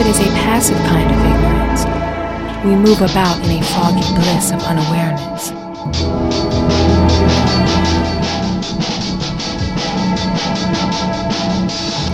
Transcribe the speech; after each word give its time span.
it 0.00 0.06
is 0.06 0.18
a 0.18 0.30
passive 0.40 0.78
kind 0.88 1.10
of 1.12 1.18
ignorance, 1.28 1.84
we 2.64 2.74
move 2.74 3.02
about 3.02 3.36
in 3.44 3.60
a 3.60 3.62
foggy 3.62 4.00
bliss 4.16 4.50
of 4.50 4.62
unawareness. 4.62 5.52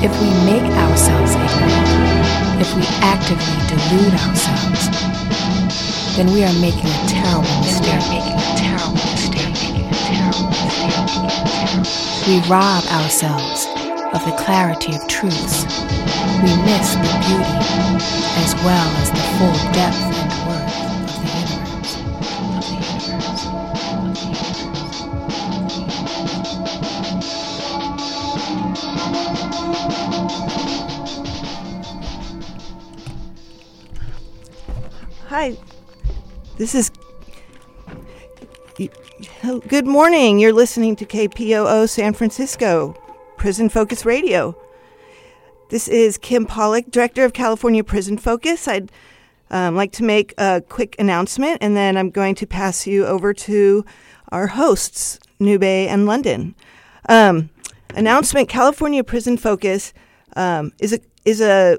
If 0.03 0.13
we 0.21 0.29
make 0.45 0.67
ourselves 0.83 1.33
ignorant, 1.35 2.61
if 2.61 2.75
we 2.75 2.83
actively 3.07 3.59
delude 3.71 4.15
ourselves, 4.15 4.91
then 6.17 6.27
we 6.33 6.43
are. 6.43 6.53
Making 6.61 6.91
a 6.91 7.07
terrible 7.07 7.57
mistake. 7.61 7.87
We 12.27 12.41
rob 12.49 12.83
ourselves 12.87 13.67
of 14.13 14.25
the 14.25 14.35
clarity 14.37 14.97
of 14.97 15.07
truths. 15.07 15.86
We 16.43 16.53
miss 16.65 16.95
the 16.95 17.13
beauty 17.25 17.57
as 18.39 18.55
well 18.65 18.89
as 18.99 19.11
the 19.11 19.23
full 19.39 19.57
depth 19.73 19.97
and 19.97 20.31
worth 20.47 20.77
of 20.85 21.21
the 21.23 21.31
universe. 21.41 21.93
Hi, 35.29 35.57
this 36.59 36.75
is. 36.75 36.91
Good 39.69 39.87
morning. 39.87 40.39
You're 40.39 40.53
listening 40.53 40.97
to 40.97 41.07
KPOO 41.07 41.89
San 41.89 42.13
Francisco, 42.13 42.95
Prison 43.37 43.69
Focus 43.69 44.05
Radio. 44.05 44.57
This 45.69 45.89
is 45.89 46.17
Kim 46.17 46.47
Pollock, 46.47 46.93
Director 46.93 47.25
of 47.25 47.33
California 47.33 47.83
Prison 47.83 48.19
Focus. 48.19 48.69
I'd 48.69 48.93
um, 49.51 49.75
like 49.75 49.91
to 49.93 50.05
make 50.05 50.33
a 50.39 50.61
quick 50.61 50.95
announcement, 51.01 51.59
and 51.61 51.77
then 51.77 51.97
I'm 51.97 52.11
going 52.11 52.37
to 52.37 52.47
pass 52.47 52.87
you 52.87 53.05
over 53.05 53.35
to 53.35 53.85
our 54.29 54.47
hosts, 54.47 55.19
Nube 55.41 55.65
and 55.65 56.07
London. 56.07 56.55
Um, 57.09 57.51
announcement: 57.97 58.49
California 58.49 59.03
Prison 59.03 59.37
Focus 59.37 59.93
um, 60.37 60.71
is 60.79 60.93
a 60.93 61.01
is 61.25 61.41
a 61.41 61.79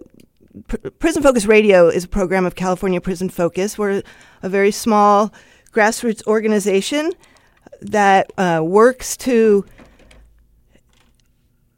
Pr- 0.67 0.89
Prison 0.99 1.23
Focus 1.23 1.45
Radio 1.45 1.87
is 1.87 2.03
a 2.03 2.09
program 2.09 2.45
of 2.45 2.55
California 2.55 2.99
Prison 2.99 3.29
Focus. 3.29 3.77
We're 3.77 4.03
a 4.43 4.49
very 4.49 4.71
small 4.71 5.33
grassroots 5.71 6.27
organization 6.27 7.13
that 7.79 8.33
uh, 8.37 8.61
works 8.65 9.15
to 9.17 9.65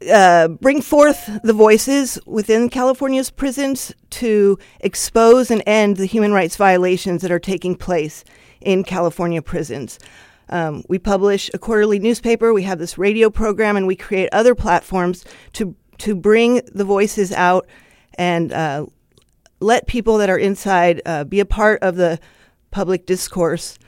uh, 0.08 0.48
bring 0.48 0.80
forth 0.80 1.28
the 1.42 1.52
voices 1.52 2.18
within 2.26 2.68
California's 2.68 3.30
prisons 3.30 3.92
to 4.10 4.58
expose 4.80 5.50
and 5.50 5.62
end 5.66 5.96
the 5.96 6.06
human 6.06 6.32
rights 6.32 6.56
violations 6.56 7.22
that 7.22 7.30
are 7.30 7.38
taking 7.38 7.74
place 7.74 8.24
in 8.60 8.84
California 8.84 9.42
prisons. 9.42 9.98
Um, 10.48 10.84
we 10.88 10.98
publish 10.98 11.50
a 11.54 11.58
quarterly 11.58 11.98
newspaper, 11.98 12.52
we 12.52 12.64
have 12.64 12.78
this 12.78 12.98
radio 12.98 13.30
program, 13.30 13.76
and 13.76 13.86
we 13.86 13.94
create 13.94 14.28
other 14.32 14.54
platforms 14.54 15.24
to, 15.52 15.76
to 15.98 16.14
bring 16.14 16.62
the 16.72 16.84
voices 16.84 17.30
out 17.32 17.66
and 18.14 18.52
uh, 18.52 18.86
let 19.60 19.86
people 19.86 20.18
that 20.18 20.30
are 20.30 20.38
inside 20.38 21.02
uh, 21.06 21.24
be 21.24 21.40
a 21.40 21.44
part 21.44 21.82
of 21.82 21.96
the 21.96 22.18
public 22.70 23.06
discourse. 23.06 23.78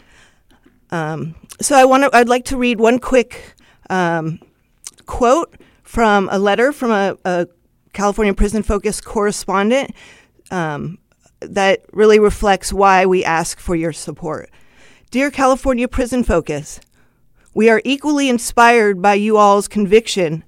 Um, 0.91 1.35
so 1.61 1.75
I 1.75 1.85
want. 1.85 2.15
I'd 2.15 2.29
like 2.29 2.45
to 2.47 2.59
read 2.59 2.79
one 2.79 2.99
quick 2.99 3.55
um, 3.89 4.41
quote 5.07 5.57
from 5.93 6.27
a 6.33 6.39
letter 6.39 6.73
from 6.73 6.91
a, 6.91 7.15
a 7.27 7.47
California 7.93 8.33
Prison 8.33 8.63
Focus 8.63 8.99
correspondent 8.99 9.95
um, 10.51 10.97
that 11.41 11.85
really 11.93 12.19
reflects 12.19 12.73
why 12.73 13.05
we 13.05 13.23
ask 13.23 13.61
for 13.61 13.77
your 13.77 13.93
support. 13.93 14.49
Dear 15.11 15.31
California 15.31 15.87
Prison 15.87 16.25
Focus, 16.25 16.81
we 17.53 17.69
are 17.69 17.83
equally 17.85 18.31
inspired 18.31 19.03
by 19.03 19.13
you 19.13 19.37
all's 19.37 19.69
conviction 19.69 20.45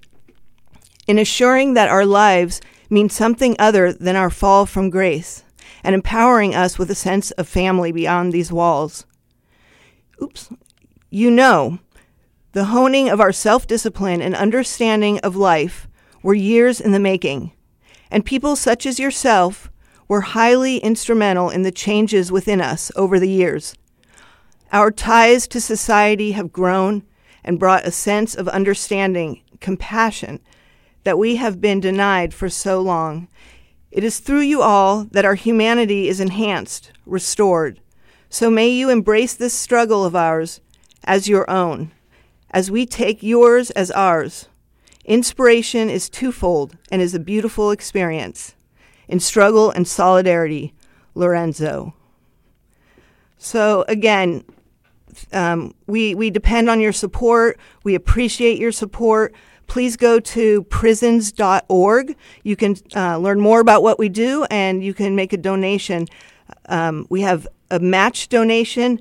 in 1.06 1.18
assuring 1.18 1.74
that 1.74 1.90
our 1.90 2.06
lives 2.06 2.62
mean 2.88 3.10
something 3.10 3.54
other 3.58 3.92
than 3.92 4.16
our 4.16 4.30
fall 4.30 4.64
from 4.64 4.88
grace 4.88 5.44
and 5.82 5.94
empowering 5.94 6.54
us 6.54 6.78
with 6.78 6.90
a 6.90 6.94
sense 6.94 7.32
of 7.32 7.46
family 7.46 7.92
beyond 7.92 8.32
these 8.32 8.50
walls. 8.50 9.04
Oops. 10.22 10.48
You 11.10 11.30
know, 11.30 11.80
the 12.54 12.66
honing 12.66 13.08
of 13.08 13.20
our 13.20 13.32
self 13.32 13.66
discipline 13.66 14.22
and 14.22 14.34
understanding 14.34 15.18
of 15.18 15.34
life 15.34 15.88
were 16.22 16.34
years 16.34 16.80
in 16.80 16.92
the 16.92 17.00
making, 17.00 17.50
and 18.12 18.24
people 18.24 18.54
such 18.54 18.86
as 18.86 19.00
yourself 19.00 19.72
were 20.06 20.20
highly 20.20 20.78
instrumental 20.78 21.50
in 21.50 21.62
the 21.62 21.72
changes 21.72 22.30
within 22.30 22.60
us 22.60 22.92
over 22.94 23.18
the 23.18 23.28
years. 23.28 23.74
Our 24.70 24.92
ties 24.92 25.48
to 25.48 25.60
society 25.60 26.32
have 26.32 26.52
grown 26.52 27.02
and 27.42 27.58
brought 27.58 27.86
a 27.86 27.90
sense 27.90 28.36
of 28.36 28.46
understanding, 28.46 29.42
compassion, 29.60 30.38
that 31.02 31.18
we 31.18 31.36
have 31.36 31.60
been 31.60 31.80
denied 31.80 32.32
for 32.32 32.48
so 32.48 32.80
long. 32.80 33.26
It 33.90 34.04
is 34.04 34.20
through 34.20 34.40
you 34.42 34.62
all 34.62 35.08
that 35.10 35.24
our 35.24 35.34
humanity 35.34 36.08
is 36.08 36.20
enhanced, 36.20 36.92
restored. 37.04 37.80
So 38.28 38.48
may 38.48 38.68
you 38.68 38.90
embrace 38.90 39.34
this 39.34 39.54
struggle 39.54 40.04
of 40.04 40.14
ours 40.14 40.60
as 41.02 41.28
your 41.28 41.50
own, 41.50 41.90
as 42.54 42.70
we 42.70 42.86
take 42.86 43.20
yours 43.20 43.70
as 43.72 43.90
ours. 43.90 44.48
Inspiration 45.04 45.90
is 45.90 46.08
twofold 46.08 46.78
and 46.90 47.02
is 47.02 47.12
a 47.12 47.18
beautiful 47.18 47.72
experience. 47.72 48.54
In 49.08 49.20
struggle 49.20 49.70
and 49.70 49.86
solidarity, 49.86 50.72
Lorenzo. 51.14 51.94
So, 53.36 53.84
again, 53.88 54.44
um, 55.32 55.74
we, 55.86 56.14
we 56.14 56.30
depend 56.30 56.70
on 56.70 56.80
your 56.80 56.92
support. 56.92 57.58
We 57.82 57.96
appreciate 57.96 58.58
your 58.58 58.72
support. 58.72 59.34
Please 59.66 59.96
go 59.96 60.20
to 60.20 60.62
prisons.org. 60.64 62.16
You 62.44 62.56
can 62.56 62.76
uh, 62.94 63.18
learn 63.18 63.40
more 63.40 63.60
about 63.60 63.82
what 63.82 63.98
we 63.98 64.08
do 64.08 64.44
and 64.44 64.82
you 64.82 64.94
can 64.94 65.16
make 65.16 65.32
a 65.32 65.36
donation. 65.36 66.06
Um, 66.66 67.06
we 67.10 67.22
have 67.22 67.48
a 67.70 67.80
match 67.80 68.28
donation 68.28 69.00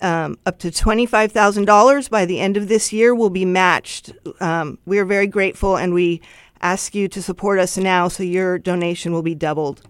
um, 0.00 0.38
up 0.46 0.58
to 0.60 0.70
$25,000 0.70 2.10
by 2.10 2.24
the 2.24 2.40
end 2.40 2.56
of 2.56 2.68
this 2.68 2.92
year 2.92 3.14
will 3.14 3.30
be 3.30 3.44
matched. 3.44 4.12
Um, 4.40 4.78
we 4.86 4.98
are 4.98 5.04
very 5.04 5.26
grateful 5.26 5.76
and 5.76 5.94
we 5.94 6.20
ask 6.60 6.94
you 6.94 7.08
to 7.08 7.22
support 7.22 7.58
us 7.58 7.76
now 7.78 8.08
so 8.08 8.22
your 8.22 8.58
donation 8.58 9.12
will 9.12 9.22
be 9.22 9.34
doubled. 9.34 9.82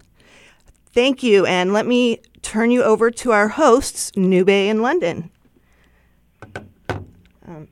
Thank 0.91 1.21
you, 1.21 1.45
and 1.45 1.71
let 1.71 1.85
me 1.85 2.19
turn 2.41 2.71
you 2.71 2.83
over 2.83 3.11
to 3.11 3.31
our 3.31 3.47
hosts, 3.49 4.11
Nube 4.15 4.49
in 4.49 4.81
London. 4.81 5.29
Um. 7.47 7.67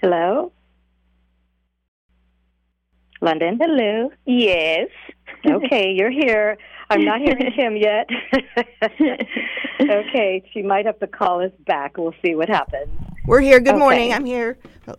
Hello? 0.00 0.52
London? 3.24 3.58
Hello. 3.60 4.10
Yes. 4.26 4.88
Okay, 5.46 5.92
you're 5.92 6.10
here. 6.10 6.56
I'm 6.90 7.04
not 7.04 7.20
hearing 7.20 7.50
Kim 7.56 7.76
yet. 7.76 8.08
okay, 9.80 10.42
she 10.52 10.62
might 10.62 10.84
have 10.86 10.98
to 11.00 11.06
call 11.06 11.42
us 11.42 11.50
back. 11.66 11.96
We'll 11.96 12.14
see 12.24 12.34
what 12.34 12.48
happens. 12.48 12.90
We're 13.26 13.40
here. 13.40 13.58
Good 13.60 13.70
Okay. 13.70 13.78
morning. 13.78 14.12
I'm 14.12 14.24
here. 14.26 14.58
Hi. 14.86 14.94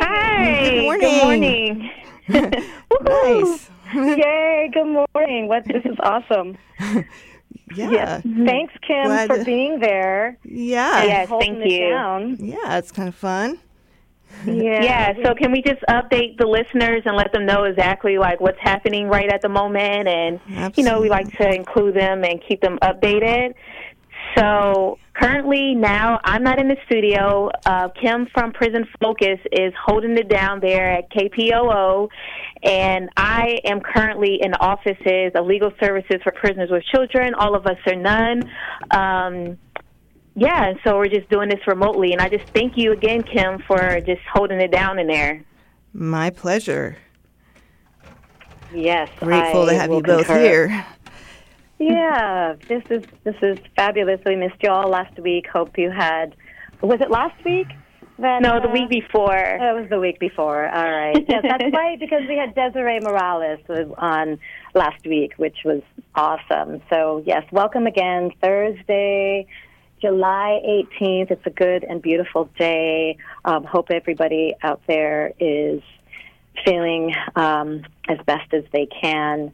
Hi. 0.00 0.70
Good 0.70 0.82
morning. 1.22 1.90
Good 2.26 2.42
morning. 2.42 2.64
Nice. 3.02 3.68
Yay, 3.94 4.70
good 4.72 4.86
morning. 5.14 5.46
What 5.48 5.64
this 5.66 5.84
is 5.84 5.96
awesome. 6.02 6.56
Yeah. 7.76 7.90
Yes. 7.90 8.22
Thanks, 8.46 8.72
Kim, 8.86 9.06
Glad 9.06 9.28
for 9.28 9.38
to- 9.38 9.44
being 9.44 9.80
there. 9.80 10.38
Yeah. 10.44 11.02
Yes, 11.04 11.28
thank 11.28 11.64
you. 11.64 11.88
Down. 11.88 12.36
Yeah, 12.38 12.78
it's 12.78 12.92
kind 12.92 13.08
of 13.08 13.16
fun. 13.16 13.58
Yeah. 14.46 14.82
Yeah, 14.82 15.12
so 15.24 15.34
can 15.34 15.52
we 15.52 15.62
just 15.62 15.80
update 15.88 16.38
the 16.38 16.46
listeners 16.46 17.02
and 17.04 17.16
let 17.16 17.32
them 17.32 17.46
know 17.46 17.64
exactly 17.64 18.18
like 18.18 18.40
what's 18.40 18.58
happening 18.60 19.08
right 19.08 19.32
at 19.32 19.42
the 19.42 19.48
moment 19.48 20.08
and 20.08 20.40
you 20.76 20.84
know, 20.84 21.00
we 21.00 21.08
like 21.08 21.30
to 21.38 21.48
include 21.48 21.94
them 21.94 22.24
and 22.24 22.42
keep 22.46 22.60
them 22.60 22.78
updated. 22.82 23.54
So 24.36 24.98
currently 25.14 25.74
now 25.74 26.20
I'm 26.24 26.42
not 26.42 26.58
in 26.58 26.68
the 26.68 26.76
studio. 26.86 27.50
Uh, 27.66 27.88
Kim 28.00 28.26
from 28.32 28.52
Prison 28.52 28.84
Focus 29.00 29.38
is 29.52 29.72
holding 29.84 30.16
it 30.16 30.28
down 30.28 30.60
there 30.60 30.90
at 30.90 31.10
KPOO 31.10 32.08
and 32.62 33.10
I 33.16 33.58
am 33.64 33.80
currently 33.80 34.38
in 34.40 34.54
offices 34.54 35.32
of 35.34 35.46
legal 35.46 35.72
services 35.80 36.16
for 36.22 36.32
prisoners 36.32 36.70
with 36.70 36.82
children. 36.94 37.34
All 37.34 37.54
of 37.54 37.66
Us 37.66 37.76
or 37.86 37.94
None. 37.94 38.50
Um, 38.90 39.58
yeah, 40.34 40.68
and 40.68 40.78
so 40.84 40.96
we're 40.96 41.08
just 41.08 41.28
doing 41.28 41.48
this 41.48 41.66
remotely. 41.66 42.12
And 42.12 42.20
I 42.20 42.28
just 42.28 42.46
thank 42.52 42.76
you 42.76 42.92
again, 42.92 43.22
Kim, 43.22 43.60
for 43.66 44.00
just 44.00 44.22
holding 44.32 44.60
it 44.60 44.70
down 44.70 44.98
in 44.98 45.06
there. 45.06 45.44
My 45.92 46.30
pleasure. 46.30 46.96
Yes. 48.74 49.08
Grateful 49.20 49.62
I 49.62 49.72
to 49.72 49.78
have 49.78 49.90
you 49.90 50.02
both 50.02 50.26
concur. 50.26 50.68
here. 50.68 50.86
Yeah, 51.76 52.54
this 52.68 52.84
is 52.88 53.02
this 53.24 53.34
is 53.42 53.58
fabulous. 53.76 54.20
We 54.24 54.36
missed 54.36 54.62
you 54.62 54.70
all 54.70 54.88
last 54.88 55.18
week. 55.18 55.46
Hope 55.52 55.76
you 55.76 55.90
had. 55.90 56.36
Was 56.80 57.00
it 57.00 57.10
last 57.10 57.44
week? 57.44 57.66
Then, 58.16 58.42
no, 58.42 58.60
the 58.60 58.68
uh, 58.68 58.72
week 58.72 58.88
before. 58.88 59.36
It 59.36 59.80
was 59.80 59.88
the 59.90 59.98
week 59.98 60.20
before. 60.20 60.68
All 60.68 60.90
right. 60.90 61.24
Yes, 61.28 61.42
that's 61.42 61.74
right, 61.74 61.98
because 62.00 62.22
we 62.28 62.36
had 62.36 62.54
Desiree 62.54 63.00
Morales 63.00 63.58
on 63.98 64.38
last 64.72 65.04
week, 65.04 65.32
which 65.36 65.58
was 65.64 65.82
awesome. 66.14 66.80
So, 66.90 67.22
yes, 67.26 67.42
welcome 67.50 67.86
again. 67.86 68.30
Thursday, 68.40 69.46
July 70.04 70.60
18th. 70.68 71.30
It's 71.30 71.46
a 71.46 71.50
good 71.50 71.82
and 71.82 72.02
beautiful 72.02 72.50
day. 72.58 73.16
Um, 73.46 73.64
hope 73.64 73.86
everybody 73.90 74.54
out 74.62 74.82
there 74.86 75.32
is 75.40 75.80
feeling 76.62 77.14
um, 77.36 77.84
as 78.06 78.18
best 78.26 78.52
as 78.52 78.64
they 78.70 78.84
can. 79.00 79.50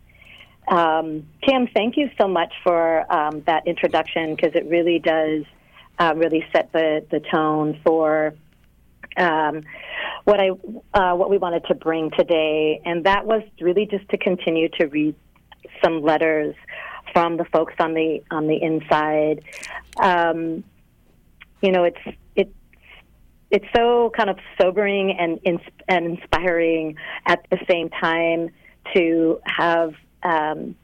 Um, 0.67 1.29
Kim, 1.47 1.69
thank 1.73 1.97
you 1.97 2.11
so 2.21 2.27
much 2.27 2.53
for 2.65 3.13
um, 3.13 3.43
that 3.47 3.69
introduction 3.69 4.35
because 4.35 4.57
it 4.57 4.67
really 4.67 4.99
does 4.99 5.45
uh, 6.01 6.15
really 6.17 6.45
set 6.53 6.73
the, 6.73 7.07
the 7.13 7.21
tone 7.31 7.81
for 7.85 8.35
um, 9.17 9.63
what 10.25 10.41
I 10.41 10.51
uh, 10.95 11.15
what 11.15 11.31
we 11.31 11.39
wanted 11.39 11.65
to 11.67 11.77
bring 11.77 12.11
today, 12.19 12.81
and 12.85 13.05
that 13.05 13.25
was 13.25 13.43
really 13.61 13.87
just 13.87 14.09
to 14.09 14.19
continue 14.19 14.69
to 14.81 14.87
read 14.87 15.15
some 15.83 16.03
letters 16.03 16.57
from 17.13 17.37
the 17.37 17.45
folks 17.45 17.75
on 17.79 17.95
the 17.95 18.23
on 18.31 18.47
the 18.47 18.61
inside. 18.63 19.45
Um, 19.99 20.65
you 21.61 21.73
know, 21.73 21.85
it's 21.85 22.17
it's 22.37 22.55
it's 23.51 23.67
so 23.75 24.13
kind 24.17 24.31
of 24.31 24.39
sobering 24.61 25.13
and 25.19 25.39
and 25.89 26.07
inspiring 26.07 26.97
at 27.27 27.47
the 27.51 27.59
same 27.69 27.91
time 27.91 28.51
to 28.95 29.41
have 29.45 29.95
um, 30.23 30.75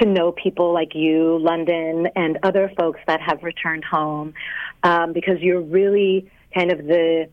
to 0.00 0.06
know 0.06 0.32
people 0.32 0.72
like 0.72 0.94
you, 0.94 1.38
London, 1.38 2.08
and 2.16 2.38
other 2.42 2.70
folks 2.76 3.00
that 3.06 3.20
have 3.20 3.42
returned 3.42 3.84
home, 3.84 4.34
um, 4.82 5.12
because 5.12 5.40
you're 5.40 5.60
really 5.60 6.30
kind 6.54 6.70
of 6.70 6.78
the 6.86 7.28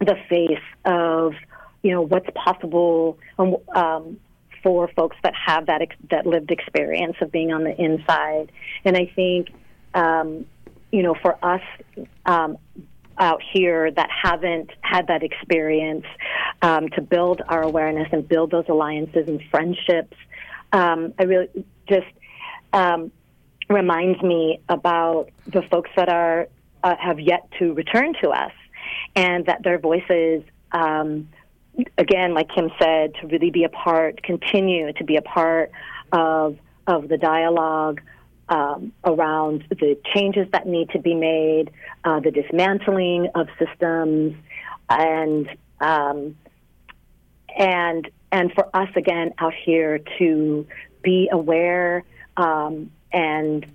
the 0.00 0.16
face 0.28 0.58
of 0.84 1.34
you 1.82 1.90
know 1.90 2.02
what's 2.02 2.28
possible 2.34 3.18
um, 3.38 3.56
um, 3.74 4.18
for 4.62 4.88
folks 4.88 5.16
that 5.22 5.34
have 5.34 5.66
that 5.66 5.82
ex- 5.82 5.96
that 6.10 6.26
lived 6.26 6.50
experience 6.50 7.16
of 7.20 7.32
being 7.32 7.52
on 7.52 7.64
the 7.64 7.80
inside. 7.80 8.52
And 8.84 8.96
I 8.96 9.10
think 9.14 9.48
um, 9.94 10.46
you 10.90 11.02
know 11.02 11.14
for 11.20 11.38
us 11.44 11.62
um, 12.26 12.58
out 13.18 13.42
here 13.52 13.90
that 13.90 14.10
haven't 14.10 14.70
had 14.80 15.08
that 15.08 15.22
experience 15.22 16.06
um, 16.62 16.88
to 16.90 17.00
build 17.00 17.42
our 17.48 17.62
awareness 17.62 18.08
and 18.12 18.26
build 18.26 18.50
those 18.50 18.64
alliances 18.68 19.28
and 19.28 19.40
friendships, 19.50 20.16
um, 20.72 21.12
I 21.18 21.24
really 21.24 21.48
just 21.88 22.06
reminds 23.68 24.22
me 24.22 24.60
about 24.68 25.30
the 25.46 25.62
folks 25.62 25.90
that 25.96 26.08
are 26.08 26.48
uh, 26.84 26.96
have 26.98 27.20
yet 27.20 27.48
to 27.58 27.72
return 27.74 28.14
to 28.22 28.30
us 28.30 28.52
and 29.14 29.46
that 29.46 29.62
their 29.62 29.78
voices, 29.78 30.42
um, 30.72 31.28
again, 31.98 32.34
like 32.34 32.48
Kim 32.54 32.70
said, 32.80 33.14
to 33.20 33.26
really 33.26 33.50
be 33.50 33.64
a 33.64 33.68
part, 33.68 34.22
continue 34.22 34.92
to 34.92 35.04
be 35.04 35.16
a 35.16 35.22
part 35.22 35.70
of 36.12 36.58
of 36.86 37.08
the 37.08 37.16
dialogue 37.16 38.00
um, 38.48 38.92
around 39.04 39.64
the 39.70 39.96
changes 40.12 40.48
that 40.52 40.66
need 40.66 40.90
to 40.90 40.98
be 40.98 41.14
made, 41.14 41.70
uh, 42.04 42.20
the 42.20 42.30
dismantling 42.30 43.28
of 43.34 43.48
systems, 43.58 44.34
and 44.90 45.48
um, 45.80 46.36
and 47.56 48.10
and 48.30 48.52
for 48.52 48.68
us 48.74 48.88
again 48.96 49.32
out 49.38 49.54
here 49.64 50.00
to 50.18 50.66
be 51.02 51.28
aware 51.32 52.04
um, 52.36 52.90
and 53.12 53.66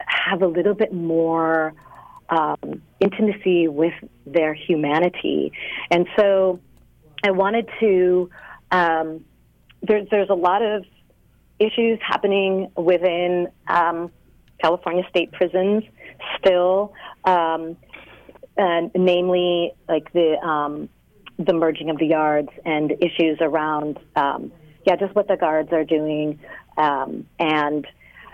have 0.00 0.42
a 0.42 0.46
little 0.46 0.74
bit 0.74 0.92
more 0.92 1.74
um, 2.28 2.82
intimacy 3.00 3.68
with 3.68 3.94
their 4.26 4.54
humanity. 4.54 5.52
And 5.90 6.06
so 6.16 6.60
I 7.22 7.30
wanted 7.30 7.68
to, 7.80 8.30
um, 8.70 9.24
there's, 9.82 10.08
there's 10.10 10.30
a 10.30 10.34
lot 10.34 10.62
of 10.62 10.84
issues 11.58 11.98
happening 12.06 12.70
within 12.76 13.48
um, 13.68 14.10
California 14.60 15.04
state 15.08 15.32
prisons 15.32 15.84
still, 16.38 16.92
um, 17.24 17.76
and 18.56 18.90
namely 18.94 19.72
like 19.88 20.12
the, 20.12 20.38
um, 20.38 20.88
the 21.38 21.52
merging 21.52 21.90
of 21.90 21.98
the 21.98 22.06
yards 22.06 22.50
and 22.64 22.92
issues 23.00 23.38
around, 23.40 23.98
um, 24.16 24.52
yeah, 24.86 24.96
just 24.96 25.14
what 25.14 25.28
the 25.28 25.36
guards 25.36 25.72
are 25.72 25.84
doing 25.84 26.38
and 26.76 27.86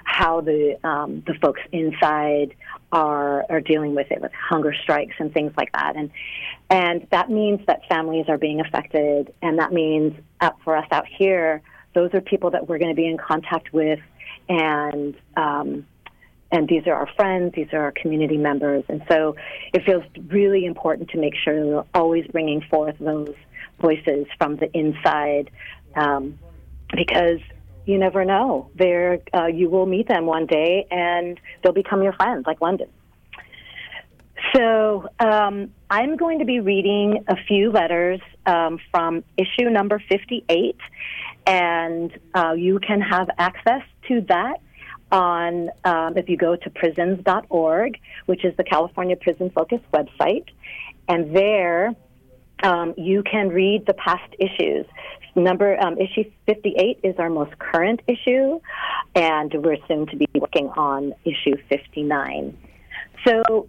how 0.08 0.41
the 0.41 0.79
um, 0.84 1.23
the 1.26 1.34
folks 1.34 1.61
inside 1.70 2.55
are 2.93 3.44
are 3.50 3.61
dealing 3.61 3.94
with 3.94 4.11
it 4.11 4.20
with 4.20 4.32
hunger 4.32 4.75
strikes 4.82 5.14
and 5.19 5.32
things 5.32 5.52
like 5.56 5.70
that. 5.73 5.96
And 5.96 6.11
and 6.70 7.06
that 7.11 7.31
means 7.31 7.61
that 7.67 7.81
families 7.88 8.26
are 8.29 8.38
being 8.38 8.61
affected 8.61 9.32
and 9.43 9.59
that 9.59 9.73
means 9.73 10.15
uh, 10.41 10.50
for 10.65 10.76
us 10.76 10.87
out 10.91 11.06
here 11.06 11.62
those 11.94 12.12
are 12.15 12.20
people 12.20 12.50
that 12.50 12.69
we're 12.69 12.79
going 12.79 12.91
to 12.91 12.97
be 12.97 13.06
in 13.06 13.17
contact 13.17 13.73
with 13.73 14.00
and 14.49 15.17
um, 15.37 15.87
and 16.50 16.69
these 16.69 16.87
are 16.87 16.94
our 16.94 17.09
friends 17.17 17.55
these 17.55 17.69
are 17.73 17.81
our 17.81 17.93
community 17.93 18.37
members 18.37 18.85
and 18.88 19.03
so 19.09 19.37
it 19.73 19.85
feels 19.85 20.05
really 20.29 20.65
important 20.65 21.09
to 21.11 21.19
make 21.19 21.35
sure 21.35 21.65
we're 21.65 21.85
always 21.94 22.26
bringing 22.29 22.61
forth 22.62 22.97
those 22.99 23.35
voices 23.81 24.26
from 24.38 24.56
the 24.56 24.70
inside 24.76 25.50
um, 25.94 26.38
because 26.94 27.41
you 27.88 27.99
never 27.99 28.25
know. 28.25 28.70
There, 28.75 29.20
uh, 29.32 29.47
you 29.47 29.70
will 29.70 29.87
meet 29.87 30.09
them 30.09 30.26
one 30.26 30.44
day, 30.44 30.87
and 30.91 31.41
they'll 31.62 31.73
become 31.73 32.03
your 32.03 32.12
friends, 32.12 32.44
like 32.47 32.61
London. 32.61 32.88
So 34.55 35.08
um, 35.20 35.73
I'm 35.90 36.17
going 36.17 36.38
to 36.38 36.44
be 36.44 36.61
reading 36.61 37.25
a 37.29 37.37
few 37.46 37.70
letters 37.70 38.20
um, 38.46 38.79
from 38.90 39.25
issue 39.37 39.69
number 39.69 40.02
58, 40.08 40.76
and 41.46 42.17
uh, 42.35 42.52
you 42.52 42.79
can 42.79 43.00
have 43.00 43.29
access 43.38 43.82
to 44.08 44.20
that 44.29 44.61
on 45.11 45.70
um, 45.85 46.17
if 46.17 46.29
you 46.29 46.37
go 46.37 46.55
to 46.55 46.70
prisons.org, 46.70 47.99
which 48.26 48.44
is 48.44 48.56
the 48.56 48.64
California 48.64 49.17
Prison 49.17 49.50
Focus 49.50 49.81
website, 49.93 50.46
and 51.08 51.34
there 51.34 51.94
um, 52.62 52.94
you 52.96 53.23
can 53.23 53.49
read 53.49 53.87
the 53.87 53.94
past 53.94 54.34
issues. 54.38 54.87
Number 55.34 55.81
um, 55.81 55.96
issue 55.99 56.25
58 56.46 57.00
is 57.02 57.14
our 57.19 57.31
most 57.31 57.58
current 57.58 58.00
issue, 58.06 58.61
and 59.14 59.52
we're 59.55 59.79
soon 59.87 60.06
to 60.06 60.17
be 60.17 60.27
working 60.34 60.69
on 60.70 61.15
issue 61.24 61.56
59. 61.69 62.56
So, 63.27 63.69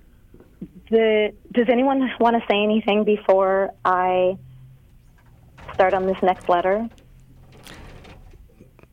the, 0.90 1.34
does 1.52 1.68
anyone 1.70 2.10
want 2.20 2.36
to 2.36 2.42
say 2.50 2.62
anything 2.62 3.04
before 3.04 3.74
I 3.86 4.38
start 5.74 5.94
on 5.94 6.06
this 6.06 6.18
next 6.22 6.50
letter? 6.50 6.90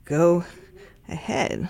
Go 0.04 0.44
ahead. 1.08 1.68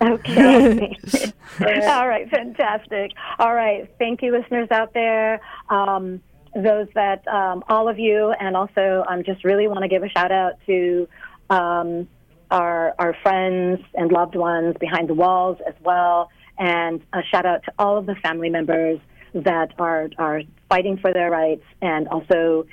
Okay. 0.00 0.96
All 1.60 2.08
right, 2.08 2.28
fantastic. 2.30 3.12
All 3.38 3.54
right, 3.54 3.90
thank 3.98 4.22
you, 4.22 4.32
listeners 4.32 4.68
out 4.70 4.92
there. 4.94 5.40
Um, 5.70 6.20
those 6.54 6.88
that 6.94 7.26
um, 7.28 7.62
all 7.68 7.88
of 7.88 7.98
you, 7.98 8.32
and 8.38 8.56
also 8.56 9.04
I 9.08 9.14
um, 9.14 9.24
just 9.24 9.44
really 9.44 9.68
want 9.68 9.82
to 9.82 9.88
give 9.88 10.02
a 10.02 10.08
shout 10.08 10.32
out 10.32 10.52
to 10.66 11.08
um, 11.50 12.08
our 12.50 12.94
our 12.98 13.14
friends 13.22 13.80
and 13.94 14.10
loved 14.10 14.34
ones 14.34 14.76
behind 14.80 15.08
the 15.08 15.14
walls 15.14 15.58
as 15.66 15.74
well, 15.82 16.30
and 16.58 17.02
a 17.12 17.22
shout 17.30 17.46
out 17.46 17.64
to 17.64 17.72
all 17.78 17.98
of 17.98 18.06
the 18.06 18.14
family 18.16 18.50
members 18.50 19.00
that 19.34 19.74
are 19.78 20.10
are 20.18 20.42
fighting 20.68 20.98
for 20.98 21.12
their 21.12 21.30
rights, 21.30 21.64
and 21.80 22.08
also, 22.08 22.66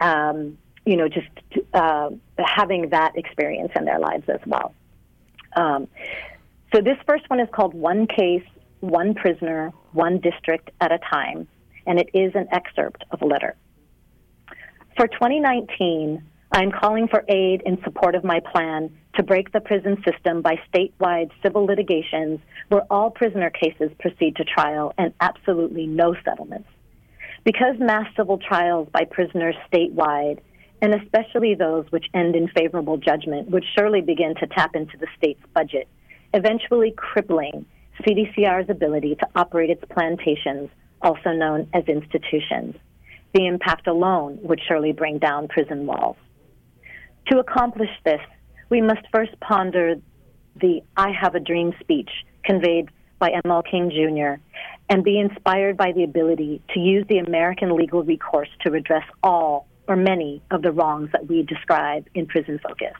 um, 0.00 0.58
you 0.84 0.96
know, 0.96 1.08
just 1.08 1.28
uh, 1.74 2.10
having 2.38 2.90
that 2.90 3.16
experience 3.16 3.72
in 3.76 3.84
their 3.84 3.98
lives 3.98 4.24
as 4.28 4.40
well. 4.46 4.74
Um, 5.54 5.88
so 6.74 6.80
this 6.80 6.96
first 7.06 7.28
one 7.30 7.40
is 7.40 7.48
called 7.52 7.74
One 7.74 8.06
Case, 8.06 8.46
One 8.80 9.14
Prisoner, 9.14 9.72
One 9.92 10.18
District 10.18 10.70
at 10.80 10.92
a 10.92 10.98
Time 10.98 11.48
and 11.86 11.98
it 11.98 12.10
is 12.12 12.34
an 12.34 12.48
excerpt 12.52 13.04
of 13.10 13.22
a 13.22 13.26
letter. 13.26 13.56
For 14.96 15.06
2019, 15.06 16.22
I'm 16.52 16.72
calling 16.72 17.08
for 17.08 17.24
aid 17.28 17.62
in 17.64 17.82
support 17.84 18.14
of 18.14 18.24
my 18.24 18.40
plan 18.40 18.96
to 19.16 19.22
break 19.22 19.52
the 19.52 19.60
prison 19.60 20.02
system 20.08 20.42
by 20.42 20.58
statewide 20.72 21.30
civil 21.42 21.64
litigations 21.64 22.40
where 22.68 22.82
all 22.90 23.10
prisoner 23.10 23.50
cases 23.50 23.90
proceed 23.98 24.36
to 24.36 24.44
trial 24.44 24.92
and 24.98 25.12
absolutely 25.20 25.86
no 25.86 26.14
settlements. 26.24 26.68
Because 27.44 27.76
mass 27.78 28.06
civil 28.16 28.38
trials 28.38 28.88
by 28.92 29.04
prisoners 29.04 29.54
statewide, 29.72 30.40
and 30.82 30.94
especially 30.94 31.54
those 31.54 31.86
which 31.90 32.06
end 32.12 32.36
in 32.36 32.48
favorable 32.48 32.96
judgment, 32.96 33.50
would 33.50 33.64
surely 33.76 34.00
begin 34.00 34.34
to 34.36 34.46
tap 34.46 34.74
into 34.74 34.96
the 34.98 35.06
state's 35.16 35.42
budget, 35.54 35.88
eventually 36.34 36.92
crippling 36.96 37.64
CDCR's 38.02 38.68
ability 38.68 39.14
to 39.16 39.26
operate 39.34 39.70
its 39.70 39.82
plantations 39.90 40.68
also 41.02 41.30
known 41.30 41.68
as 41.72 41.84
institutions. 41.84 42.74
The 43.32 43.46
impact 43.46 43.86
alone 43.86 44.38
would 44.42 44.60
surely 44.66 44.92
bring 44.92 45.18
down 45.18 45.48
prison 45.48 45.86
walls. 45.86 46.16
To 47.28 47.38
accomplish 47.38 47.90
this, 48.04 48.20
we 48.68 48.80
must 48.80 49.06
first 49.12 49.38
ponder 49.40 49.96
the 50.60 50.82
I 50.96 51.10
Have 51.10 51.34
a 51.34 51.40
Dream 51.40 51.74
speech 51.80 52.10
conveyed 52.44 52.88
by 53.18 53.30
ML 53.44 53.62
King 53.70 53.90
Jr. 53.90 54.40
and 54.88 55.04
be 55.04 55.18
inspired 55.18 55.76
by 55.76 55.92
the 55.92 56.04
ability 56.04 56.62
to 56.74 56.80
use 56.80 57.04
the 57.08 57.18
American 57.18 57.76
legal 57.76 58.02
recourse 58.02 58.48
to 58.62 58.70
redress 58.70 59.04
all 59.22 59.66
or 59.88 59.96
many 59.96 60.42
of 60.50 60.62
the 60.62 60.72
wrongs 60.72 61.10
that 61.12 61.28
we 61.28 61.42
describe 61.42 62.08
in 62.14 62.26
Prison 62.26 62.58
Focus. 62.58 62.94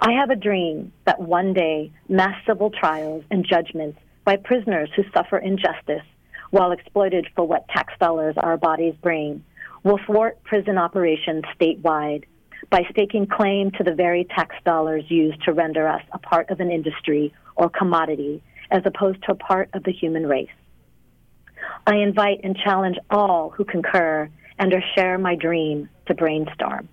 I 0.00 0.12
have 0.12 0.30
a 0.30 0.36
dream 0.36 0.92
that 1.06 1.20
one 1.20 1.54
day 1.54 1.90
mass 2.08 2.34
civil 2.46 2.70
trials 2.70 3.24
and 3.30 3.46
judgments 3.46 3.98
by 4.24 4.36
prisoners 4.36 4.90
who 4.94 5.04
suffer 5.14 5.38
injustice 5.38 6.04
while 6.50 6.72
exploited 6.72 7.26
for 7.34 7.46
what 7.46 7.66
tax 7.68 7.94
dollars 7.98 8.34
our 8.36 8.56
bodies 8.56 8.94
bring 9.02 9.42
will 9.84 9.98
thwart 10.06 10.42
prison 10.44 10.76
operations 10.76 11.44
statewide 11.58 12.24
by 12.70 12.82
staking 12.90 13.26
claim 13.26 13.70
to 13.72 13.84
the 13.84 13.94
very 13.94 14.24
tax 14.24 14.54
dollars 14.64 15.04
used 15.08 15.42
to 15.44 15.52
render 15.52 15.86
us 15.86 16.02
a 16.12 16.18
part 16.18 16.50
of 16.50 16.60
an 16.60 16.70
industry 16.70 17.32
or 17.54 17.68
commodity 17.68 18.42
as 18.70 18.82
opposed 18.84 19.22
to 19.24 19.32
a 19.32 19.36
part 19.36 19.68
of 19.72 19.84
the 19.84 19.92
human 19.92 20.26
race. 20.26 20.48
I 21.86 21.96
invite 21.96 22.40
and 22.42 22.56
challenge 22.56 22.96
all 23.10 23.50
who 23.50 23.64
concur 23.64 24.28
and 24.58 24.72
or 24.72 24.82
share 24.94 25.18
my 25.18 25.36
dream 25.36 25.88
to 26.06 26.14
brainstorm. 26.14 26.88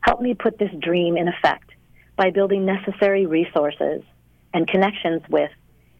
Help 0.00 0.20
me 0.20 0.34
put 0.34 0.58
this 0.58 0.70
dream 0.80 1.16
in 1.16 1.28
effect 1.28 1.70
by 2.16 2.30
building 2.30 2.64
necessary 2.64 3.26
resources 3.26 4.02
and 4.52 4.66
connections 4.66 5.22
with 5.28 5.50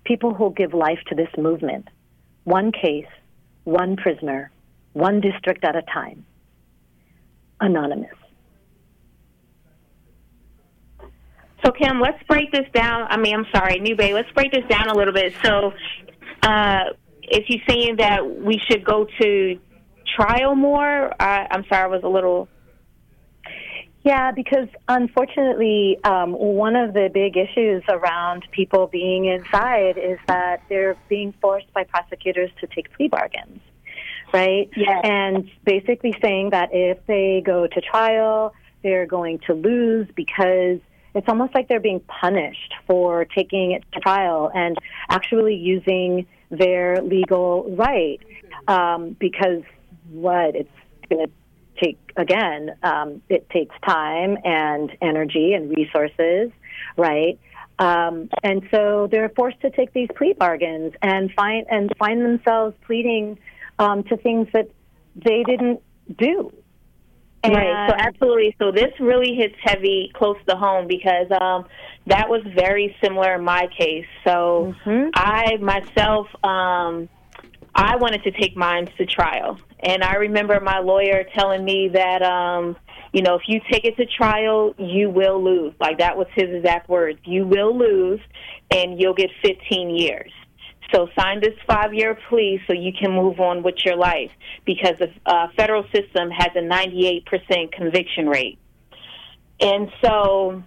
people 0.05 0.35
who 0.35 0.45
will 0.45 0.51
give 0.51 0.75
life 0.75 0.99
to 1.09 1.15
this 1.15 1.29
movement, 1.39 1.89
one 2.45 2.73
case, 2.73 3.07
one 3.65 3.97
prisoner, 3.97 4.51
one 4.93 5.21
district 5.21 5.65
at 5.65 5.77
a 5.77 5.83
time. 5.83 6.27
Anonymous. 7.61 8.11
So, 11.65 11.71
Kim, 11.71 12.01
let's 12.01 12.23
break 12.25 12.51
this 12.51 12.67
down. 12.75 13.07
I 13.09 13.17
mean, 13.17 13.35
I'm 13.35 13.47
sorry, 13.55 13.79
Nube, 13.79 14.01
let's 14.13 14.31
break 14.33 14.53
this 14.53 14.65
down 14.69 14.89
a 14.89 14.95
little 14.95 15.15
bit. 15.15 15.33
So, 15.45 15.73
uh, 16.43 16.85
if 17.23 17.49
you're 17.49 17.63
saying 17.69 17.97
that 17.97 18.29
we 18.29 18.61
should 18.69 18.85
go 18.85 19.07
to 19.21 19.61
trial 20.17 20.55
more, 20.55 21.13
I, 21.21 21.47
I'm 21.51 21.65
sorry, 21.69 21.85
I 21.85 21.87
was 21.87 22.03
a 22.03 22.09
little. 22.09 22.49
Yeah, 24.05 24.33
because 24.33 24.67
unfortunately, 24.89 25.99
um, 26.03 26.33
one 26.33 26.75
of 26.75 26.93
the 26.93 27.09
big 27.15 27.37
issues 27.37 27.85
around 27.89 28.45
people 28.51 28.89
being 28.89 29.27
inside 29.27 29.97
is 29.97 30.19
that 30.27 30.63
they're 30.69 30.97
being 31.09 31.33
forced 31.41 31.73
by 31.73 31.85
prosecutors 31.85 32.51
to 32.61 32.67
take 32.67 32.93
plea 32.95 33.07
bargains, 33.07 33.61
right? 34.35 34.69
Yeah. 34.77 35.01
And 35.05 35.49
basically 35.65 36.17
saying 36.21 36.51
that 36.51 36.71
if 36.73 36.99
they 37.07 37.45
go 37.47 37.69
to 37.69 37.81
trial, 37.81 38.53
they're 38.83 39.07
going 39.07 39.39
to 39.47 39.55
lose 39.55 40.09
because 40.17 40.81
it's 41.15 41.29
almost 41.29 41.55
like 41.55 41.69
they're 41.69 41.81
being 41.81 42.01
punished 42.01 42.75
for 42.87 43.25
taking 43.25 43.73
it 43.73 43.85
to 43.93 44.01
trial 44.01 44.51
and 44.55 44.79
actually 45.09 45.55
using 45.55 46.27
their 46.51 47.03
legal 47.03 47.75
right 47.77 48.21
um, 48.69 49.17
because 49.19 49.63
what? 50.11 50.55
It's 50.55 50.71
going 51.09 51.27
to 51.27 51.33
take 51.83 51.99
again 52.17 52.77
um, 52.83 53.23
it 53.29 53.49
takes 53.51 53.75
time 53.87 54.37
and 54.45 54.91
energy 55.01 55.55
and 55.55 55.75
resources 55.75 56.53
right? 56.97 57.39
Um, 57.79 58.29
and 58.43 58.63
so 58.71 59.09
they're 59.11 59.31
forced 59.31 59.61
to 59.63 59.71
take 59.71 59.93
these 59.93 60.09
plea 60.15 60.35
bargains 60.35 60.93
and 61.03 61.33
find 61.33 61.67
and 61.71 61.91
find 61.99 62.23
themselves 62.23 62.77
pleading 62.87 63.39
um, 63.79 64.05
to 64.05 64.17
things 64.17 64.49
that 64.53 64.71
they 65.17 65.43
didn't 65.43 65.81
do 66.17 66.53
right. 67.45 67.91
So 67.91 67.97
absolutely. 67.99 68.55
So 68.59 68.71
this 68.71 68.93
really 69.01 69.35
hits 69.35 69.55
heavy 69.63 70.11
close 70.15 70.37
to 70.49 70.57
home 70.57 70.87
because 70.87 71.27
um, 71.41 71.67
that 72.07 72.29
was 72.29 72.43
very 72.55 72.97
similar 73.03 73.35
in 73.35 73.45
my 73.45 73.69
case. 73.77 74.07
So 74.25 74.75
mm-hmm. 74.85 75.11
I 75.15 75.57
myself, 75.57 76.29
um, 76.45 77.09
I 77.75 77.97
wanted 77.97 78.23
to 78.25 78.31
take 78.33 78.57
mine 78.57 78.89
to 78.99 79.07
trial, 79.07 79.59
and 79.81 80.05
I 80.05 80.15
remember 80.15 80.61
my 80.61 80.79
lawyer 80.79 81.25
telling 81.35 81.65
me 81.65 81.89
that. 81.93 82.23
Um, 82.23 82.77
you 83.15 83.21
know, 83.21 83.35
if 83.35 83.43
you 83.47 83.61
take 83.71 83.85
it 83.85 83.95
to 83.99 84.07
trial, 84.07 84.75
you 84.79 85.11
will 85.11 85.45
lose. 85.45 85.75
Like 85.79 85.99
that 85.99 86.17
was 86.17 86.27
his 86.35 86.49
exact 86.49 86.89
words. 86.89 87.19
You 87.25 87.47
will 87.47 87.77
lose, 87.77 88.21
and 88.71 88.99
you'll 88.99 89.13
get 89.13 89.29
15 89.43 89.91
years. 89.91 90.33
So 90.93 91.09
sign 91.19 91.41
this 91.41 91.55
five 91.67 91.95
year 91.95 92.19
plea 92.29 92.61
so 92.67 92.73
you 92.73 92.93
can 92.93 93.13
move 93.13 93.41
on 93.41 93.63
with 93.63 93.85
your 93.85 93.97
life 93.97 94.31
because 94.65 94.95
the 94.99 95.11
uh, 95.27 95.49
federal 95.57 95.85
system 95.85 96.31
has 96.31 96.49
a 96.55 96.61
98% 96.61 97.73
conviction 97.73 98.29
rate. 98.29 98.59
And 99.61 99.91
so 100.03 100.63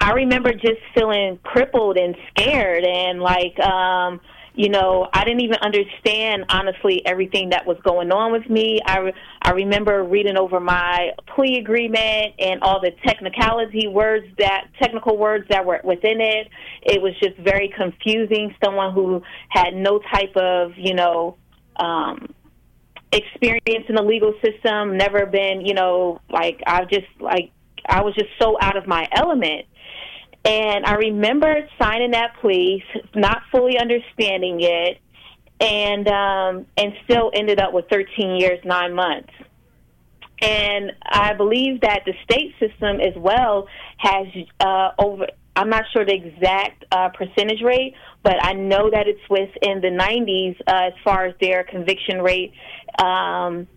I 0.00 0.12
remember 0.12 0.52
just 0.52 0.80
feeling 0.94 1.38
crippled 1.42 1.96
and 1.96 2.14
scared 2.30 2.84
and 2.84 3.20
like, 3.20 3.58
um, 3.60 4.20
you 4.54 4.68
know, 4.68 5.08
I 5.12 5.24
didn't 5.24 5.40
even 5.40 5.56
understand 5.62 6.44
honestly 6.50 7.04
everything 7.06 7.50
that 7.50 7.66
was 7.66 7.78
going 7.82 8.12
on 8.12 8.32
with 8.32 8.48
me. 8.50 8.80
I 8.84 8.98
re- 8.98 9.14
I 9.40 9.52
remember 9.52 10.04
reading 10.04 10.36
over 10.36 10.60
my 10.60 11.12
plea 11.34 11.58
agreement 11.58 12.34
and 12.38 12.62
all 12.62 12.80
the 12.80 12.90
technicality 13.06 13.88
words 13.88 14.26
that 14.38 14.68
technical 14.80 15.16
words 15.16 15.46
that 15.48 15.64
were 15.64 15.80
within 15.84 16.20
it. 16.20 16.48
It 16.82 17.00
was 17.00 17.14
just 17.22 17.36
very 17.38 17.72
confusing. 17.74 18.54
Someone 18.62 18.92
who 18.92 19.22
had 19.48 19.74
no 19.74 20.00
type 20.12 20.36
of, 20.36 20.72
you 20.76 20.94
know, 20.94 21.36
um 21.76 22.34
experience 23.10 23.86
in 23.88 23.94
the 23.94 24.02
legal 24.02 24.34
system, 24.42 24.96
never 24.96 25.26
been, 25.26 25.64
you 25.64 25.74
know, 25.74 26.20
like 26.30 26.60
i've 26.66 26.88
just 26.88 27.06
like 27.20 27.50
I 27.86 28.02
was 28.02 28.14
just 28.14 28.30
so 28.40 28.56
out 28.60 28.76
of 28.76 28.86
my 28.86 29.08
element. 29.12 29.66
And 30.44 30.84
I 30.84 30.94
remember 30.94 31.68
signing 31.80 32.12
that 32.12 32.34
plea, 32.40 32.82
not 33.14 33.42
fully 33.52 33.78
understanding 33.78 34.60
it, 34.60 34.98
and 35.60 36.08
um, 36.08 36.66
and 36.76 36.92
still 37.04 37.30
ended 37.32 37.60
up 37.60 37.72
with 37.72 37.88
13 37.88 38.36
years, 38.36 38.58
nine 38.64 38.94
months. 38.94 39.32
And 40.40 40.90
I 41.04 41.34
believe 41.34 41.82
that 41.82 42.00
the 42.04 42.14
state 42.24 42.52
system 42.58 43.00
as 43.00 43.14
well 43.16 43.68
has 43.98 44.26
uh, 44.58 44.90
over. 44.98 45.26
I'm 45.54 45.68
not 45.68 45.84
sure 45.92 46.04
the 46.04 46.14
exact 46.14 46.84
uh, 46.90 47.10
percentage 47.10 47.62
rate, 47.62 47.94
but 48.22 48.42
I 48.42 48.54
know 48.54 48.90
that 48.90 49.06
it's 49.06 49.20
within 49.28 49.82
the 49.82 49.88
90s 49.88 50.58
uh, 50.66 50.86
as 50.88 50.94
far 51.04 51.26
as 51.26 51.34
their 51.40 51.62
conviction 51.62 52.22
rate. 52.22 52.52
Um, 52.98 53.68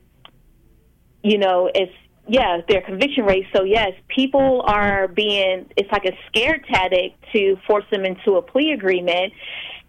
you 1.22 1.38
know, 1.38 1.70
it's 1.76 1.92
yeah, 2.28 2.62
their 2.68 2.82
conviction 2.82 3.26
rate. 3.26 3.46
So 3.56 3.64
yes, 3.64 3.92
people 4.08 4.64
are 4.66 5.08
being 5.08 5.70
it's 5.78 5.92
like 5.92 6.06
a 6.06 6.18
scare 6.28 6.58
tactic 6.58 7.14
to 7.34 7.58
force 7.68 7.86
them 7.92 8.06
into 8.06 8.38
a 8.38 8.42
plea 8.42 8.72
agreement. 8.72 9.34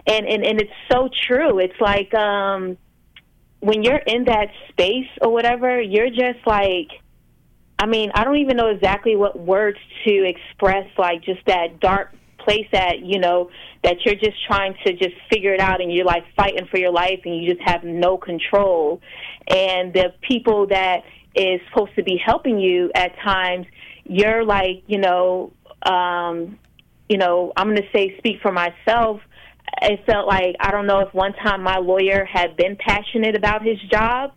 And 0.07 0.27
and, 0.27 0.45
and 0.45 0.61
it's 0.61 0.73
so 0.91 1.09
true. 1.27 1.59
It's 1.59 1.81
like 1.81 2.13
um 2.15 2.77
when 3.61 3.83
you're 3.83 4.03
in 4.07 4.25
that 4.25 4.49
space 4.69 5.09
or 5.21 5.33
whatever, 5.33 5.81
you're 5.81 6.11
just 6.11 6.47
like 6.47 6.89
I 7.79 7.87
mean, 7.87 8.11
I 8.15 8.25
don't 8.25 8.37
even 8.37 8.57
know 8.57 8.69
exactly 8.69 9.17
what 9.17 9.39
words 9.39 9.79
to 10.07 10.25
express 10.25 10.87
like 10.99 11.23
just 11.23 11.45
that 11.47 11.81
dark 11.81 12.15
place 12.39 12.67
that, 12.73 13.01
you 13.01 13.19
know, 13.19 13.51
that 13.83 13.97
you're 14.05 14.15
just 14.15 14.37
trying 14.47 14.75
to 14.87 14.93
just 14.93 15.15
figure 15.31 15.53
it 15.53 15.61
out 15.61 15.81
and 15.81 15.93
you're 15.93 16.07
like 16.07 16.25
fighting 16.37 16.67
for 16.71 16.79
your 16.79 16.93
life 16.93 17.21
and 17.25 17.37
you 17.37 17.55
just 17.55 17.67
have 17.69 17.83
no 17.83 18.17
control. 18.17 19.01
And 19.49 19.93
the 19.93 20.15
people 20.23 20.67
that 20.69 21.03
is 21.37 21.61
supposed 21.69 21.95
to 21.97 22.03
be 22.03 22.21
helping 22.25 22.59
you 22.59 22.91
at 22.95 23.17
times, 23.21 23.67
you're 24.05 24.45
like, 24.45 24.83
you 24.87 24.99
know, 24.99 25.53
um, 25.83 26.59
you 27.09 27.19
know, 27.19 27.53
I'm 27.57 27.69
going 27.69 27.83
to 27.83 27.89
say 27.95 28.17
speak 28.19 28.41
for 28.43 28.53
myself. 28.53 29.21
It 29.83 30.05
felt 30.07 30.27
like 30.27 30.57
I 30.61 30.71
don't 30.71 30.87
know 30.87 31.01
if 31.01 31.13
one 31.13 31.35
time 31.35 31.63
my 31.63 31.79
lawyer 31.79 32.25
had 32.25 32.57
been 32.57 32.77
passionate 32.77 33.37
about 33.37 33.63
his 33.63 33.79
job 33.91 34.33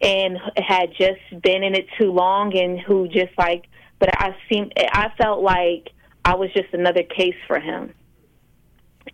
and 0.00 0.38
had 0.56 0.90
just 0.98 1.42
been 1.42 1.62
in 1.62 1.74
it 1.74 1.86
too 1.98 2.10
long 2.10 2.56
and 2.56 2.80
who 2.80 3.06
just 3.08 3.36
like 3.36 3.66
but 4.00 4.08
I 4.18 4.34
seemed 4.48 4.72
I 4.76 5.08
felt 5.18 5.42
like 5.42 5.90
I 6.24 6.34
was 6.34 6.50
just 6.52 6.72
another 6.72 7.02
case 7.02 7.36
for 7.46 7.60
him. 7.60 7.92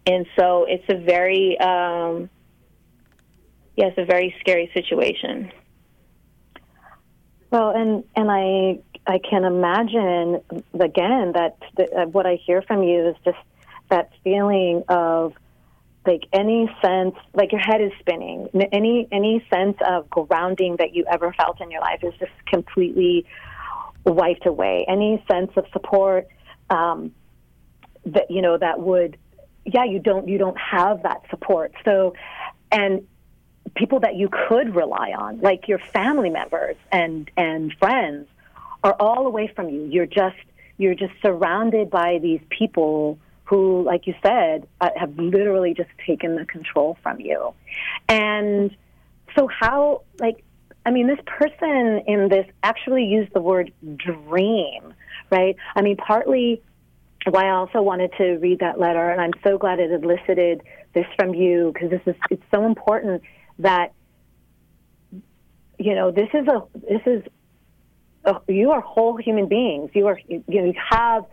And 0.06 0.26
so 0.38 0.66
it's 0.68 0.84
a 0.88 0.96
very 1.04 1.58
um 1.58 2.30
yeah, 3.76 3.86
it's 3.86 3.98
a 3.98 4.06
very 4.06 4.34
scary 4.40 4.70
situation. 4.72 5.52
Well, 7.56 7.70
and 7.70 8.04
and 8.14 8.30
I 8.30 8.80
I 9.06 9.18
can 9.18 9.44
imagine 9.44 10.42
again 10.78 11.32
that 11.32 11.56
the, 11.74 11.90
uh, 11.90 12.06
what 12.06 12.26
I 12.26 12.34
hear 12.34 12.60
from 12.60 12.82
you 12.82 13.08
is 13.08 13.16
just 13.24 13.38
that 13.88 14.10
feeling 14.22 14.82
of 14.90 15.32
like 16.04 16.24
any 16.34 16.70
sense 16.84 17.14
like 17.32 17.52
your 17.52 17.62
head 17.62 17.80
is 17.80 17.92
spinning. 17.98 18.50
Any 18.72 19.08
any 19.10 19.42
sense 19.48 19.78
of 19.88 20.10
grounding 20.10 20.76
that 20.80 20.94
you 20.94 21.06
ever 21.10 21.32
felt 21.32 21.62
in 21.62 21.70
your 21.70 21.80
life 21.80 22.00
is 22.04 22.12
just 22.18 22.32
completely 22.46 23.24
wiped 24.04 24.44
away. 24.44 24.84
Any 24.86 25.24
sense 25.30 25.50
of 25.56 25.64
support 25.72 26.28
um, 26.68 27.14
that 28.04 28.30
you 28.30 28.42
know 28.42 28.58
that 28.58 28.80
would 28.80 29.16
yeah 29.64 29.84
you 29.84 29.98
don't 29.98 30.28
you 30.28 30.36
don't 30.36 30.58
have 30.58 31.04
that 31.04 31.22
support. 31.30 31.72
So 31.86 32.12
and 32.70 33.06
people 33.76 34.00
that 34.00 34.16
you 34.16 34.28
could 34.48 34.74
rely 34.74 35.12
on, 35.16 35.40
like 35.40 35.68
your 35.68 35.78
family 35.78 36.30
members 36.30 36.76
and 36.90 37.30
and 37.36 37.72
friends, 37.78 38.26
are 38.82 38.96
all 38.98 39.26
away 39.26 39.50
from 39.54 39.68
you. 39.68 39.84
You're 39.84 40.06
just 40.06 40.36
you're 40.78 40.94
just 40.94 41.12
surrounded 41.22 41.90
by 41.90 42.18
these 42.20 42.40
people 42.50 43.18
who, 43.44 43.82
like 43.82 44.06
you 44.06 44.14
said, 44.22 44.66
uh, 44.80 44.90
have 44.96 45.16
literally 45.18 45.72
just 45.72 45.90
taken 46.04 46.34
the 46.36 46.44
control 46.44 46.98
from 47.02 47.20
you. 47.20 47.54
And 48.08 48.76
so, 49.36 49.46
how, 49.46 50.02
like, 50.18 50.42
I 50.84 50.90
mean, 50.90 51.06
this 51.06 51.20
person 51.26 52.02
in 52.06 52.28
this 52.28 52.46
actually 52.62 53.04
used 53.04 53.32
the 53.32 53.40
word 53.40 53.72
dream, 53.96 54.94
right? 55.30 55.56
I 55.74 55.82
mean, 55.82 55.96
partly 55.96 56.60
why 57.28 57.46
I 57.46 57.50
also 57.50 57.82
wanted 57.82 58.12
to 58.18 58.34
read 58.34 58.60
that 58.60 58.78
letter, 58.78 59.10
and 59.10 59.20
I'm 59.20 59.32
so 59.42 59.58
glad 59.58 59.78
it 59.78 59.90
elicited 59.90 60.62
this 60.92 61.06
from 61.16 61.34
you 61.34 61.72
because 61.72 61.90
this 61.90 62.02
is 62.06 62.14
it's 62.30 62.42
so 62.52 62.64
important 62.64 63.22
that 63.58 63.92
you 65.78 65.94
know 65.94 66.10
this 66.10 66.28
is 66.34 66.46
a 66.46 66.62
this 66.74 67.02
is 67.06 67.22
a, 68.24 68.40
you 68.48 68.72
are 68.72 68.80
whole 68.80 69.16
human 69.16 69.48
beings. 69.48 69.90
You 69.94 70.06
are 70.08 70.18
you, 70.26 70.44
you 70.48 70.74
have 70.90 71.24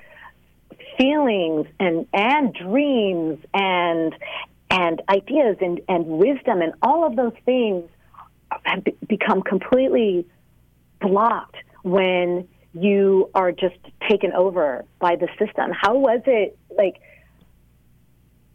feelings 0.98 1.68
and 1.80 2.08
and 2.14 2.54
dreams 2.54 3.40
and 3.54 4.16
and 4.70 5.02
ideas 5.10 5.58
and 5.62 5.82
and 5.88 6.06
wisdom 6.06 6.62
and 6.62 6.74
all 6.82 7.06
of 7.06 7.16
those 7.16 7.34
things 7.46 7.90
have 8.64 8.84
become 9.08 9.42
completely 9.42 10.28
blocked 11.02 11.56
when 11.82 12.48
you 12.74 13.30
are 13.34 13.52
just 13.52 13.76
taken 14.10 14.32
over 14.34 14.86
by 15.00 15.16
the 15.16 15.28
system. 15.40 15.72
How 15.72 15.96
was 15.98 16.22
it 16.26 16.58
like? 16.78 17.02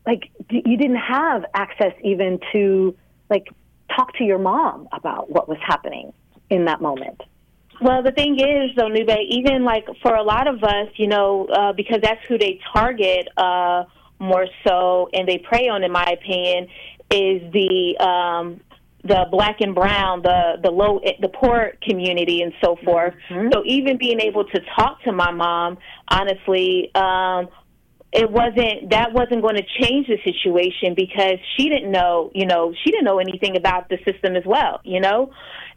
Like 0.07 0.31
you 0.49 0.79
didn't 0.79 0.97
have 0.97 1.45
access 1.53 1.93
even 2.03 2.41
to 2.53 2.97
like 3.31 3.49
talk 3.95 4.15
to 4.19 4.25
your 4.25 4.39
mom 4.39 4.89
about 4.93 5.31
what 5.31 5.49
was 5.49 5.59
happening 5.67 6.13
in 6.51 6.65
that 6.67 6.81
moment. 6.81 7.23
Well, 7.81 8.03
the 8.03 8.13
thing 8.13 8.39
is, 8.41 8.75
though, 8.77 8.89
Nube, 8.89 9.11
even 9.29 9.65
like 9.65 9.87
for 10.03 10.15
a 10.15 10.23
lot 10.23 10.49
of 10.49 10.65
us, 10.65 10.89
you 10.97 11.07
know, 11.07 11.47
uh, 11.47 11.73
because 11.73 12.01
that's 12.03 12.21
who 12.27 12.37
they 12.37 12.61
target 12.73 13.29
uh, 13.37 13.85
more 14.19 14.47
so, 14.67 15.09
and 15.13 15.29
they 15.29 15.39
prey 15.39 15.69
on, 15.69 15.85
in 15.85 15.93
my 15.93 16.05
opinion, 16.05 16.67
is 17.11 17.53
the 17.53 17.97
um, 18.01 18.61
the 19.05 19.27
black 19.31 19.61
and 19.61 19.75
brown, 19.77 20.23
the 20.23 20.59
the 20.61 20.71
low, 20.71 21.01
the 21.21 21.29
poor 21.29 21.73
community, 21.83 22.43
and 22.43 22.53
so 22.63 22.77
forth. 22.85 23.15
Mm-hmm. 23.31 23.51
So 23.53 23.63
even 23.65 23.97
being 23.97 24.21
able 24.21 24.45
to 24.45 24.61
talk 24.77 25.01
to 25.05 25.13
my 25.13 25.31
mom, 25.31 25.79
honestly, 26.09 26.91
um, 26.97 27.49
it 28.13 28.31
wasn't 28.31 28.91
that 28.91 29.13
wasn't 29.13 29.43
going 29.43 29.57
to 29.57 29.65
change 29.81 30.07
the 30.07 30.17
situation 30.25 30.95
because 30.95 31.39
she 31.57 31.69
didn't 31.69 31.91
know, 31.91 32.31
you 32.35 32.47
know, 32.47 32.73
she 32.83 32.91
didn't 32.91 33.05
know 33.05 33.19
anything 33.19 33.57
about 33.57 33.89
the 33.91 33.99
system 34.11 34.35
as 34.35 34.45
well, 34.47 34.81
you 34.83 35.01
know. 35.01 35.31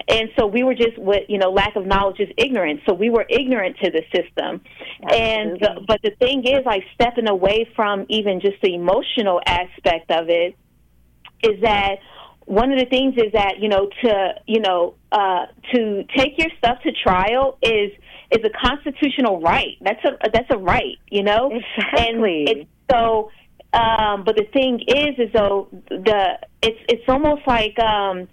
And 0.08 0.30
so 0.38 0.48
we 0.48 0.64
were 0.64 0.74
just 0.74 0.98
with, 0.98 1.24
you 1.28 1.38
know, 1.38 1.52
lack 1.52 1.76
of 1.76 1.86
knowledge 1.86 2.20
is 2.20 2.30
ignorance. 2.38 2.82
So 2.88 2.94
we 2.94 3.10
were 3.10 3.26
ignorant 3.30 3.78
to 3.84 3.92
the 3.92 4.02
system. 4.16 4.62
Absolutely. 5.04 5.18
And 5.18 5.60
the, 5.60 5.86
but 5.86 6.02
the 6.04 6.12
thing 6.20 6.46
is 6.46 6.66
like 6.66 6.84
stepping 6.94 7.28
away 7.28 7.70
from 7.76 8.06
even 8.10 8.40
just 8.40 8.62
the 8.64 8.76
emotional 8.76 9.42
aspect 9.46 10.10
of 10.10 10.30
it 10.30 10.56
is 11.44 11.62
that 11.62 11.98
one 12.46 12.72
of 12.72 12.80
the 12.80 12.86
things 12.86 13.16
is 13.18 13.32
that 13.34 13.60
you 13.60 13.70
know 13.70 13.90
to 14.04 14.34
you 14.48 14.60
know 14.60 14.96
uh, 15.12 15.46
to 15.74 16.04
take 16.16 16.38
your 16.38 16.50
stuff 16.58 16.82
to 16.84 16.92
trial 16.92 17.58
is 17.62 17.92
is 18.32 18.44
a 18.46 18.68
constitutional 18.68 19.42
right. 19.42 19.78
That's 19.82 20.04
a 20.06 20.30
that's 20.34 20.50
a 20.50 20.58
right, 20.58 20.98
you 21.10 21.24
know. 21.24 21.52
Exactly. 21.52 22.46
And 22.48 22.58
it's 22.60 22.70
so. 22.92 23.32
Um, 23.74 24.26
but 24.26 24.36
the 24.36 24.46
thing 24.52 24.82
is, 24.86 25.18
is 25.18 25.32
though 25.34 25.70
the 25.88 26.38
it's 26.62 26.80
it's 26.90 27.04
almost 27.08 27.42
like 27.48 27.80
um, 27.80 28.28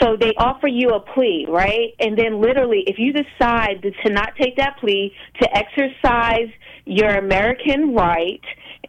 so 0.00 0.16
they 0.18 0.32
offer 0.38 0.66
you 0.66 0.90
a 0.90 1.00
plea, 1.00 1.46
right? 1.48 1.94
And 2.00 2.18
then 2.18 2.40
literally, 2.40 2.84
if 2.86 2.98
you 2.98 3.12
decide 3.12 3.82
to 3.82 4.10
not 4.10 4.32
take 4.40 4.56
that 4.56 4.78
plea, 4.80 5.14
to 5.40 5.56
exercise 5.56 6.48
your 6.86 7.18
American 7.18 7.94
right 7.94 8.40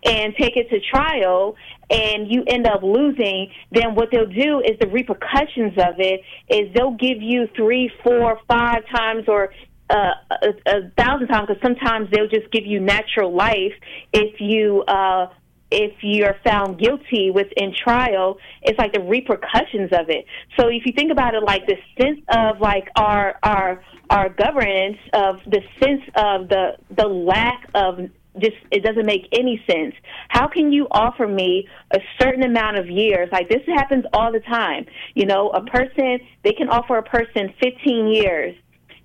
and 0.03 0.33
take 0.39 0.55
it 0.55 0.69
to 0.69 0.79
trial, 0.89 1.55
and 1.91 2.31
you 2.31 2.43
end 2.47 2.65
up 2.65 2.81
losing, 2.81 3.51
then 3.71 3.93
what 3.95 4.09
they'll 4.11 4.25
do 4.25 4.61
is 4.61 4.79
the 4.79 4.87
repercussions 4.87 5.73
of 5.77 5.95
it 5.97 6.21
is 6.49 6.73
they'll 6.73 6.95
give 6.95 7.21
you 7.21 7.47
three, 7.55 7.91
four, 8.01 8.39
five 8.47 8.83
times 8.95 9.25
or 9.27 9.53
uh, 9.91 10.13
a, 10.41 10.77
a 10.77 10.89
thousand 10.97 11.27
times 11.27 11.47
because 11.47 11.61
sometimes 11.61 12.09
they'll 12.11 12.27
just 12.27 12.51
give 12.51 12.65
you 12.65 12.79
natural 12.79 13.33
life 13.35 13.73
if 14.13 14.39
you 14.39 14.83
uh, 14.87 15.27
if 15.71 15.93
you're 16.01 16.35
found 16.43 16.77
guilty 16.77 17.31
within 17.31 17.73
trial, 17.73 18.37
it's 18.61 18.77
like 18.77 18.93
the 18.93 18.99
repercussions 18.99 19.91
of 19.93 20.09
it. 20.09 20.25
So 20.59 20.67
if 20.67 20.85
you 20.85 20.91
think 20.93 21.11
about 21.11 21.33
it 21.33 21.43
like 21.43 21.65
the 21.65 21.77
sense 21.99 22.19
of 22.27 22.59
like 22.59 22.89
our 22.95 23.39
our 23.41 23.83
our 24.09 24.29
governance 24.29 24.97
of 25.13 25.39
the 25.45 25.61
sense 25.81 26.01
of 26.15 26.49
the 26.49 26.77
the 26.95 27.07
lack 27.07 27.69
of 27.73 27.99
just 28.39 28.55
it 28.71 28.83
doesn't 28.83 29.05
make 29.05 29.27
any 29.31 29.63
sense. 29.69 29.95
How 30.29 30.47
can 30.47 30.71
you 30.71 30.87
offer 30.91 31.27
me 31.27 31.67
a 31.91 31.99
certain 32.19 32.43
amount 32.43 32.77
of 32.77 32.89
years? 32.89 33.29
Like 33.31 33.49
this 33.49 33.61
happens 33.67 34.05
all 34.13 34.31
the 34.31 34.39
time. 34.41 34.85
You 35.15 35.25
know, 35.25 35.49
a 35.49 35.63
person 35.63 36.19
they 36.43 36.53
can 36.53 36.69
offer 36.69 36.97
a 36.97 37.03
person 37.03 37.53
15 37.61 38.07
years 38.07 38.55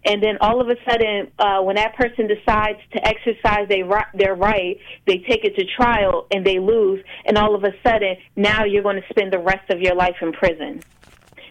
and 0.06 0.22
then 0.22 0.38
all 0.40 0.60
of 0.60 0.68
a 0.68 0.76
sudden, 0.88 1.32
uh, 1.38 1.60
when 1.62 1.76
that 1.76 1.96
person 1.96 2.28
decides 2.28 2.78
to 2.92 3.06
exercise 3.06 3.68
their 3.68 3.84
their 4.14 4.34
right, 4.34 4.78
they 5.06 5.18
take 5.18 5.44
it 5.44 5.56
to 5.56 5.64
trial 5.76 6.26
and 6.30 6.46
they 6.46 6.60
lose, 6.60 7.04
and 7.24 7.36
all 7.36 7.54
of 7.54 7.64
a 7.64 7.72
sudden, 7.84 8.16
now 8.36 8.64
you're 8.64 8.84
going 8.84 9.00
to 9.02 9.08
spend 9.10 9.32
the 9.32 9.38
rest 9.38 9.68
of 9.70 9.80
your 9.80 9.96
life 9.96 10.16
in 10.22 10.32
prison. 10.32 10.80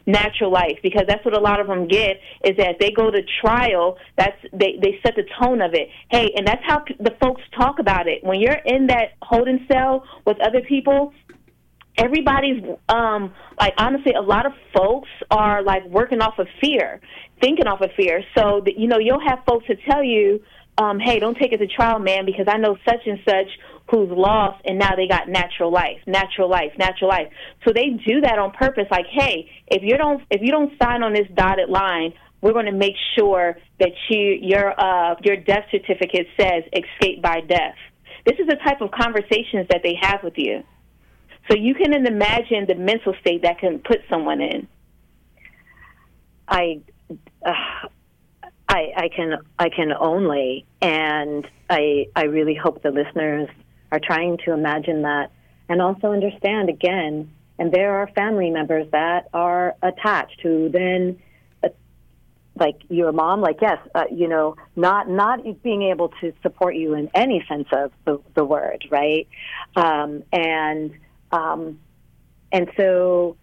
Natural 0.08 0.52
life. 0.52 0.78
Because 0.84 1.04
that's 1.08 1.26
what 1.26 1.36
a 1.36 1.40
lot 1.40 1.60
of 1.60 1.68
them 1.68 1.88
get 1.88 2.22
is 2.44 2.56
that 2.58 2.76
they 2.80 2.92
go 2.92 3.10
to 3.10 3.22
trial 3.42 3.98
that's 4.16 4.38
they 4.54 4.78
they 4.82 5.00
set 5.04 5.16
the 5.16 5.26
tone 5.42 5.62
of 5.62 5.74
it. 5.74 5.90
Hey 6.10 6.32
and 6.38 6.46
that's 6.46 6.64
how 6.64 6.86
the 7.00 7.16
folks 7.20 7.42
talk 7.58 7.80
about 7.80 8.08
it. 8.08 8.24
When 8.24 8.40
you're 8.40 8.62
in 8.66 8.86
that 8.88 9.14
holding 9.24 9.66
cell 9.70 10.06
with 10.26 10.40
other 10.42 10.62
people 10.62 11.12
everybody's 11.98 12.64
um 12.90 13.34
like 13.60 13.74
honestly 13.78 14.14
a 14.14 14.22
lot 14.22 14.46
of 14.46 14.54
folks 14.76 15.10
are 15.32 15.64
like 15.64 15.86
working 15.86 16.22
off 16.22 16.40
of 16.40 16.48
fear 16.62 17.00
thinking 17.42 17.68
off 17.68 17.82
of 17.82 17.92
fear. 17.96 18.24
So 18.38 18.62
that 18.66 18.78
you 18.78 18.88
know 18.88 18.98
you'll 18.98 19.26
have 19.26 19.40
folks 19.48 19.68
to 19.68 19.76
tell 19.90 20.04
you 20.04 20.42
um 20.78 21.00
hey 21.00 21.20
don't 21.20 21.38
take 21.38 21.54
it 21.54 21.58
to 21.58 21.68
trial 21.68 22.00
man 22.00 22.26
because 22.26 22.48
i 22.50 22.58
know 22.58 22.76
such 22.86 23.02
and 23.06 23.20
such 23.28 23.48
who's 23.90 24.10
lost 24.10 24.62
and 24.66 24.78
now 24.78 24.96
they 24.96 25.08
got 25.08 25.30
natural 25.30 25.72
life 25.72 26.00
natural 26.06 26.50
life 26.50 26.72
natural 26.78 27.10
life. 27.10 27.28
So 27.66 27.72
they 27.74 27.90
do 28.06 28.22
that 28.22 28.40
on 28.40 28.52
purpose 28.52 28.88
like 28.92 29.06
hey 29.10 29.50
if 29.68 29.84
you 29.84 29.98
don't 29.98 30.22
if 30.30 30.42
you 30.42 30.52
don't 30.52 30.74
sign 30.82 31.04
on 31.04 31.14
this 31.14 31.28
dotted 31.34 31.70
line 31.70 32.14
we're 32.42 32.54
going 32.54 32.66
to 32.66 32.72
make 32.72 32.96
sure 33.18 33.58
that 33.80 33.92
you 34.10 34.38
your 34.42 34.80
uh 34.80 35.16
your 35.24 35.38
death 35.38 35.66
certificate 35.72 36.28
says 36.40 36.64
escape 36.74 37.22
by 37.22 37.42
death. 37.42 37.76
This 38.26 38.38
is 38.40 38.48
the 38.48 38.58
type 38.66 38.82
of 38.82 38.92
conversations 38.92 39.68
that 39.70 39.82
they 39.84 39.96
have 40.02 40.24
with 40.24 40.34
you 40.36 40.64
so 41.48 41.56
you 41.56 41.76
can 41.76 41.94
imagine 41.94 42.66
the 42.68 42.76
mental 42.76 43.14
state 43.22 43.44
that 43.44 43.60
can 43.60 43.80
put 43.80 44.02
someone 44.10 44.42
in. 44.42 44.68
I, 46.48 46.82
uh, 47.46 47.88
I, 48.68 48.92
I 48.98 49.10
can, 49.16 49.38
I 49.60 49.70
can 49.70 49.94
only, 49.94 50.66
and 50.82 51.48
I, 51.70 52.08
I 52.16 52.24
really 52.24 52.56
hope 52.56 52.82
the 52.82 52.92
listeners 52.92 53.50
are 53.92 54.00
trying 54.00 54.38
to 54.46 54.54
imagine 54.54 55.04
that 55.04 55.32
and 55.70 55.82
also 55.82 56.12
understand 56.12 56.70
again. 56.70 57.32
And 57.58 57.72
there 57.72 57.96
are 57.96 58.08
family 58.08 58.50
members 58.50 58.88
that 58.92 59.30
are 59.34 59.76
attached 59.82 60.42
who 60.42 60.70
then 60.70 61.20
uh, 61.64 61.70
like 62.60 62.82
your 62.90 63.12
mom, 63.12 63.42
like 63.42 63.58
yes, 63.62 63.78
uh, 63.94 64.06
you 64.12 64.28
know, 64.28 64.56
not 64.76 65.10
not 65.10 65.40
being 65.64 65.84
able 65.84 66.10
to 66.22 66.34
support 66.42 66.76
you 66.76 66.96
in 66.96 67.10
any 67.16 67.46
sense 67.48 67.68
of 67.72 67.92
the, 68.04 68.20
the 68.34 68.44
word, 68.44 68.86
right? 68.92 69.28
Um, 69.76 70.24
and 70.34 70.92
um, 71.32 71.80
and 72.52 72.70
so 72.78 73.36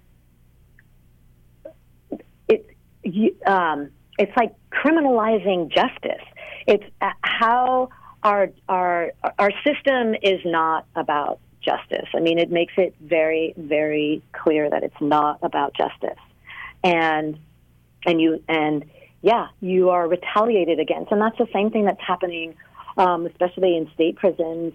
it, 2.49 2.77
you, 3.03 3.37
um, 3.47 3.91
it's 4.19 4.37
like 4.37 4.55
criminalizing 4.71 5.71
justice. 5.71 6.25
It's 6.67 6.85
how 7.23 7.91
our, 8.23 8.51
our, 8.69 9.13
our 9.39 9.51
system 9.65 10.15
is 10.23 10.41
not 10.45 10.87
about 10.95 11.41
justice. 11.61 12.09
I 12.15 12.21
mean, 12.21 12.39
it 12.39 12.51
makes 12.51 12.73
it 12.77 12.95
very, 13.01 13.55
very 13.57 14.23
clear 14.33 14.71
that 14.71 14.83
it's 14.83 15.01
not 15.01 15.39
about 15.43 15.75
justice. 15.75 16.19
And, 16.85 17.39
and 18.07 18.21
you, 18.21 18.43
and 18.49 18.85
yeah, 19.23 19.49
you 19.61 19.91
are 19.91 20.09
retaliated 20.09 20.81
against. 20.81 21.13
And 21.13 21.21
that's 21.21 21.39
the 21.39 21.49
same 21.53 21.71
thing 21.71 21.85
that's 21.85 22.01
happening, 22.01 22.55
um, 22.97 23.27
especially 23.27 23.77
in 23.77 23.91
state 23.95 24.17
prisons 24.17 24.73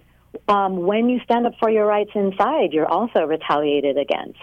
um, 0.48 0.78
when 0.86 1.08
you 1.08 1.20
stand 1.24 1.46
up 1.46 1.54
for 1.58 1.70
your 1.70 1.86
rights 1.86 2.10
inside, 2.14 2.72
you're 2.72 2.88
also 2.88 3.20
retaliated 3.24 3.98
against. 3.98 4.38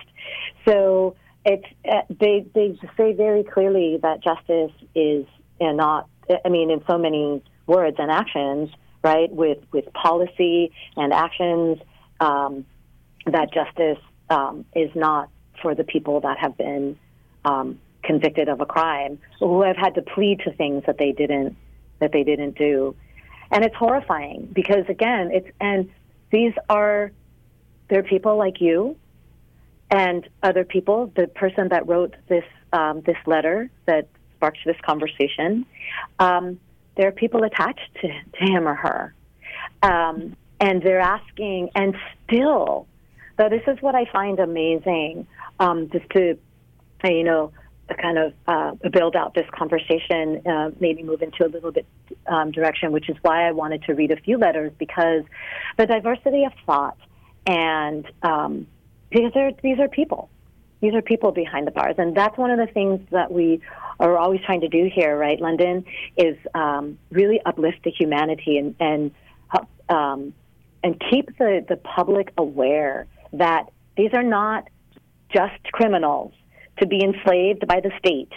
So 0.65 1.15
it's 1.45 1.65
uh, 1.89 2.01
they 2.09 2.45
they 2.53 2.77
say 2.97 3.13
very 3.13 3.43
clearly 3.43 3.99
that 4.01 4.23
justice 4.23 4.71
is 4.93 5.25
uh, 5.61 5.71
not. 5.71 6.07
I 6.43 6.49
mean, 6.49 6.71
in 6.71 6.83
so 6.87 6.97
many 6.97 7.43
words 7.67 7.97
and 7.99 8.11
actions, 8.11 8.69
right? 9.03 9.31
With 9.31 9.59
with 9.71 9.91
policy 9.93 10.71
and 10.95 11.13
actions, 11.13 11.79
um, 12.19 12.65
that 13.27 13.53
justice 13.53 14.03
um, 14.29 14.65
is 14.75 14.89
not 14.95 15.29
for 15.61 15.75
the 15.75 15.83
people 15.83 16.21
that 16.21 16.37
have 16.39 16.57
been 16.57 16.97
um, 17.45 17.79
convicted 18.03 18.49
of 18.49 18.61
a 18.61 18.65
crime, 18.65 19.19
who 19.39 19.61
have 19.61 19.77
had 19.77 19.95
to 19.95 20.01
plead 20.01 20.39
to 20.45 20.51
things 20.53 20.83
that 20.87 20.97
they 20.97 21.11
didn't 21.11 21.55
that 21.99 22.11
they 22.11 22.23
didn't 22.23 22.57
do 22.57 22.95
and 23.51 23.63
it's 23.63 23.75
horrifying 23.75 24.49
because 24.53 24.85
again, 24.89 25.31
it's 25.31 25.47
and 25.59 25.89
these 26.31 26.53
are 26.69 27.11
they're 27.87 28.03
people 28.03 28.37
like 28.37 28.61
you 28.61 28.95
and 29.91 30.27
other 30.43 30.63
people. 30.63 31.11
The 31.15 31.27
person 31.27 31.69
that 31.69 31.87
wrote 31.87 32.15
this 32.27 32.45
um, 32.73 33.01
this 33.01 33.17
letter 33.25 33.69
that 33.85 34.07
sparked 34.35 34.59
this 34.65 34.77
conversation, 34.81 35.65
um, 36.19 36.59
there 36.97 37.07
are 37.07 37.11
people 37.11 37.43
attached 37.43 37.93
to, 38.01 38.07
to 38.07 38.45
him 38.51 38.67
or 38.67 38.75
her, 38.75 39.13
um, 39.83 40.35
and 40.59 40.81
they're 40.81 40.99
asking, 40.99 41.69
and 41.75 41.95
still, 42.25 42.87
though 43.37 43.49
this 43.49 43.63
is 43.67 43.81
what 43.81 43.95
I 43.95 44.05
find 44.11 44.39
amazing, 44.39 45.27
um, 45.59 45.89
just 45.91 46.09
to 46.11 46.37
you 47.03 47.23
know 47.23 47.51
kind 47.93 48.17
of 48.17 48.33
uh, 48.47 48.71
build 48.89 49.15
out 49.15 49.35
this 49.35 49.45
conversation, 49.51 50.41
uh, 50.47 50.71
maybe 50.79 51.03
move 51.03 51.21
into 51.21 51.45
a 51.45 51.49
little 51.49 51.71
bit 51.71 51.85
um, 52.27 52.51
direction, 52.51 52.91
which 52.91 53.09
is 53.09 53.15
why 53.21 53.47
I 53.47 53.51
wanted 53.51 53.83
to 53.83 53.93
read 53.93 54.11
a 54.11 54.17
few 54.17 54.37
letters 54.37 54.71
because 54.79 55.23
the 55.77 55.85
diversity 55.85 56.45
of 56.45 56.53
thought 56.65 56.97
and 57.45 58.05
um, 58.23 58.67
these 59.11 59.31
are 59.35 59.51
these 59.61 59.79
are 59.79 59.87
people, 59.87 60.29
these 60.81 60.93
are 60.93 61.01
people 61.01 61.31
behind 61.31 61.67
the 61.67 61.71
bars, 61.71 61.95
and 61.97 62.15
that's 62.15 62.37
one 62.37 62.49
of 62.49 62.57
the 62.57 62.71
things 62.71 63.01
that 63.11 63.31
we 63.31 63.61
are 63.99 64.17
always 64.17 64.41
trying 64.41 64.61
to 64.61 64.67
do 64.67 64.89
here, 64.93 65.15
right? 65.15 65.39
London 65.39 65.85
is 66.17 66.35
um, 66.53 66.97
really 67.11 67.39
uplift 67.45 67.83
the 67.83 67.91
humanity 67.91 68.57
and 68.57 68.75
and 68.79 69.11
um, 69.89 70.33
and 70.83 71.01
keep 71.11 71.37
the 71.37 71.63
the 71.67 71.77
public 71.77 72.33
aware 72.37 73.05
that 73.33 73.69
these 73.95 74.11
are 74.13 74.23
not 74.23 74.67
just 75.29 75.61
criminals 75.71 76.33
to 76.79 76.85
be 76.85 77.03
enslaved 77.03 77.67
by 77.67 77.79
the 77.79 77.91
state. 77.99 78.31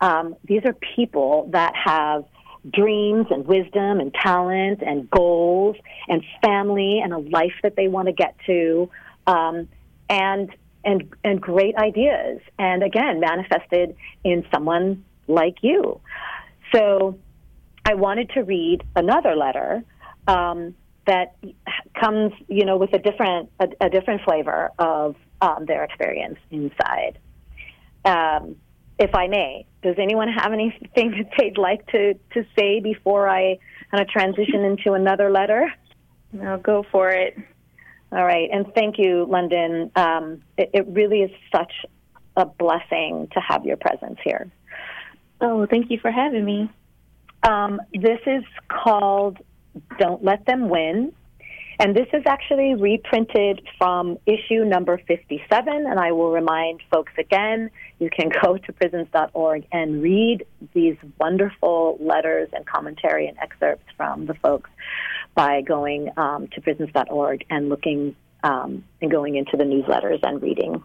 Um, 0.00 0.36
these 0.44 0.62
are 0.64 0.74
people 0.94 1.48
that 1.52 1.74
have 1.76 2.24
dreams 2.72 3.26
and 3.30 3.46
wisdom 3.46 4.00
and 4.00 4.12
talent 4.14 4.82
and 4.82 5.08
goals 5.10 5.76
and 6.08 6.22
family 6.42 7.00
and 7.02 7.12
a 7.12 7.18
life 7.18 7.54
that 7.62 7.76
they 7.76 7.88
want 7.88 8.06
to 8.06 8.12
get 8.12 8.34
to, 8.46 8.90
um, 9.26 9.68
and 10.08 10.50
and 10.84 11.14
and 11.22 11.40
great 11.40 11.76
ideas. 11.76 12.40
And 12.58 12.82
again, 12.82 13.20
manifested 13.20 13.96
in 14.24 14.44
someone 14.52 15.04
like 15.26 15.58
you. 15.62 16.00
So, 16.74 17.18
I 17.84 17.94
wanted 17.94 18.30
to 18.30 18.42
read 18.42 18.82
another 18.96 19.36
letter. 19.36 19.84
Um, 20.26 20.74
that 21.06 21.36
comes, 22.00 22.32
you 22.48 22.64
know, 22.64 22.76
with 22.76 22.92
a 22.94 22.98
different 22.98 23.50
a, 23.60 23.68
a 23.80 23.90
different 23.90 24.22
flavor 24.22 24.70
of 24.78 25.16
um, 25.40 25.66
their 25.66 25.84
experience 25.84 26.38
inside. 26.50 27.18
Um, 28.04 28.56
if 28.98 29.14
I 29.14 29.26
may, 29.26 29.66
does 29.82 29.96
anyone 29.98 30.28
have 30.28 30.52
anything 30.52 31.10
that 31.18 31.30
they'd 31.38 31.58
like 31.58 31.86
to, 31.88 32.14
to 32.14 32.46
say 32.58 32.80
before 32.80 33.28
I 33.28 33.58
kind 33.90 34.02
of 34.02 34.08
transition 34.08 34.64
into 34.64 34.92
another 34.92 35.30
letter? 35.30 35.72
No, 36.32 36.58
go 36.58 36.84
for 36.90 37.10
it. 37.10 37.36
All 38.12 38.24
right, 38.24 38.48
and 38.52 38.72
thank 38.74 38.98
you, 38.98 39.26
London. 39.28 39.90
Um, 39.96 40.42
it, 40.56 40.70
it 40.72 40.86
really 40.88 41.22
is 41.22 41.30
such 41.54 41.72
a 42.36 42.46
blessing 42.46 43.28
to 43.32 43.40
have 43.40 43.64
your 43.64 43.76
presence 43.76 44.18
here. 44.22 44.50
Oh, 45.40 45.66
thank 45.66 45.90
you 45.90 45.98
for 45.98 46.10
having 46.10 46.44
me. 46.44 46.70
Um, 47.42 47.80
this 47.92 48.20
is 48.26 48.44
called 48.68 49.38
Don't 49.98 50.24
Let 50.24 50.46
Them 50.46 50.68
Win 50.68 51.12
and 51.78 51.94
this 51.94 52.06
is 52.12 52.22
actually 52.26 52.74
reprinted 52.74 53.62
from 53.78 54.18
issue 54.26 54.64
number 54.64 55.00
57. 55.06 55.68
And 55.68 55.98
I 55.98 56.12
will 56.12 56.30
remind 56.30 56.80
folks 56.90 57.12
again 57.18 57.70
you 57.98 58.10
can 58.10 58.30
go 58.42 58.56
to 58.56 58.72
prisons.org 58.72 59.66
and 59.72 60.02
read 60.02 60.46
these 60.72 60.96
wonderful 61.18 61.98
letters 62.00 62.48
and 62.52 62.66
commentary 62.66 63.26
and 63.26 63.38
excerpts 63.38 63.86
from 63.96 64.26
the 64.26 64.34
folks 64.34 64.70
by 65.34 65.62
going 65.62 66.10
um, 66.16 66.48
to 66.48 66.60
prisons.org 66.60 67.44
and 67.50 67.68
looking 67.68 68.14
um, 68.42 68.84
and 69.00 69.10
going 69.10 69.36
into 69.36 69.56
the 69.56 69.64
newsletters 69.64 70.20
and 70.22 70.42
reading 70.42 70.82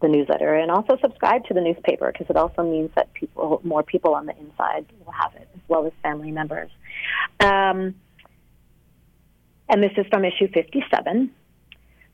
the 0.00 0.08
newsletter 0.08 0.54
and 0.54 0.70
also 0.70 0.96
subscribe 1.00 1.44
to 1.46 1.54
the 1.54 1.60
newspaper 1.60 2.12
because 2.12 2.28
it 2.30 2.36
also 2.36 2.62
means 2.62 2.90
that 2.94 3.12
people 3.14 3.60
more 3.64 3.82
people 3.82 4.14
on 4.14 4.26
the 4.26 4.36
inside 4.38 4.86
will 5.04 5.12
have 5.12 5.34
it 5.34 5.48
as 5.54 5.60
well 5.66 5.86
as 5.86 5.92
family 6.02 6.30
members. 6.30 6.70
Um, 7.40 7.94
and 9.68 9.82
this 9.82 9.92
is 9.96 10.06
from 10.10 10.24
issue 10.24 10.48
57. 10.52 11.30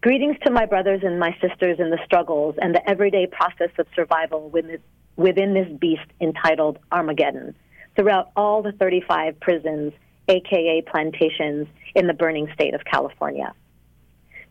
Greetings 0.01 0.37
to 0.45 0.53
my 0.53 0.67
brothers 0.67 1.01
and 1.03 1.19
my 1.19 1.37
sisters 1.41 1.79
in 1.79 1.91
the 1.91 1.99
struggles 2.05 2.57
and 2.61 2.75
the 2.75 2.91
everyday 2.91 3.27
process 3.27 3.71
of 3.79 3.87
survival 3.95 4.51
within 4.51 5.55
this 5.55 5.69
beast 5.79 6.07
entitled 6.21 6.79
Armageddon 6.93 7.55
throughout 7.97 8.31
all 8.37 8.63
the 8.63 8.73
35 8.73 9.39
prisons, 9.41 9.93
aka 10.29 10.83
plantations, 10.83 11.67
in 11.95 12.07
the 12.07 12.13
burning 12.13 12.49
state 12.55 12.75
of 12.75 12.85
California. 12.85 13.55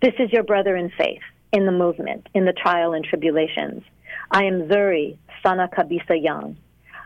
This 0.01 0.13
is 0.17 0.31
your 0.31 0.43
brother 0.43 0.75
in 0.75 0.89
faith, 0.97 1.21
in 1.51 1.65
the 1.65 1.71
movement, 1.71 2.29
in 2.33 2.45
the 2.45 2.53
trial 2.53 2.93
and 2.93 3.03
tribulations. 3.05 3.83
I 4.31 4.45
am 4.45 4.67
Zuri 4.69 5.17
Sana 5.45 5.67
Kabisa 5.67 6.21
Young. 6.21 6.57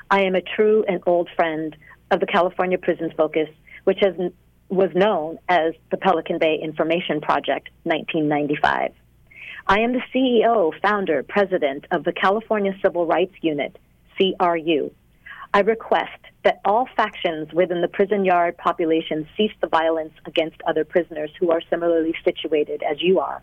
I 0.10 0.22
am 0.22 0.36
a 0.36 0.42
true 0.42 0.86
and 0.88 1.02
old 1.06 1.30
friend 1.36 1.76
of 2.12 2.20
the 2.20 2.28
California 2.28 2.78
Prisons 2.78 3.12
Focus, 3.18 3.50
which 3.84 4.00
has 4.02 4.14
was 4.70 4.90
known 4.94 5.40
as 5.48 5.74
the 5.92 5.98
Pelican 5.98 6.40
Bay 6.40 6.60
Information 6.62 7.22
Project 7.22 7.70
1995. 7.84 8.94
I 9.68 9.80
am 9.80 9.94
the 9.94 10.02
CEO, 10.14 10.74
founder, 10.82 11.24
president 11.24 11.86
of 11.92 12.04
the 12.04 12.14
California 12.14 12.74
Civil 12.82 13.06
Rights 13.06 13.36
Unit, 13.42 13.78
CRU. 14.18 14.92
I 15.54 15.60
request 15.62 16.20
that 16.44 16.60
all 16.66 16.88
factions 16.96 17.54
within 17.54 17.82
the 17.82 17.88
prison 17.88 18.26
yard 18.26 18.58
population 18.58 19.28
cease 19.36 19.52
the 19.62 19.68
violence 19.68 20.14
against 20.26 20.62
other 20.68 20.86
prisoners 20.86 21.32
who 21.40 21.52
are 21.52 21.62
similarly 21.70 22.14
situated 22.24 22.84
as 22.84 23.02
you 23.02 23.20
are. 23.20 23.42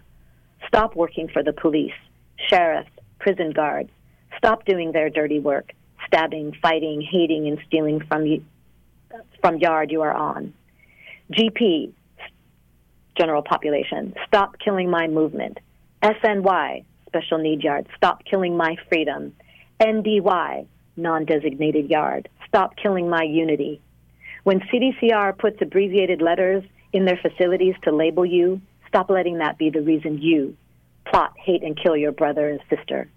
Stop 0.69 0.95
working 0.97 1.29
for 1.29 1.43
the 1.43 1.53
police, 1.53 1.93
sheriffs, 2.49 2.91
prison 3.19 3.51
guards. 3.51 3.91
Stop 4.39 4.65
doing 4.65 4.93
their 4.93 5.11
dirty 5.11 5.39
work, 5.39 5.73
stabbing, 6.07 6.57
fighting, 6.61 7.01
hating, 7.01 7.49
and 7.49 7.59
stealing 7.67 8.01
from 8.07 8.27
you, 8.27 8.45
from 9.41 9.59
yard 9.59 9.91
you 9.91 10.03
are 10.03 10.15
on. 10.15 10.53
GP, 11.33 11.93
general 13.19 13.43
population, 13.43 14.15
stop 14.27 14.59
killing 14.59 14.91
my 14.91 15.07
movement. 15.07 15.59
SNY, 16.03 16.85
special 17.07 17.39
need 17.39 17.63
yard, 17.63 17.87
stop 17.97 18.25
killing 18.25 18.57
my 18.57 18.77
freedom. 18.89 19.35
NDY, 19.81 20.67
non 20.97 21.25
designated 21.25 21.89
yard, 21.89 22.29
stop 22.47 22.77
killing 22.77 23.09
my 23.09 23.23
unity. 23.23 23.81
When 24.43 24.61
CDCR 24.61 25.37
puts 25.39 25.63
abbreviated 25.63 26.21
letters 26.21 26.63
in 26.93 27.07
their 27.07 27.19
facilities 27.21 27.75
to 27.85 27.93
label 27.95 28.27
you, 28.27 28.61
stop 28.87 29.09
letting 29.09 29.39
that 29.39 29.59
be 29.59 29.71
the 29.71 29.81
reason 29.81 30.21
you 30.21 30.57
plot, 31.07 31.33
hate, 31.37 31.63
and 31.63 31.79
kill 31.81 31.97
your 31.97 32.13
brother 32.13 32.49
and 32.49 32.61
sister. 32.69 33.09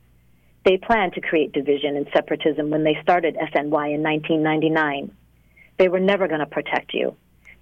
They 0.65 0.77
planned 0.77 1.13
to 1.13 1.21
create 1.21 1.53
division 1.53 1.95
and 1.95 2.07
separatism 2.13 2.69
when 2.69 2.83
they 2.83 2.97
started 3.01 3.35
SNY 3.35 3.95
in 3.95 4.03
1999. 4.03 5.15
They 5.77 5.87
were 5.87 5.99
never 5.99 6.27
going 6.27 6.41
to 6.41 6.45
protect 6.45 6.93
you. 6.93 7.15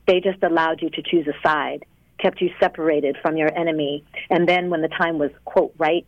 They 0.08 0.20
just 0.20 0.44
allowed 0.44 0.82
you 0.82 0.90
to 0.92 1.02
choose 1.02 1.28
a 1.28 1.34
side, 1.42 1.86
kept 2.20 2.42
you 2.42 2.52
separated 2.60 3.18
from 3.22 3.38
your 3.38 3.56
enemy, 3.58 4.04
and 4.30 4.48
then 4.48 4.70
when 4.70 4.82
the 4.82 4.88
time 4.88 5.18
was, 5.18 5.32
quote, 5.46 5.74
right, 5.78 6.06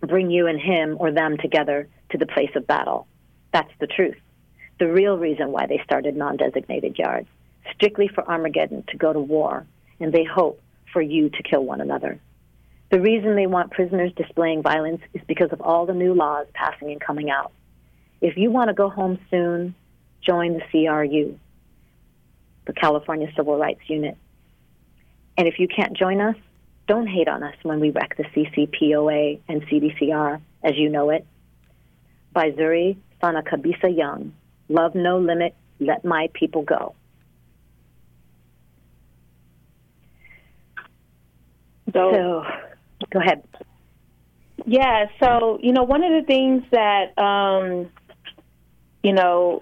bring 0.00 0.30
you 0.30 0.46
and 0.46 0.58
him 0.58 0.96
or 0.98 1.12
them 1.12 1.36
together 1.36 1.88
to 2.10 2.18
the 2.18 2.26
place 2.26 2.50
of 2.56 2.66
battle. 2.66 3.06
That's 3.52 3.72
the 3.78 3.86
truth. 3.86 4.16
The 4.78 4.90
real 4.90 5.18
reason 5.18 5.52
why 5.52 5.66
they 5.66 5.80
started 5.84 6.16
non 6.16 6.38
designated 6.38 6.98
yards, 6.98 7.28
strictly 7.74 8.08
for 8.08 8.26
Armageddon 8.26 8.84
to 8.88 8.96
go 8.96 9.12
to 9.12 9.20
war, 9.20 9.66
and 10.00 10.12
they 10.12 10.24
hope 10.24 10.60
for 10.92 11.02
you 11.02 11.28
to 11.28 11.42
kill 11.42 11.64
one 11.64 11.82
another. 11.82 12.18
The 12.90 13.00
reason 13.00 13.36
they 13.36 13.46
want 13.46 13.70
prisoners 13.70 14.12
displaying 14.16 14.62
violence 14.62 15.02
is 15.12 15.20
because 15.28 15.52
of 15.52 15.60
all 15.60 15.86
the 15.86 15.94
new 15.94 16.14
laws 16.14 16.46
passing 16.54 16.90
and 16.90 17.00
coming 17.00 17.30
out. 17.30 17.52
If 18.20 18.36
you 18.36 18.50
want 18.50 18.68
to 18.68 18.74
go 18.74 18.88
home 18.88 19.18
soon, 19.30 19.74
join 20.22 20.54
the 20.54 20.62
CRU 20.70 21.38
the 22.66 22.72
California 22.72 23.28
Civil 23.36 23.58
Rights 23.58 23.82
Unit. 23.88 24.16
And 25.36 25.48
if 25.48 25.58
you 25.58 25.68
can't 25.68 25.96
join 25.96 26.20
us, 26.20 26.36
don't 26.86 27.06
hate 27.06 27.28
on 27.28 27.42
us 27.42 27.54
when 27.62 27.80
we 27.80 27.90
wreck 27.90 28.16
the 28.16 28.24
CCPOA 28.24 29.40
and 29.48 29.62
CDCR 29.66 30.40
as 30.62 30.76
you 30.76 30.88
know 30.88 31.10
it. 31.10 31.26
By 32.32 32.50
Zuri 32.50 32.96
Sanakabisa 33.22 33.96
Young, 33.96 34.32
Love 34.68 34.94
No 34.94 35.18
Limit, 35.18 35.54
Let 35.78 36.04
My 36.04 36.28
People 36.32 36.62
Go. 36.62 36.94
So, 41.92 42.12
so 42.12 42.44
go 43.10 43.20
ahead. 43.20 43.42
Yeah, 44.66 45.06
so, 45.22 45.58
you 45.62 45.72
know, 45.72 45.82
one 45.82 46.04
of 46.04 46.12
the 46.12 46.26
things 46.26 46.62
that, 46.70 47.18
um, 47.18 47.90
you 49.02 49.12
know, 49.12 49.60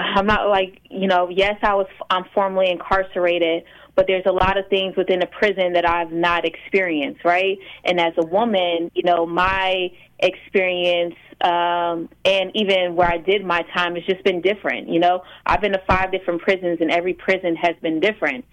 I'm 0.00 0.26
not 0.26 0.48
like, 0.48 0.80
you 0.90 1.06
know, 1.06 1.28
yes, 1.28 1.56
I 1.62 1.74
was, 1.74 1.86
I'm 2.08 2.24
formally 2.34 2.70
incarcerated, 2.70 3.64
but 3.94 4.06
there's 4.06 4.24
a 4.26 4.32
lot 4.32 4.58
of 4.58 4.68
things 4.68 4.96
within 4.96 5.22
a 5.22 5.26
prison 5.26 5.72
that 5.74 5.88
I've 5.88 6.12
not 6.12 6.44
experienced, 6.44 7.24
right? 7.24 7.58
And 7.84 8.00
as 8.00 8.12
a 8.16 8.24
woman, 8.24 8.90
you 8.94 9.02
know, 9.02 9.26
my 9.26 9.90
experience 10.18 11.14
um, 11.42 12.10
and 12.24 12.50
even 12.54 12.94
where 12.94 13.10
I 13.10 13.16
did 13.16 13.44
my 13.44 13.62
time 13.74 13.94
has 13.94 14.04
just 14.04 14.22
been 14.24 14.42
different. 14.42 14.88
You 14.88 15.00
know, 15.00 15.22
I've 15.46 15.60
been 15.60 15.72
to 15.72 15.82
five 15.86 16.12
different 16.12 16.42
prisons, 16.42 16.78
and 16.80 16.90
every 16.90 17.14
prison 17.14 17.56
has 17.56 17.74
been 17.80 17.98
different. 17.98 18.44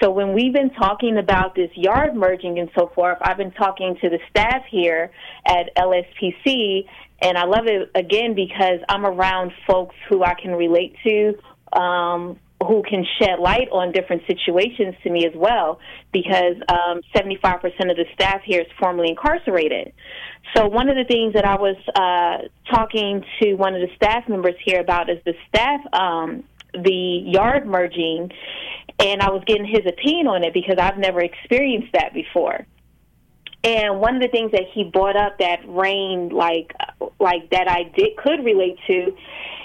So 0.00 0.10
when 0.10 0.32
we've 0.32 0.52
been 0.52 0.70
talking 0.70 1.18
about 1.18 1.54
this 1.54 1.70
yard 1.74 2.14
merging 2.14 2.58
and 2.58 2.70
so 2.78 2.92
forth, 2.94 3.18
I've 3.20 3.36
been 3.36 3.52
talking 3.52 3.96
to 4.00 4.08
the 4.08 4.18
staff 4.30 4.62
here 4.70 5.10
at 5.46 5.74
LSPC, 5.76 6.86
and 7.20 7.38
I 7.38 7.44
love 7.44 7.66
it 7.66 7.90
again 7.94 8.34
because 8.34 8.80
I'm 8.88 9.06
around 9.06 9.52
folks 9.66 9.94
who 10.08 10.22
I 10.22 10.34
can 10.34 10.52
relate 10.52 10.96
to, 11.04 11.34
um, 11.78 12.38
who 12.66 12.82
can 12.82 13.04
shed 13.18 13.38
light 13.38 13.68
on 13.70 13.92
different 13.92 14.22
situations 14.26 14.94
to 15.02 15.10
me 15.10 15.26
as 15.26 15.32
well, 15.34 15.78
because 16.12 16.56
um, 16.68 17.00
75% 17.14 17.64
of 17.90 17.96
the 17.96 18.04
staff 18.14 18.42
here 18.44 18.60
is 18.60 18.66
formerly 18.78 19.10
incarcerated. 19.10 19.92
So 20.54 20.66
one 20.66 20.88
of 20.88 20.96
the 20.96 21.04
things 21.04 21.34
that 21.34 21.44
I 21.44 21.56
was 21.56 21.76
uh, 21.94 22.48
talking 22.74 23.24
to 23.42 23.54
one 23.54 23.74
of 23.74 23.80
the 23.80 23.94
staff 23.96 24.28
members 24.28 24.54
here 24.64 24.80
about 24.80 25.10
is 25.10 25.18
the 25.24 25.34
staff, 25.48 25.80
um, 25.92 26.44
the 26.72 27.22
yard 27.26 27.66
merging, 27.66 28.30
and 28.98 29.22
I 29.22 29.30
was 29.30 29.42
getting 29.46 29.66
his 29.66 29.86
opinion 29.86 30.26
on 30.26 30.44
it 30.44 30.52
because 30.54 30.76
I've 30.78 30.98
never 30.98 31.20
experienced 31.20 31.92
that 31.92 32.12
before. 32.14 32.66
And 33.64 34.00
one 34.00 34.14
of 34.14 34.22
the 34.22 34.28
things 34.28 34.52
that 34.52 34.62
he 34.72 34.84
brought 34.84 35.16
up 35.16 35.38
that 35.38 35.58
reigned 35.66 36.32
like 36.32 36.72
like 37.20 37.50
that 37.50 37.68
I 37.68 37.84
did 37.96 38.16
could 38.16 38.44
relate 38.44 38.78
to 38.86 39.16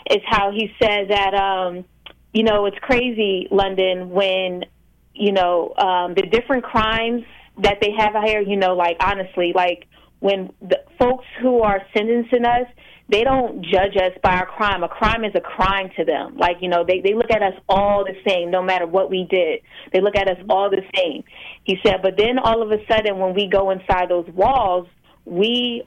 is 0.10 0.22
how 0.26 0.52
he 0.52 0.72
said 0.82 1.10
that 1.10 1.34
um, 1.34 1.86
you 2.34 2.44
know 2.44 2.66
it's 2.66 2.78
crazy 2.80 3.48
London 3.52 4.10
when 4.10 4.66
you 5.14 5.32
know 5.32 5.74
um, 5.78 6.14
the 6.14 6.24
different 6.24 6.64
crimes 6.64 7.24
that 7.60 7.78
they 7.82 7.92
have 7.98 8.14
here. 8.24 8.42
You 8.42 8.58
know, 8.58 8.76
like 8.76 8.98
honestly, 9.00 9.54
like 9.56 9.88
when 10.20 10.52
the 10.62 10.80
folks 11.00 11.26
who 11.42 11.62
are 11.62 11.82
sentencing 11.96 12.46
us, 12.46 12.68
they 13.10 13.24
don't 13.24 13.66
judge 13.66 13.98
us 13.98 14.14
by 14.24 14.36
our 14.36 14.46
crime. 14.46 14.84
A 14.84 14.88
crime 14.88 15.26
is 15.26 15.34
a 15.36 15.42
crime 15.42 15.90
to 15.98 16.06
them. 16.06 16.38
Like, 16.38 16.58
you 16.62 16.70
know, 16.70 16.86
they, 16.88 17.02
they 17.02 17.14
look 17.14 17.30
at 17.30 17.42
us 17.42 17.54
all 17.68 18.06
the 18.06 18.16
same, 18.26 18.52
no 18.52 18.64
matter 18.64 18.88
what 18.88 19.10
we 19.10 19.28
did. 19.30 19.60
They 19.92 20.00
look 20.00 20.16
at 20.16 20.30
us 20.30 20.38
all 20.50 20.70
the 20.70 20.84
same. 20.96 21.24
He 21.66 21.78
said, 21.86 22.02
but 22.02 22.16
then 22.18 22.40
all 22.40 22.62
of 22.62 22.72
a 22.72 22.78
sudden, 22.90 23.20
when 23.20 23.34
we 23.34 23.48
go 23.48 23.72
inside 23.72 24.10
those 24.10 24.28
walls, 24.30 24.88
we 25.26 25.84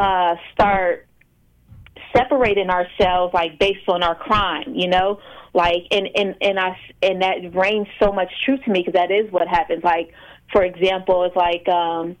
uh, 0.00 0.36
start 0.52 1.06
separating 2.16 2.70
ourselves, 2.70 3.34
like, 3.34 3.58
based 3.58 3.88
on 3.88 4.02
our 4.02 4.14
crime, 4.14 4.74
you 4.74 4.88
know? 4.88 5.20
Like, 5.52 5.86
and, 5.90 6.08
and, 6.14 6.34
and, 6.40 6.58
I, 6.58 6.78
and 7.02 7.22
that 7.22 7.54
reigns 7.54 7.88
so 8.00 8.12
much 8.12 8.30
truth 8.44 8.60
to 8.64 8.70
me 8.70 8.80
because 8.80 8.94
that 8.94 9.10
is 9.10 9.30
what 9.32 9.48
happens. 9.48 9.82
Like, 9.82 10.14
for 10.52 10.62
example, 10.62 11.24
it's 11.24 11.36
like, 11.36 11.68
um, 11.68 12.16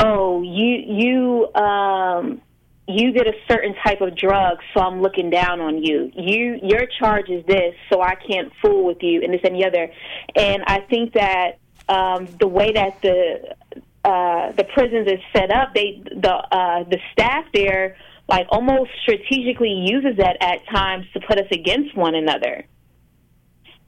oh, 0.00 0.42
you 0.42 0.74
you 0.86 1.54
um 1.54 2.40
you 2.86 3.12
did 3.12 3.26
a 3.26 3.32
certain 3.48 3.74
type 3.82 4.00
of 4.02 4.14
drug, 4.16 4.58
so 4.74 4.80
I'm 4.80 5.00
looking 5.00 5.30
down 5.30 5.60
on 5.60 5.82
you. 5.82 6.10
You 6.14 6.60
your 6.62 6.86
charge 6.98 7.30
is 7.30 7.44
this, 7.46 7.74
so 7.90 8.02
I 8.02 8.14
can't 8.14 8.52
fool 8.60 8.84
with 8.84 9.02
you, 9.02 9.22
and 9.22 9.32
this 9.32 9.40
and 9.44 9.54
the 9.54 9.66
other. 9.66 9.90
And 10.36 10.62
I 10.66 10.80
think 10.80 11.14
that 11.14 11.58
um, 11.88 12.28
the 12.38 12.48
way 12.48 12.72
that 12.72 13.00
the 13.02 13.56
uh, 14.04 14.52
the 14.52 14.64
prisons 14.64 15.08
is 15.08 15.20
set 15.34 15.50
up, 15.50 15.74
they 15.74 16.02
the 16.04 16.34
uh, 16.34 16.84
the 16.84 16.98
staff 17.12 17.44
there 17.54 17.96
like 18.28 18.46
almost 18.50 18.90
strategically 19.02 19.84
uses 19.86 20.16
that 20.18 20.36
at 20.40 20.66
times 20.72 21.04
to 21.12 21.20
put 21.20 21.38
us 21.38 21.46
against 21.52 21.96
one 21.96 22.14
another. 22.14 22.64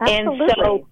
Absolutely. 0.01 0.45
And 0.45 0.53
so 0.63 0.87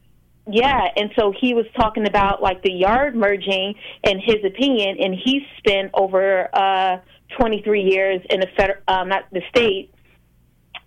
yeah, 0.47 0.89
and 0.97 1.11
so 1.19 1.33
he 1.39 1.55
was 1.55 1.67
talking 1.77 2.07
about 2.07 2.43
like 2.43 2.63
the 2.63 2.73
yard 2.73 3.15
merging 3.17 3.75
and 4.03 4.21
his 4.23 4.45
opinion, 4.45 4.97
and 5.01 5.15
he 5.15 5.47
spent 5.59 5.91
over 5.95 6.49
uh, 6.55 6.99
23 7.39 7.83
years 7.83 8.21
in 8.29 8.41
the 8.41 8.49
federal, 8.57 8.83
um, 8.89 9.09
not 9.09 9.25
the 9.33 9.41
state, 9.49 9.95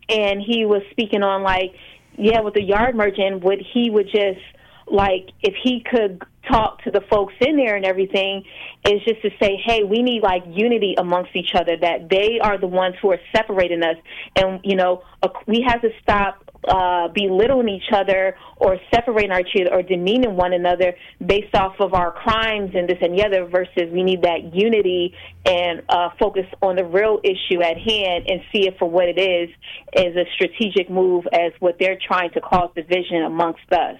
and 0.10 0.41
he 0.41 0.65
was 0.65 0.84
speaking 0.91 1.23
on 1.23 1.41
like, 1.41 1.73
yeah, 2.17 2.41
with 2.41 2.54
the 2.54 2.62
yard 2.62 2.95
merging, 2.95 3.39
would 3.41 3.63
he 3.73 3.89
would 3.89 4.08
just 4.12 4.41
like 4.89 5.30
if 5.41 5.54
he 5.63 5.84
could 5.89 6.21
talk 6.50 6.82
to 6.84 6.91
the 6.91 7.02
folks 7.10 7.34
in 7.41 7.58
there 7.58 7.76
and 7.76 7.86
everything 7.86 8.43
is 8.88 9.02
just 9.06 9.21
to 9.21 9.30
say 9.41 9.62
hey 9.65 9.84
we 9.84 10.02
need 10.02 10.23
like 10.23 10.43
unity 10.47 10.95
amongst 10.97 11.36
each 11.36 11.54
other 11.56 11.76
that 11.76 12.10
they 12.10 12.39
are 12.41 12.58
the 12.58 12.67
ones 12.67 12.95
who 13.02 13.12
are 13.12 13.19
separating 13.36 13.84
us. 13.84 13.97
And 14.36 14.60
you 14.63 14.76
know 14.76 15.04
we 15.45 15.65
have 15.67 15.82
to 15.82 15.89
stop 16.02 16.43
uh, 16.67 17.08
belittling 17.10 17.69
each 17.69 17.91
other 17.93 18.36
or 18.58 18.78
separating 18.93 19.32
our 19.32 19.43
children 19.43 19.73
or 19.73 19.82
demeaning 19.82 20.36
one 20.36 20.54
another 20.54 20.95
based 21.26 21.54
off 21.56 21.76
of 21.80 21.93
our 21.93 22.12
crimes 22.12 22.71
and 22.76 22.89
this 22.89 22.97
and 23.02 23.17
the 23.17 23.23
other 23.23 23.45
versus 23.45 23.91
we 23.91 24.04
need 24.04 24.21
that 24.21 24.54
unity 24.54 25.13
and 25.45 25.82
uh, 25.89 26.10
focus 26.19 26.45
on 26.62 26.76
the 26.76 26.84
real 26.84 27.19
issue 27.23 27.62
at 27.62 27.78
hand 27.78 28.26
and 28.28 28.41
see 28.52 28.67
it 28.67 28.78
for 28.78 28.89
what 28.89 29.08
it 29.08 29.19
is 29.19 29.50
as 29.95 30.15
a 30.15 30.26
strategic 30.36 30.89
move 30.89 31.26
as 31.32 31.52
what 31.60 31.78
they're 31.80 32.00
trying 32.06 32.32
to 32.32 32.41
cause 32.41 32.69
division 32.76 33.23
amongst 33.23 33.71
us 33.71 33.97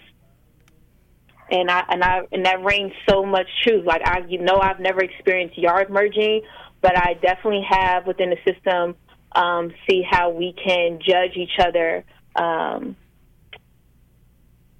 and 1.50 1.70
I 1.70 1.84
and 1.90 2.04
I 2.04 2.22
and 2.32 2.46
that 2.46 2.64
reigns 2.64 2.94
so 3.10 3.26
much 3.26 3.48
truth. 3.64 3.86
Like 3.86 4.02
I, 4.06 4.20
you 4.28 4.40
know, 4.40 4.60
I've 4.62 4.80
never 4.80 5.02
experienced 5.02 5.58
yard 5.58 5.90
merging, 5.90 6.42
but 6.82 6.98
I 6.98 7.14
definitely 7.14 7.66
have 7.70 8.06
within 8.06 8.30
the 8.30 8.38
system 8.52 8.96
um, 9.34 9.74
see 9.90 10.04
how 10.10 10.30
we 10.30 10.54
can 10.54 11.00
judge 11.06 11.36
each 11.36 11.60
other 11.60 12.04
um, 12.36 12.96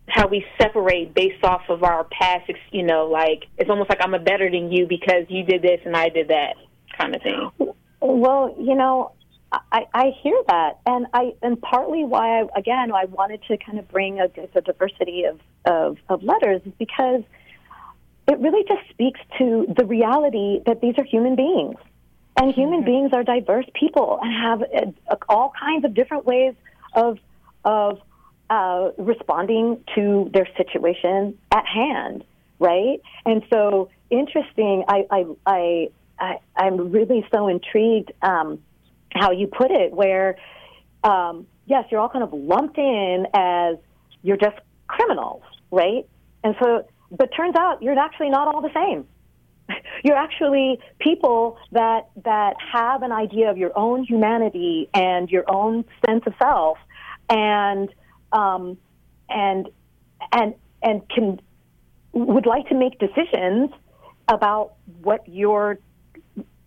how 0.08 0.28
we 0.28 0.46
separate 0.60 1.14
based 1.14 1.44
off 1.44 1.64
of 1.70 1.84
our 1.84 2.06
past, 2.06 2.50
you 2.72 2.84
know, 2.84 3.08
like 3.08 3.46
it's 3.58 3.70
almost 3.70 3.90
like 3.90 4.00
I'm 4.02 4.14
a 4.14 4.20
better 4.20 4.50
than 4.50 4.72
you 4.72 4.88
because 4.88 5.26
you 5.28 5.44
did 5.44 5.62
this 5.62 5.82
and 5.86 5.96
I 5.96 6.10
did 6.10 6.30
that 6.30 6.56
kind 6.98 7.16
of 7.16 7.22
thing. 7.22 7.52
Well, 8.00 8.56
you 8.60 8.76
know, 8.76 9.12
I, 9.52 9.86
I 9.94 10.12
hear 10.22 10.38
that, 10.48 10.80
and 10.86 11.08
I 11.14 11.34
and 11.42 11.62
partly 11.62 12.04
why 12.04 12.42
I, 12.42 12.48
again 12.58 12.92
I 12.92 13.06
wanted 13.06 13.42
to 13.48 13.58
kind 13.58 13.80
of 13.80 13.88
bring 13.88 14.20
a, 14.20 14.30
a 14.56 14.62
diversity 14.62 15.24
of, 15.24 15.40
of 15.66 15.98
of 16.10 16.24
letters 16.24 16.62
is 16.66 16.74
because 16.78 17.24
it 18.28 18.40
really 18.40 18.66
just 18.68 18.90
speaks 18.90 19.20
to 19.38 19.74
the 19.78 19.86
reality 19.86 20.60
that 20.66 20.82
these 20.82 20.96
are 20.98 21.06
human 21.06 21.36
beings, 21.36 21.78
and 22.36 22.54
human 22.54 22.80
mm-hmm. 22.80 22.86
beings 22.86 23.12
are 23.14 23.24
diverse 23.24 23.66
people 23.74 24.20
and 24.22 24.34
have 24.34 24.62
uh, 25.10 25.16
all 25.30 25.54
kinds 25.58 25.86
of 25.86 25.94
different 25.94 26.26
ways 26.26 26.54
of 26.94 27.18
of 27.64 28.02
uh, 28.50 28.92
responding 28.98 29.82
to 29.96 30.30
their 30.34 30.48
situation 30.58 31.38
at 31.52 31.66
hand, 31.66 32.26
right? 32.60 33.02
And 33.26 33.44
so, 33.50 33.90
interesting. 34.10 34.84
I 34.90 35.06
I 35.10 35.26
I, 35.46 35.90
I 36.20 36.40
I'm 36.56 36.92
really 36.92 37.26
so 37.34 37.48
intrigued 37.48 38.12
um, 38.22 38.60
how 39.12 39.32
you 39.32 39.48
put 39.48 39.72
it, 39.72 39.92
where 39.94 40.38
um, 41.04 41.48
yes, 41.66 41.86
you're 41.92 42.00
all 42.00 42.10
kind 42.10 42.24
of 42.24 42.34
lumped 42.34 42.78
in 42.78 43.28
as 43.34 43.78
you're 44.24 44.38
just 44.38 44.58
criminals, 44.88 45.44
right? 45.72 46.08
And 46.44 46.56
so, 46.62 46.88
but 47.12 47.30
turns 47.36 47.56
out 47.56 47.82
you're 47.82 47.98
actually 47.98 48.30
not 48.30 48.48
all 48.48 48.62
the 48.62 48.74
same. 48.74 49.06
You're 50.04 50.16
actually 50.16 50.80
people 51.00 51.58
that 51.74 52.08
that 52.24 52.56
have 52.72 53.04
an 53.04 53.12
idea 53.12 53.52
of 53.52 53.58
your 53.58 53.78
own 53.78 54.06
humanity 54.06 54.88
and 54.94 55.30
your 55.30 55.44
own 55.48 55.84
sense 56.06 56.24
of 56.26 56.34
self 56.42 56.78
and 57.30 57.90
um, 58.32 58.78
and 59.30 59.68
and 60.32 60.54
and 60.82 61.02
can 61.10 61.42
would 62.14 62.46
like 62.46 62.70
to 62.70 62.76
make 62.76 62.98
decisions 63.00 63.72
about 64.30 64.74
what 65.02 65.22
you're 65.28 65.80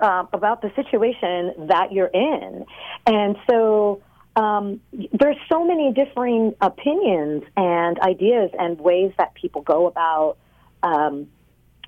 uh, 0.00 0.24
about 0.32 0.62
the 0.62 0.72
situation 0.74 1.68
that 1.68 1.92
you're 1.92 2.06
in, 2.06 2.64
and 3.06 3.36
so 3.48 4.02
um, 4.36 4.80
there's 5.12 5.36
so 5.50 5.64
many 5.64 5.92
differing 5.92 6.54
opinions 6.60 7.42
and 7.56 7.98
ideas 8.00 8.50
and 8.58 8.80
ways 8.80 9.12
that 9.18 9.34
people 9.34 9.62
go 9.62 9.86
about 9.86 10.36
um, 10.82 11.26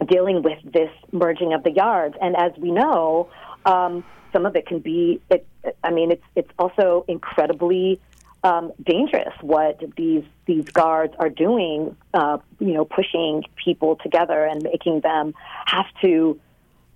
dealing 0.06 0.42
with 0.42 0.58
this 0.64 0.90
merging 1.12 1.52
of 1.52 1.62
the 1.62 1.70
yards. 1.70 2.16
And 2.20 2.36
as 2.36 2.52
we 2.58 2.70
know, 2.70 3.30
um, 3.64 4.04
some 4.32 4.46
of 4.46 4.56
it 4.56 4.66
can 4.66 4.80
be. 4.80 5.20
It, 5.30 5.46
I 5.84 5.90
mean, 5.90 6.10
it's 6.10 6.24
it's 6.34 6.50
also 6.58 7.04
incredibly 7.06 8.00
um, 8.42 8.72
dangerous 8.82 9.34
what 9.40 9.80
these 9.96 10.24
these 10.46 10.64
guards 10.64 11.14
are 11.18 11.28
doing. 11.28 11.96
Uh, 12.12 12.38
you 12.58 12.74
know, 12.74 12.84
pushing 12.84 13.44
people 13.62 13.96
together 13.96 14.44
and 14.44 14.62
making 14.62 15.00
them 15.00 15.34
have 15.66 15.86
to 16.00 16.40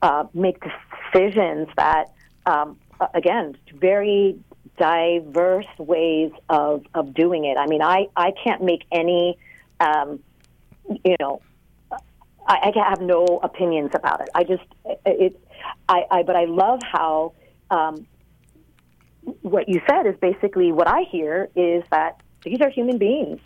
uh, 0.07 0.25
make 0.45 0.57
decisions 0.69 1.67
that, 1.77 2.05
um, 2.53 2.69
again, 3.21 3.47
very 3.89 4.39
diverse 4.79 5.73
ways 5.79 6.33
of 6.49 6.75
of 6.99 7.05
doing 7.23 7.43
it. 7.51 7.57
I 7.65 7.67
mean, 7.73 7.83
I 7.97 7.99
I 8.27 8.29
can't 8.43 8.63
make 8.71 8.83
any, 9.03 9.25
um, 9.87 10.09
you 11.09 11.17
know. 11.23 11.35
I, 12.49 12.73
I 12.77 12.89
have 12.93 13.01
no 13.01 13.21
opinions 13.43 13.91
about 14.01 14.19
it. 14.21 14.29
I 14.41 14.43
just, 14.45 14.69
it, 15.25 15.33
I, 15.89 15.99
I, 16.17 16.23
but 16.23 16.37
I 16.37 16.45
love 16.45 16.81
how 16.97 17.33
um, 17.73 18.07
what 19.43 19.65
you 19.69 19.79
said 19.89 20.07
is 20.07 20.15
basically 20.21 20.71
what 20.79 20.89
I 20.99 21.01
hear 21.15 21.49
is 21.57 21.83
that 21.91 22.13
these 22.47 22.61
are 22.61 22.71
human 22.71 22.99
beings 22.99 23.41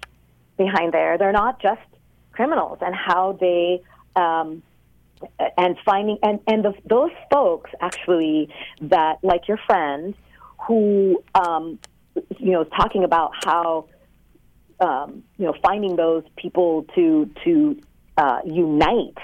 behind 0.59 0.93
there. 0.93 1.17
They're 1.17 1.39
not 1.45 1.63
just 1.63 1.89
criminals, 2.37 2.79
and 2.87 2.95
how 2.95 3.39
they 3.41 3.81
um, 4.17 4.63
and 5.57 5.77
finding 5.85 6.19
and 6.23 6.41
and 6.47 6.65
the, 6.65 6.75
those 6.87 7.13
folks 7.31 7.71
actually 7.81 8.49
that 8.81 9.19
like 9.23 9.49
your 9.49 9.59
friend 9.67 10.15
who 10.67 11.23
um, 11.35 11.79
you 12.39 12.53
know 12.53 12.65
talking 12.65 13.05
about 13.05 13.33
how 13.45 13.87
um, 14.81 15.23
you 15.37 15.47
know, 15.47 15.55
finding 15.63 15.97
those 15.97 16.25
people 16.37 16.85
to 16.95 17.31
to 17.45 17.81
uh, 18.17 18.41
unite 18.45 19.19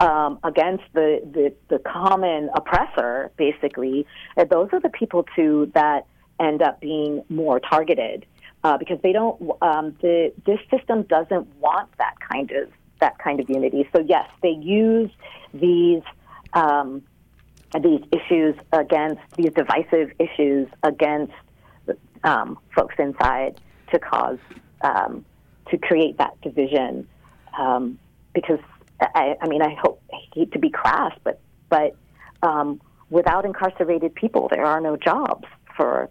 um, 0.00 0.38
against 0.44 0.84
the, 0.94 1.20
the 1.32 1.52
the 1.68 1.78
common 1.80 2.50
oppressor, 2.54 3.30
basically, 3.36 4.06
uh, 4.36 4.44
those 4.44 4.68
are 4.72 4.80
the 4.80 4.90
people 4.90 5.26
too 5.36 5.70
that 5.74 6.06
end 6.40 6.62
up 6.62 6.80
being 6.80 7.22
more 7.28 7.60
targeted 7.60 8.24
uh, 8.64 8.78
because 8.78 8.98
they 9.02 9.12
don't. 9.12 9.40
Um, 9.60 9.96
the 10.00 10.32
this 10.46 10.60
system 10.70 11.02
doesn't 11.02 11.54
want 11.56 11.90
that 11.98 12.14
kind 12.30 12.50
of 12.52 12.68
that 13.02 13.18
kind 13.18 13.38
of 13.40 13.50
unity. 13.50 13.88
So 13.94 14.02
yes, 14.06 14.28
they 14.42 14.56
use 14.60 15.10
these. 15.52 16.02
Um, 16.54 17.02
these 17.82 18.02
issues 18.12 18.54
against 18.72 19.22
these 19.36 19.50
divisive 19.54 20.12
issues 20.18 20.68
against 20.82 21.32
um, 22.22 22.58
folks 22.74 22.94
inside 22.98 23.60
to 23.90 23.98
cause 23.98 24.38
um, 24.82 25.24
to 25.70 25.78
create 25.78 26.18
that 26.18 26.38
division 26.42 27.08
um, 27.58 27.98
because 28.34 28.58
I, 29.00 29.36
I, 29.40 29.48
mean 29.48 29.62
I 29.62 29.74
hope 29.80 30.02
I 30.12 30.18
hate 30.34 30.52
to 30.52 30.58
be 30.58 30.70
crass 30.70 31.16
but 31.24 31.40
but 31.68 31.96
um, 32.42 32.80
without 33.10 33.44
incarcerated 33.44 34.14
people 34.14 34.48
there 34.50 34.64
are 34.64 34.80
no 34.80 34.96
jobs 34.96 35.46
for 35.76 36.10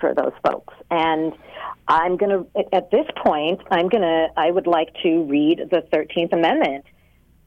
for 0.00 0.14
those 0.14 0.32
folks 0.46 0.74
and 0.90 1.32
I'm 1.88 2.16
going 2.16 2.30
to 2.30 2.66
at 2.72 2.90
this 2.90 3.06
point 3.24 3.60
I'm 3.70 3.88
going 3.88 4.02
to 4.02 4.28
I 4.36 4.50
would 4.50 4.66
like 4.66 4.94
to 5.02 5.22
read 5.24 5.68
the 5.70 5.82
13th 5.92 6.32
amendment 6.32 6.84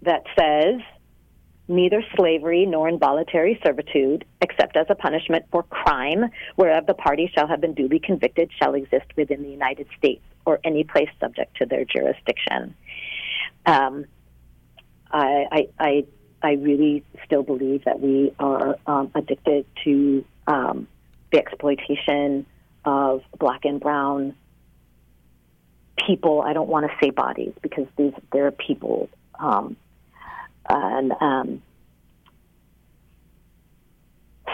that 0.01 0.23
says 0.37 0.81
neither 1.69 2.03
slavery 2.17 2.65
nor 2.65 2.89
involuntary 2.89 3.59
servitude, 3.63 4.25
except 4.41 4.75
as 4.75 4.87
a 4.89 4.95
punishment 4.95 5.45
for 5.51 5.63
crime, 5.63 6.25
whereof 6.57 6.87
the 6.87 6.93
party 6.95 7.31
shall 7.33 7.47
have 7.47 7.61
been 7.61 7.75
duly 7.75 7.99
convicted, 7.99 8.51
shall 8.59 8.73
exist 8.73 9.05
within 9.15 9.43
the 9.43 9.49
United 9.49 9.87
States 9.97 10.23
or 10.45 10.59
any 10.63 10.83
place 10.83 11.09
subject 11.19 11.55
to 11.57 11.65
their 11.65 11.85
jurisdiction. 11.85 12.75
Um, 13.65 14.05
I, 15.11 15.45
I, 15.51 15.67
I, 15.79 16.05
I, 16.41 16.51
really 16.53 17.03
still 17.25 17.43
believe 17.43 17.83
that 17.85 17.99
we 17.99 18.31
are 18.39 18.77
um, 18.87 19.11
addicted 19.13 19.65
to 19.83 20.25
um, 20.47 20.87
the 21.31 21.37
exploitation 21.37 22.45
of 22.85 23.21
black 23.37 23.65
and 23.65 23.79
brown 23.79 24.35
people. 26.05 26.41
I 26.41 26.53
don't 26.53 26.69
want 26.69 26.89
to 26.89 26.97
say 27.03 27.09
bodies 27.09 27.53
because 27.61 27.87
these 27.97 28.13
they're 28.31 28.51
people. 28.51 29.09
Um, 29.39 29.77
and 30.69 31.13
um, 31.19 31.61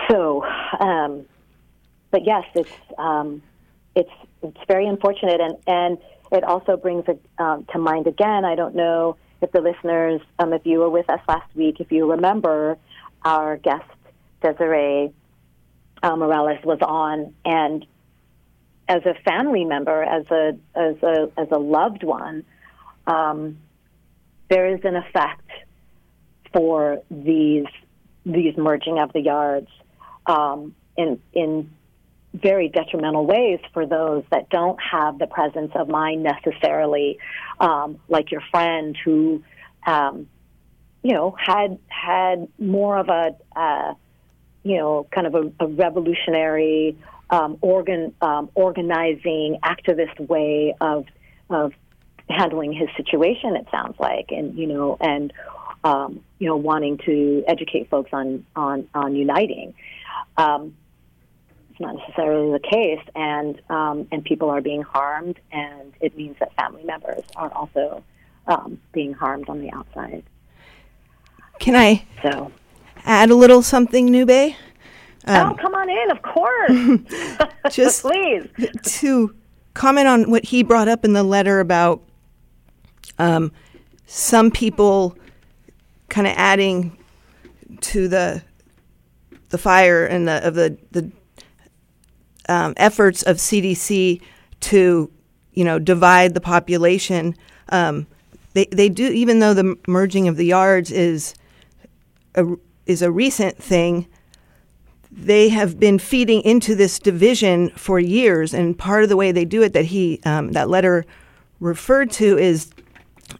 so, 0.09 0.45
um, 0.79 1.25
but 2.11 2.25
yes, 2.25 2.43
it's 2.55 2.69
um, 2.97 3.41
it's 3.95 4.11
it's 4.41 4.57
very 4.67 4.87
unfortunate, 4.87 5.41
and 5.41 5.57
and 5.67 5.97
it 6.31 6.43
also 6.43 6.77
brings 6.77 7.05
it 7.07 7.21
um, 7.37 7.65
to 7.71 7.79
mind 7.79 8.07
again. 8.07 8.45
I 8.45 8.55
don't 8.55 8.75
know 8.75 9.17
if 9.41 9.51
the 9.51 9.61
listeners, 9.61 10.21
um, 10.39 10.53
if 10.53 10.65
you 10.65 10.79
were 10.79 10.89
with 10.89 11.09
us 11.09 11.19
last 11.27 11.53
week, 11.55 11.79
if 11.79 11.91
you 11.91 12.09
remember, 12.11 12.77
our 13.23 13.57
guest 13.57 13.85
Desiree 14.41 15.11
uh, 16.03 16.15
Morales 16.15 16.63
was 16.63 16.79
on, 16.81 17.33
and 17.43 17.85
as 18.87 19.01
a 19.05 19.15
family 19.23 19.65
member, 19.65 20.03
as 20.03 20.25
a 20.29 20.57
as 20.75 20.95
a 21.01 21.31
as 21.37 21.47
a 21.51 21.57
loved 21.57 22.03
one, 22.03 22.43
um, 23.07 23.57
there 24.49 24.67
is 24.75 24.81
an 24.83 24.95
effect 24.95 25.49
for 26.53 27.01
these 27.09 27.65
these 28.25 28.55
merging 28.57 28.99
of 28.99 29.11
the 29.13 29.21
yards 29.21 29.69
um, 30.25 30.75
in 30.97 31.19
in 31.33 31.69
very 32.35 32.69
detrimental 32.69 33.25
ways 33.25 33.59
for 33.73 33.85
those 33.85 34.23
that 34.31 34.49
don't 34.49 34.79
have 34.81 35.17
the 35.19 35.27
presence 35.27 35.71
of 35.75 35.87
mind 35.87 36.23
necessarily, 36.23 37.17
um, 37.59 37.99
like 38.09 38.31
your 38.31 38.41
friend 38.51 38.97
who, 39.03 39.41
um, 39.87 40.27
you 41.01 41.13
know, 41.13 41.35
had 41.39 41.79
had 41.87 42.47
more 42.59 42.97
of 42.97 43.09
a, 43.09 43.35
uh, 43.55 43.93
you 44.65 44.77
know, 44.77 45.07
kind 45.11 45.27
of 45.27 45.35
a, 45.35 45.51
a 45.63 45.67
revolutionary, 45.67 46.97
um, 47.29 47.57
organ 47.61 48.13
um, 48.19 48.49
organizing, 48.55 49.59
activist 49.63 50.19
way 50.19 50.75
of 50.81 51.05
of 51.51 51.71
handling 52.27 52.73
his 52.73 52.89
situation. 52.97 53.55
It 53.55 53.67
sounds 53.69 53.95
like, 53.99 54.31
and 54.31 54.57
you 54.57 54.65
know, 54.65 54.97
and 54.99 55.31
um, 55.83 56.23
you 56.39 56.47
know, 56.47 56.57
wanting 56.57 56.97
to 57.05 57.43
educate 57.47 57.91
folks 57.91 58.09
on 58.11 58.43
on 58.55 58.89
on 58.95 59.15
uniting. 59.15 59.75
Um, 60.35 60.75
it's 61.69 61.79
not 61.79 61.95
necessarily 61.95 62.51
the 62.51 62.67
case, 62.67 63.05
and 63.13 63.61
um, 63.69 64.07
and 64.11 64.25
people 64.25 64.49
are 64.49 64.61
being 64.61 64.81
harmed, 64.81 65.39
and 65.51 65.93
it 66.01 66.17
means 66.17 66.37
that 66.39 66.55
family 66.55 66.83
members 66.83 67.23
are 67.35 67.53
also 67.53 68.03
um, 68.47 68.81
being 68.93 69.13
harmed 69.13 69.47
on 69.47 69.61
the 69.61 69.71
outside. 69.71 70.23
Can 71.59 71.75
I 71.75 72.03
so 72.23 72.51
add 73.05 73.29
a 73.29 73.35
little 73.35 73.61
something, 73.61 74.05
Nube? 74.07 74.55
Um, 75.27 75.51
oh, 75.51 75.55
come 75.55 75.73
on 75.73 75.89
in, 75.89 76.11
of 76.11 76.21
course. 76.21 77.49
just 77.71 78.01
please 78.03 78.47
to 78.83 79.35
comment 79.73 80.07
on 80.07 80.29
what 80.29 80.45
he 80.45 80.63
brought 80.63 80.87
up 80.87 81.03
in 81.03 81.13
the 81.13 81.23
letter 81.23 81.59
about 81.59 82.01
um, 83.17 83.51
some 84.05 84.51
people 84.51 85.17
kind 86.09 86.27
of 86.27 86.33
adding 86.37 86.97
to 87.81 88.07
the 88.07 88.43
the 89.49 89.57
fire 89.57 90.05
and 90.05 90.27
the 90.27 90.45
of 90.47 90.55
the 90.55 90.77
the 90.91 91.11
um, 92.47 92.73
efforts 92.77 93.23
of 93.23 93.37
CDC 93.37 94.21
to 94.61 95.11
you 95.53 95.63
know 95.63 95.79
divide 95.79 96.33
the 96.33 96.41
population. 96.41 97.35
Um, 97.69 98.07
they 98.53 98.65
they 98.65 98.89
do 98.89 99.07
even 99.07 99.39
though 99.39 99.53
the 99.53 99.75
merging 99.87 100.27
of 100.27 100.37
the 100.37 100.45
yards 100.45 100.91
is 100.91 101.33
a, 102.35 102.45
is 102.85 103.01
a 103.01 103.11
recent 103.11 103.57
thing. 103.57 104.07
They 105.11 105.49
have 105.49 105.79
been 105.79 105.97
feeding 105.99 106.41
into 106.41 106.75
this 106.75 106.99
division 106.99 107.69
for 107.69 107.99
years, 107.99 108.53
and 108.53 108.77
part 108.77 109.03
of 109.03 109.09
the 109.09 109.15
way 109.15 109.31
they 109.31 109.45
do 109.45 109.61
it 109.61 109.73
that 109.73 109.85
he 109.85 110.19
um, 110.25 110.51
that 110.51 110.69
letter 110.69 111.05
referred 111.59 112.11
to 112.11 112.37
is 112.37 112.69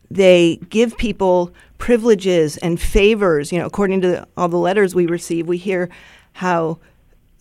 they 0.09 0.57
give 0.69 0.97
people 0.97 1.53
privileges 1.77 2.57
and 2.57 2.79
favors. 2.79 3.51
You 3.51 3.59
know, 3.59 3.65
according 3.65 4.01
to 4.01 4.27
all 4.37 4.47
the 4.47 4.57
letters 4.57 4.95
we 4.95 5.05
receive, 5.05 5.47
we 5.47 5.57
hear 5.57 5.89
how 6.33 6.79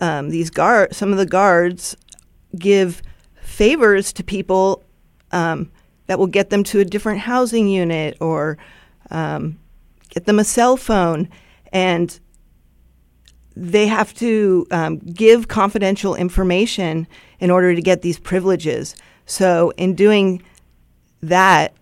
um, 0.01 0.31
these 0.31 0.51
guard, 0.51 0.95
some 0.95 1.13
of 1.13 1.19
the 1.19 1.27
guards, 1.27 1.97
give 2.59 3.03
favors 3.41 4.13
to 4.13 4.25
people 4.25 4.83
um, 5.33 5.71
that 6.07 6.19
will 6.19 6.27
get 6.27 6.51
them 6.51 6.65
to 6.65 6.81
a 6.81 6.85
different 6.85 7.21
housing 7.21 7.69
unit 7.69 8.17
or 8.21 8.59
um, 9.11 9.59
get 10.11 10.27
them 10.27 10.39
a 10.39 10.45
cell 10.45 10.77
phone, 10.77 11.29
and 11.75 12.19
they 13.57 13.89
have 13.89 14.15
to 14.15 14.67
um, 14.71 14.99
give 14.99 15.49
confidential 15.49 16.15
information 16.15 17.07
in 17.41 17.51
order 17.51 17.75
to 17.75 17.83
get 17.83 18.03
these 18.03 18.19
privileges. 18.19 18.97
So, 19.27 19.73
in 19.77 19.95
doing 19.95 20.43
that, 21.23 21.75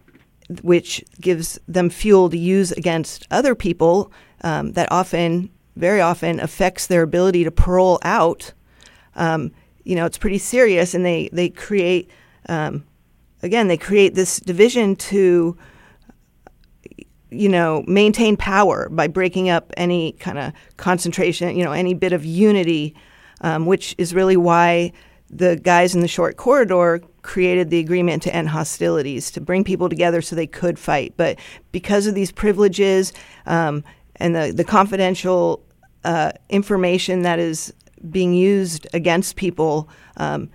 which 0.63 1.05
gives 1.21 1.59
them 1.69 1.91
fuel 1.91 2.29
to 2.31 2.39
use 2.39 2.73
against 2.73 3.27
other 3.31 3.55
people 3.55 4.13
um, 4.43 4.73
that 4.73 4.91
often, 4.91 5.51
very 5.77 6.01
often, 6.01 6.41
affects 6.41 6.87
their 6.87 7.03
ability 7.03 7.45
to 7.45 7.51
parole 7.51 7.99
out. 8.03 8.53
Um, 9.15 9.53
you 9.85 9.97
know, 9.97 10.07
it's 10.07 10.19
pretty 10.19 10.39
serious, 10.39 10.95
and 10.95 11.05
they 11.05 11.29
they 11.33 11.49
create, 11.49 12.11
um, 12.49 12.85
again, 13.43 13.69
they 13.69 13.77
create 13.77 14.15
this 14.15 14.41
division 14.41 14.97
to, 14.97 15.57
you 17.33 17.49
know, 17.49 17.85
maintain 17.87 18.37
power 18.37 18.89
by 18.91 19.07
breaking 19.07 19.49
up 19.49 19.73
any 19.77 20.13
kind 20.13 20.39
of 20.39 20.53
concentration, 20.77 21.57
you 21.57 21.65
know, 21.65 21.73
any 21.73 21.95
bit 21.95 22.13
of 22.13 22.25
unity, 22.25 22.95
um, 23.41 23.67
which 23.67 23.95
is 23.99 24.15
really 24.15 24.37
why 24.37 24.93
the 25.31 25.57
guys 25.57 25.95
in 25.95 26.03
the 26.03 26.09
short 26.09 26.37
corridor 26.37 27.01
created 27.23 27.71
the 27.71 27.79
agreement 27.79 28.23
to 28.23 28.35
end 28.35 28.51
hostilities 28.51 29.31
to 29.31 29.41
bring 29.41 29.65
people 29.65 29.89
together 29.89 30.21
so 30.21 30.37
they 30.37 30.47
could 30.47 30.79
fight. 30.79 31.15
But 31.17 31.39
because 31.71 32.07
of 32.07 32.15
these 32.15 32.31
privileges 32.31 33.13
um, 33.47 33.83
and 34.17 34.37
the, 34.37 34.53
the 34.55 34.65
confidential 34.65 35.65
uh, 36.05 36.33
information 36.51 37.23
that 37.23 37.39
is 37.39 37.73
being 38.11 38.35
used 38.35 38.87
against 38.93 39.37
people, 39.37 39.89
um, 40.17 40.51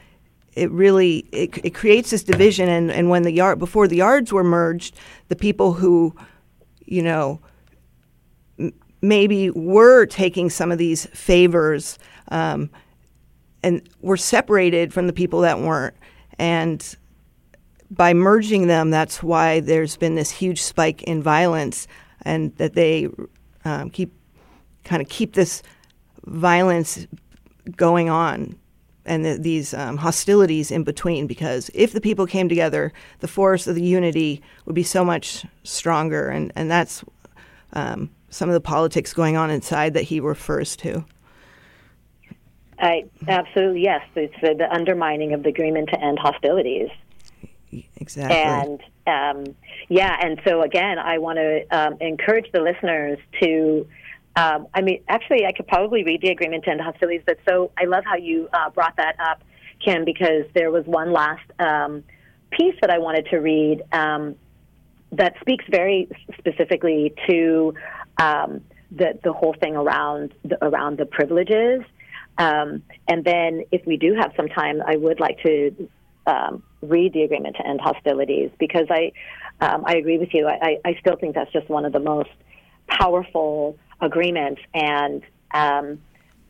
it 0.53 0.69
really 0.71 1.19
it, 1.31 1.57
it, 1.63 1.73
creates 1.73 2.09
this 2.09 2.23
division. 2.23 2.67
And, 2.67 2.91
and 2.91 3.09
when 3.09 3.23
the 3.23 3.31
yard 3.31 3.59
before 3.59 3.87
the 3.87 3.97
yards 3.97 4.33
were 4.33 4.43
merged, 4.43 4.95
the 5.29 5.35
people 5.35 5.73
who, 5.73 6.15
you 6.87 7.03
know, 7.03 7.39
m- 8.57 8.73
maybe 9.01 9.51
were 9.51 10.05
taking 10.05 10.49
some 10.49 10.71
of 10.71 10.77
these 10.77 11.05
favors. 11.07 11.99
Um, 12.29 12.69
and 13.63 13.87
were 14.01 14.17
separated 14.17 14.93
from 14.93 15.07
the 15.07 15.13
people 15.13 15.41
that 15.41 15.59
weren't. 15.59 15.95
And 16.39 16.95
by 17.89 18.13
merging 18.13 18.67
them, 18.67 18.89
that's 18.89 19.23
why 19.23 19.59
there's 19.59 19.97
been 19.97 20.15
this 20.15 20.31
huge 20.31 20.61
spike 20.61 21.03
in 21.03 21.23
violence, 21.23 21.87
and 22.23 22.55
that 22.57 22.73
they 22.73 23.09
um, 23.65 23.89
keep 23.89 24.13
kind 24.83 25.01
of 25.01 25.09
keep 25.09 25.33
this 25.33 25.63
violence 26.25 27.07
going 27.75 28.09
on 28.09 28.55
and 29.07 29.25
the, 29.25 29.37
these 29.37 29.73
um, 29.73 29.97
hostilities 29.97 30.71
in 30.71 30.83
between 30.83 31.27
because 31.27 31.71
if 31.73 31.93
the 31.93 32.01
people 32.01 32.27
came 32.27 32.49
together, 32.49 32.93
the 33.19 33.27
force 33.27 33.67
of 33.67 33.75
the 33.75 33.83
unity 33.83 34.41
would 34.65 34.75
be 34.75 34.83
so 34.83 35.03
much 35.03 35.45
stronger, 35.63 36.29
and 36.29 36.51
and 36.55 36.69
that's 36.69 37.03
um, 37.73 38.09
some 38.29 38.49
of 38.49 38.53
the 38.53 38.61
politics 38.61 39.13
going 39.13 39.37
on 39.37 39.49
inside 39.49 39.93
that 39.93 40.03
he 40.03 40.19
refers 40.19 40.75
to. 40.77 41.05
I 42.79 43.05
absolutely 43.27 43.81
yes. 43.81 44.01
It's 44.15 44.35
the, 44.41 44.53
the 44.53 44.71
undermining 44.71 45.33
of 45.33 45.43
the 45.43 45.49
agreement 45.49 45.89
to 45.89 45.99
end 45.99 46.19
hostilities. 46.19 46.89
Exactly. 47.97 48.37
And 48.37 48.81
um, 49.07 49.55
yeah, 49.89 50.17
and 50.21 50.39
so 50.45 50.61
again, 50.61 50.99
I 50.99 51.17
want 51.17 51.37
to 51.37 51.65
um, 51.71 51.97
encourage 52.01 52.51
the 52.51 52.61
listeners 52.61 53.19
to. 53.41 53.87
Um, 54.37 54.67
I 54.75 54.81
mean, 54.81 55.01
actually, 55.09 55.47
I 55.47 55.51
could 55.51 55.67
probably 55.67 56.03
read 56.03 56.21
the 56.21 56.29
agreement 56.29 56.63
to 56.65 56.69
end 56.69 56.79
hostilities, 56.79 57.23
but 57.25 57.39
so 57.49 57.71
I 57.75 57.85
love 57.85 58.03
how 58.05 58.17
you 58.17 58.47
uh, 58.53 58.69
brought 58.69 58.95
that 58.97 59.15
up, 59.19 59.41
Kim, 59.83 60.05
because 60.05 60.43
there 60.53 60.69
was 60.69 60.85
one 60.85 61.11
last 61.11 61.41
um, 61.57 62.03
piece 62.51 62.75
that 62.81 62.91
I 62.91 62.99
wanted 62.99 63.25
to 63.31 63.37
read 63.37 63.81
um, 63.91 64.35
that 65.11 65.33
speaks 65.41 65.65
very 65.71 66.07
specifically 66.37 67.15
to 67.27 67.73
um, 68.19 68.61
the 68.91 69.19
the 69.23 69.33
whole 69.33 69.55
thing 69.59 69.75
around 69.75 70.35
the, 70.45 70.63
around 70.63 70.99
the 70.99 71.07
privileges. 71.07 71.81
Um, 72.37 72.83
and 73.07 73.25
then, 73.25 73.63
if 73.71 73.87
we 73.87 73.97
do 73.97 74.13
have 74.13 74.33
some 74.37 74.49
time, 74.49 74.83
I 74.85 74.97
would 74.97 75.19
like 75.19 75.39
to 75.41 75.89
um, 76.27 76.61
read 76.83 77.13
the 77.13 77.23
agreement 77.23 77.55
to 77.55 77.65
end 77.65 77.81
hostilities 77.81 78.51
because 78.59 78.85
I, 78.91 79.13
I 79.59 79.95
agree 79.95 80.19
with 80.19 80.29
you. 80.35 80.47
I, 80.47 80.77
I 80.85 80.95
still 80.99 81.15
think 81.15 81.33
that's 81.33 81.51
just 81.51 81.67
one 81.69 81.85
of 81.85 81.93
the 81.93 81.99
most 81.99 82.29
powerful 82.87 83.79
agreements 84.01 84.61
and 84.73 85.23
um, 85.53 85.99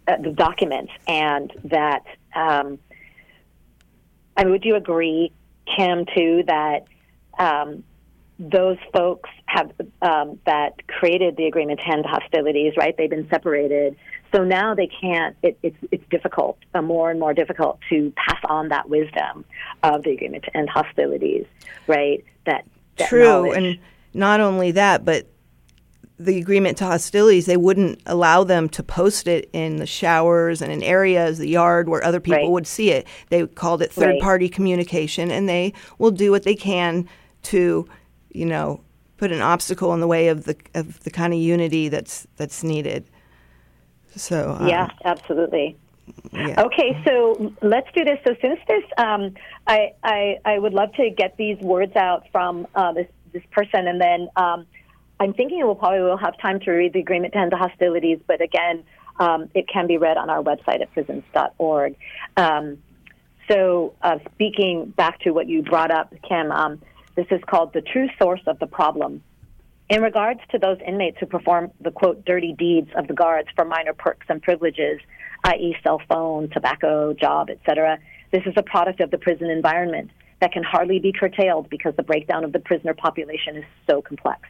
uh, 0.08 0.18
the 0.18 0.32
documents, 0.32 0.92
and 1.08 1.52
that. 1.66 2.04
Um, 2.36 2.80
I 4.36 4.44
mean, 4.44 4.52
would 4.52 4.66
you 4.66 4.76
agree, 4.76 5.32
Kim, 5.76 6.06
too, 6.16 6.44
that 6.46 6.86
um, 7.40 7.84
those 8.40 8.78
folks 8.94 9.30
have 9.48 9.72
um, 10.02 10.40
that 10.46 10.86
created 10.88 11.38
the 11.38 11.46
agreement 11.46 11.80
to 11.80 11.92
end 11.92 12.06
hostilities, 12.06 12.74
right? 12.78 12.96
They've 12.96 13.10
been 13.10 13.28
separated, 13.30 13.96
so 14.34 14.44
now 14.44 14.76
they 14.76 14.88
can't. 14.88 15.36
It, 15.42 15.58
it's 15.64 15.78
it's 15.92 16.04
difficult, 16.10 16.60
uh, 16.76 16.82
more 16.82 17.10
and 17.10 17.20
more 17.20 17.34
difficult 17.34 17.80
to 17.90 18.14
pass 18.16 18.40
on 18.46 18.70
that 18.70 18.90
wisdom 18.90 19.44
of 19.84 20.04
the 20.04 20.12
agreement 20.12 20.44
to 20.44 20.56
end 20.56 20.70
hostilities, 20.70 21.46
right? 21.88 22.24
That, 22.46 22.66
that 22.98 23.10
true, 23.10 23.24
knowledge. 23.24 23.58
and 23.58 23.80
not 24.14 24.40
only 24.40 24.72
that, 24.72 25.04
but 25.04 25.28
the 26.20 26.38
agreement 26.38 26.78
to 26.80 26.86
hostilities, 26.86 27.46
they 27.46 27.58
wouldn't 27.58 28.02
allow 28.06 28.44
them 28.44 28.68
to 28.70 28.82
post 28.82 29.28
it 29.28 29.50
in 29.54 29.78
the 29.78 29.86
showers 29.86 30.62
and 30.62 30.72
in 30.72 30.82
areas, 30.82 31.38
the 31.38 31.48
yard 31.48 31.88
where 31.88 32.04
other 32.04 32.20
people 32.20 32.40
Right. 32.40 32.52
would 32.52 32.68
see 32.68 32.92
it. 32.92 33.06
They 33.30 33.46
called 33.46 33.82
it 33.82 33.92
third 33.92 34.14
Right. 34.14 34.22
party 34.22 34.50
communication, 34.50 35.30
and 35.30 35.48
they 35.48 35.74
will 36.00 36.12
do 36.12 36.32
what 36.32 36.44
they 36.44 36.56
can 36.56 37.08
to, 37.44 37.88
you 38.32 38.46
know, 38.46 38.82
put 39.18 39.32
an 39.32 39.42
obstacle 39.42 39.94
in 39.94 40.00
the 40.00 40.08
way 40.08 40.28
of 40.30 40.46
the 40.46 40.56
of 40.74 41.04
the 41.04 41.12
kind 41.12 41.34
of 41.34 41.40
unity 41.40 41.90
that's 41.90 42.28
that's 42.36 42.64
needed. 42.64 43.06
So 44.16 44.58
um, 44.60 44.68
yeah, 44.68 44.90
absolutely. 45.06 45.78
yeah. 46.32 46.64
Okay, 46.64 47.00
so 47.06 47.54
let's 47.62 47.88
do 47.94 48.04
this. 48.04 48.20
So 48.26 48.36
since 48.42 48.60
this, 48.68 48.84
um, 48.98 49.36
I, 49.68 49.92
I 50.04 50.38
I 50.46 50.60
would 50.60 50.74
love 50.74 50.94
to 50.94 51.10
get 51.10 51.38
these 51.38 51.60
words 51.60 51.96
out 51.96 52.26
from 52.32 52.66
uh, 52.74 52.94
this 52.94 53.08
this 53.34 53.44
person, 53.52 53.88
and 53.88 54.02
then 54.02 54.30
um, 54.36 54.66
I'm 55.20 55.34
thinking 55.34 55.60
we'll 55.64 55.76
probably 55.76 56.02
will 56.02 56.18
have 56.18 56.38
time 56.40 56.60
to 56.62 56.72
read 56.72 56.94
the 56.94 57.00
agreement 57.00 57.34
to 57.34 57.40
end 57.40 57.52
the 57.52 57.58
hostilities. 57.58 58.20
But 58.28 58.42
again, 58.42 58.84
um, 59.20 59.50
it 59.56 59.68
can 59.68 59.88
be 59.88 59.98
read 59.98 60.18
on 60.18 60.30
our 60.30 60.44
website 60.44 60.82
at 60.82 60.92
prisons.org. 60.94 61.96
Um, 62.36 62.78
so 63.50 63.94
uh, 64.02 64.20
speaking 64.34 64.94
back 64.96 65.20
to 65.22 65.32
what 65.32 65.48
you 65.48 65.64
brought 65.64 65.92
up, 65.92 66.14
Kim, 66.28 66.52
um, 66.52 66.82
this 67.16 67.28
is 67.32 67.42
called 67.48 67.74
the 67.74 67.82
true 67.82 68.10
source 68.22 68.42
of 68.46 68.60
the 68.60 68.68
problem. 68.68 69.24
In 69.90 70.02
regards 70.02 70.42
to 70.52 70.60
those 70.60 70.78
inmates 70.86 71.18
who 71.20 71.26
perform 71.26 71.72
the 71.80 71.92
quote 71.92 72.26
dirty 72.26 72.54
deeds 72.54 72.90
of 72.96 73.08
the 73.08 73.14
guards 73.14 73.48
for 73.56 73.64
minor 73.64 73.94
perks 73.94 74.28
and 74.30 74.42
privileges, 74.42 75.00
i.e., 75.46 75.76
cell 75.82 76.02
phone, 76.10 76.50
tobacco, 76.50 77.14
job, 77.14 77.50
etc., 77.50 77.98
this 78.32 78.44
is 78.46 78.54
a 78.58 78.64
product 78.64 79.00
of 79.00 79.12
the 79.12 79.18
prison 79.18 79.50
environment 79.50 80.12
that 80.42 80.52
can 80.52 80.62
hardly 80.62 81.00
be 81.00 81.14
curtailed 81.14 81.70
because 81.70 81.96
the 81.96 82.04
breakdown 82.04 82.44
of 82.44 82.52
the 82.52 82.60
prisoner 82.60 82.94
population 82.94 83.56
is 83.56 83.64
so 83.90 84.02
complex. 84.02 84.42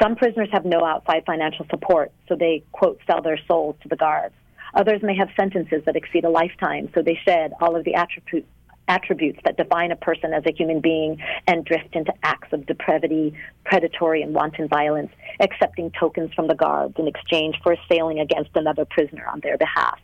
Some 0.00 0.16
prisoners 0.16 0.48
have 0.52 0.64
no 0.64 0.84
outside 0.84 1.24
financial 1.26 1.66
support, 1.68 2.10
so 2.28 2.34
they 2.34 2.62
quote 2.72 3.00
sell 3.06 3.20
their 3.20 3.38
souls 3.46 3.76
to 3.82 3.88
the 3.88 3.96
guards. 3.96 4.34
Others 4.74 5.02
may 5.02 5.16
have 5.16 5.28
sentences 5.36 5.82
that 5.84 5.96
exceed 5.96 6.24
a 6.24 6.30
lifetime, 6.30 6.88
so 6.94 7.02
they 7.02 7.18
shed 7.24 7.52
all 7.60 7.76
of 7.76 7.84
the 7.84 7.94
attributes 7.94 8.48
attributes 8.88 9.38
that 9.44 9.56
define 9.56 9.92
a 9.92 9.96
person 9.96 10.32
as 10.32 10.42
a 10.46 10.52
human 10.52 10.80
being 10.80 11.16
and 11.46 11.64
drift 11.64 11.94
into 11.94 12.12
acts 12.24 12.52
of 12.52 12.66
depravity, 12.66 13.32
predatory, 13.64 14.20
and 14.20 14.34
wanton 14.34 14.66
violence, 14.66 15.12
accepting 15.38 15.92
tokens 15.92 16.34
from 16.34 16.48
the 16.48 16.56
guards 16.56 16.94
in 16.98 17.06
exchange 17.06 17.54
for 17.62 17.72
assailing 17.72 18.18
against 18.18 18.50
another 18.56 18.84
prisoner 18.84 19.24
on 19.28 19.38
their 19.44 19.56
behalf. 19.56 20.00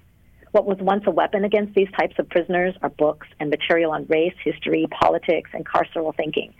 What 0.53 0.67
was 0.67 0.79
once 0.79 1.03
a 1.07 1.11
weapon 1.11 1.45
against 1.45 1.75
these 1.75 1.91
types 1.99 2.15
of 2.21 2.29
prisoners 2.29 2.75
are 2.81 2.91
books 2.91 3.27
and 3.41 3.51
material 3.51 3.91
on 3.91 4.07
race, 4.07 4.35
history, 4.45 4.87
politics, 4.91 5.51
and 5.53 5.67
carceral 5.67 6.15
thinking. 6.15 6.55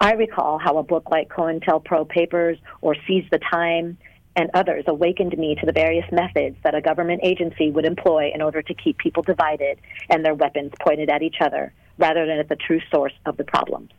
I 0.00 0.12
recall 0.12 0.58
how 0.58 0.78
a 0.78 0.82
book 0.82 1.10
like 1.10 1.28
COINTELPRO 1.28 2.08
Papers 2.08 2.58
or 2.80 2.94
Seize 3.06 3.24
the 3.30 3.38
Time 3.38 3.96
and 4.36 4.50
others 4.54 4.84
awakened 4.88 5.36
me 5.38 5.54
to 5.60 5.66
the 5.66 5.72
various 5.72 6.04
methods 6.10 6.56
that 6.64 6.74
a 6.74 6.80
government 6.80 7.20
agency 7.22 7.70
would 7.70 7.84
employ 7.84 8.30
in 8.34 8.42
order 8.42 8.62
to 8.62 8.74
keep 8.74 8.98
people 8.98 9.22
divided 9.22 9.78
and 10.10 10.24
their 10.24 10.34
weapons 10.34 10.72
pointed 10.80 11.08
at 11.08 11.22
each 11.22 11.36
other 11.40 11.72
rather 11.98 12.26
than 12.26 12.38
at 12.38 12.48
the 12.48 12.56
true 12.56 12.80
source 12.92 13.12
of 13.26 13.36
the 13.36 13.44
problems. 13.44 13.90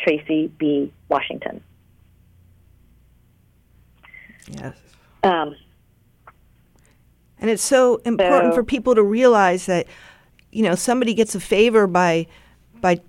Tracy 0.00 0.50
B. 0.58 0.92
Washington. 1.08 1.62
Yes. 4.48 4.76
Um, 5.22 5.54
And 7.40 7.50
it's 7.50 7.62
so 7.62 7.96
important 8.04 8.52
So- 8.52 8.56
for 8.56 8.62
people 8.64 8.94
to 8.94 9.02
realize 9.02 9.66
that, 9.66 9.86
you 10.52 10.62
know, 10.62 10.76
somebody 10.76 11.12
gets 11.12 11.34
a 11.34 11.40
favor 11.40 11.86
by 11.86 12.26
by 12.80 13.00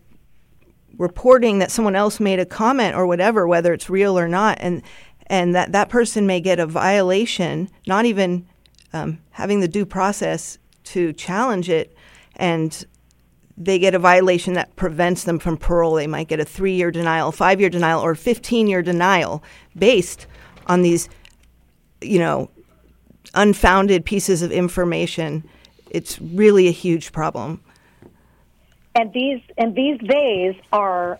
reporting 0.98 1.60
that 1.60 1.72
someone 1.72 1.96
else 1.96 2.20
made 2.20 2.40
a 2.40 2.46
comment 2.46 2.96
or 2.96 3.08
whatever, 3.08 3.48
whether 3.48 3.74
it's 3.74 3.90
real 3.90 4.18
or 4.18 4.28
not, 4.28 4.58
and 4.62 4.82
and 5.28 5.56
that 5.56 5.72
that 5.72 5.90
person 5.90 6.28
may 6.28 6.40
get 6.42 6.60
a 6.60 6.66
violation, 6.66 7.70
not 7.88 8.06
even 8.06 8.46
um, 8.92 9.20
having 9.32 9.62
the 9.62 9.68
due 9.68 9.86
process 9.86 10.58
to 10.84 11.14
challenge 11.14 11.70
it, 11.70 11.96
and 12.36 12.86
they 13.58 13.80
get 13.80 13.96
a 13.96 14.00
violation 14.00 14.54
that 14.54 14.76
prevents 14.76 15.24
them 15.24 15.40
from 15.40 15.58
parole. 15.58 15.96
They 15.96 16.08
might 16.08 16.28
get 16.28 16.40
a 16.40 16.46
three-year 16.46 16.92
denial, 16.92 17.32
five-year 17.32 17.70
denial, 17.70 18.02
or 18.02 18.16
fifteen-year 18.16 18.82
denial 18.82 19.44
based 19.78 20.28
on 20.68 20.82
these, 20.82 21.10
you 22.02 22.20
know, 22.20 22.50
unfounded 23.34 24.06
pieces 24.06 24.42
of 24.42 24.52
information, 24.52 25.44
it's 25.90 26.20
really 26.22 26.68
a 26.68 26.72
huge 26.72 27.12
problem. 27.12 27.62
And 28.96 29.12
these 29.14 29.42
and 29.58 29.76
these 29.76 30.00
theys 30.00 30.56
are 30.72 31.20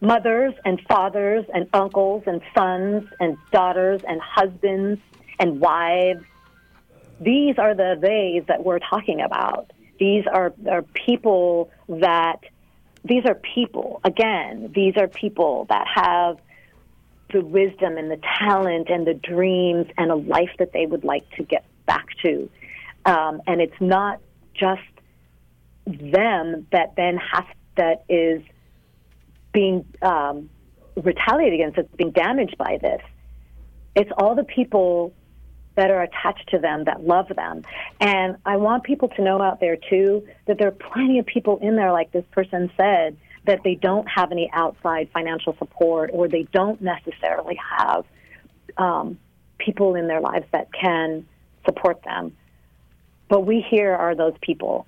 mothers 0.00 0.54
and 0.64 0.80
fathers 0.88 1.44
and 1.54 1.68
uncles 1.72 2.24
and 2.26 2.40
sons 2.54 3.08
and 3.20 3.36
daughters 3.52 4.00
and 4.06 4.20
husbands 4.20 5.00
and 5.38 5.60
wives. 5.60 6.24
These 7.20 7.56
are 7.58 7.74
the 7.74 7.96
theys 8.00 8.44
that 8.48 8.64
we're 8.64 8.80
talking 8.80 9.20
about. 9.20 9.70
These 10.00 10.24
are, 10.26 10.52
are 10.68 10.82
people 10.82 11.70
that 11.88 12.40
these 13.04 13.24
are 13.24 13.36
people 13.36 14.00
again. 14.02 14.72
These 14.74 14.96
are 14.96 15.06
people 15.06 15.66
that 15.68 15.86
have 15.94 16.38
the 17.32 17.40
wisdom 17.40 17.96
and 17.96 18.10
the 18.10 18.20
talent 18.38 18.88
and 18.90 19.06
the 19.06 19.14
dreams 19.14 19.86
and 19.96 20.10
a 20.10 20.16
life 20.16 20.50
that 20.58 20.72
they 20.72 20.86
would 20.86 21.04
like 21.04 21.28
to 21.36 21.44
get 21.44 21.64
back 21.86 22.06
to. 22.22 22.50
Um, 23.04 23.40
and 23.46 23.60
it's 23.60 23.80
not 23.80 24.20
just 24.54 24.82
them 25.86 26.66
that 26.72 26.94
then 26.96 27.16
has 27.16 27.44
that 27.76 28.04
is 28.08 28.42
being 29.52 29.84
um, 30.02 30.50
retaliated 30.96 31.54
against, 31.54 31.76
that's 31.76 31.94
being 31.96 32.10
damaged 32.10 32.56
by 32.58 32.78
this. 32.80 33.02
It's 33.94 34.10
all 34.16 34.34
the 34.34 34.44
people 34.44 35.12
that 35.74 35.90
are 35.90 36.02
attached 36.02 36.48
to 36.50 36.58
them 36.58 36.84
that 36.84 37.02
love 37.04 37.28
them. 37.34 37.62
And 38.00 38.36
I 38.44 38.56
want 38.58 38.84
people 38.84 39.08
to 39.08 39.22
know 39.22 39.40
out 39.40 39.60
there 39.60 39.76
too 39.76 40.26
that 40.46 40.58
there 40.58 40.68
are 40.68 40.70
plenty 40.92 41.18
of 41.18 41.26
people 41.26 41.58
in 41.58 41.76
there, 41.76 41.92
like 41.92 42.12
this 42.12 42.24
person 42.30 42.70
said, 42.76 43.16
that 43.46 43.60
they 43.64 43.74
don't 43.74 44.06
have 44.06 44.32
any 44.32 44.50
outside 44.52 45.08
financial 45.12 45.56
support 45.58 46.10
or 46.12 46.28
they 46.28 46.44
don't 46.52 46.80
necessarily 46.80 47.58
have 47.78 48.04
um, 48.76 49.18
people 49.58 49.94
in 49.94 50.06
their 50.08 50.20
lives 50.20 50.46
that 50.52 50.68
can 50.72 51.26
support 51.64 52.02
them. 52.04 52.36
But 53.28 53.40
we 53.40 53.64
here 53.68 53.94
are 53.94 54.14
those 54.14 54.34
people. 54.42 54.86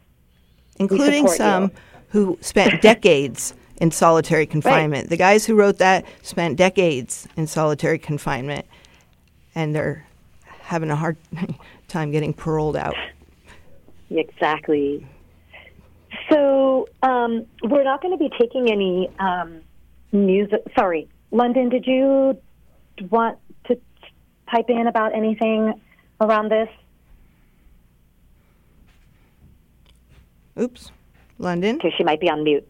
Including 0.79 1.29
some 1.29 1.65
you. 1.65 1.71
who 2.09 2.39
spent 2.41 2.83
decades 2.83 3.55
in 3.81 3.91
solitary 3.91 4.47
confinement. 4.47 5.11
The 5.11 5.17
guys 5.17 5.45
who 5.45 5.55
wrote 5.55 5.79
that 5.79 6.05
spent 6.23 6.57
decades 6.57 7.29
in 7.37 7.47
solitary 7.47 7.99
confinement, 7.99 8.67
and 9.55 9.75
they're 9.75 10.07
having 10.61 10.91
a 10.91 10.97
hard 10.97 11.17
time 11.89 12.11
getting 12.11 12.33
paroled 12.33 12.77
out. 12.77 12.95
Exactly. 14.11 15.07
So 16.31 16.89
um, 17.03 17.47
we're 17.63 17.85
not 17.85 18.01
going 18.01 18.17
to 18.17 18.19
be 18.19 18.31
taking 18.39 18.71
any 18.71 19.11
um, 19.19 19.61
music. 20.13 20.63
Sorry, 20.79 21.09
London. 21.31 21.69
Did 21.69 21.87
you 21.87 22.39
want 23.11 23.39
to 23.67 23.79
pipe 24.47 24.67
in 24.69 24.87
about 24.87 25.15
anything 25.15 25.81
around 26.21 26.51
this? 26.51 26.69
Oops, 30.59 30.91
London. 31.39 31.77
Okay, 31.77 31.93
she 31.97 32.05
might 32.05 32.21
be 32.21 32.31
on 32.31 32.45
mute. 32.45 32.67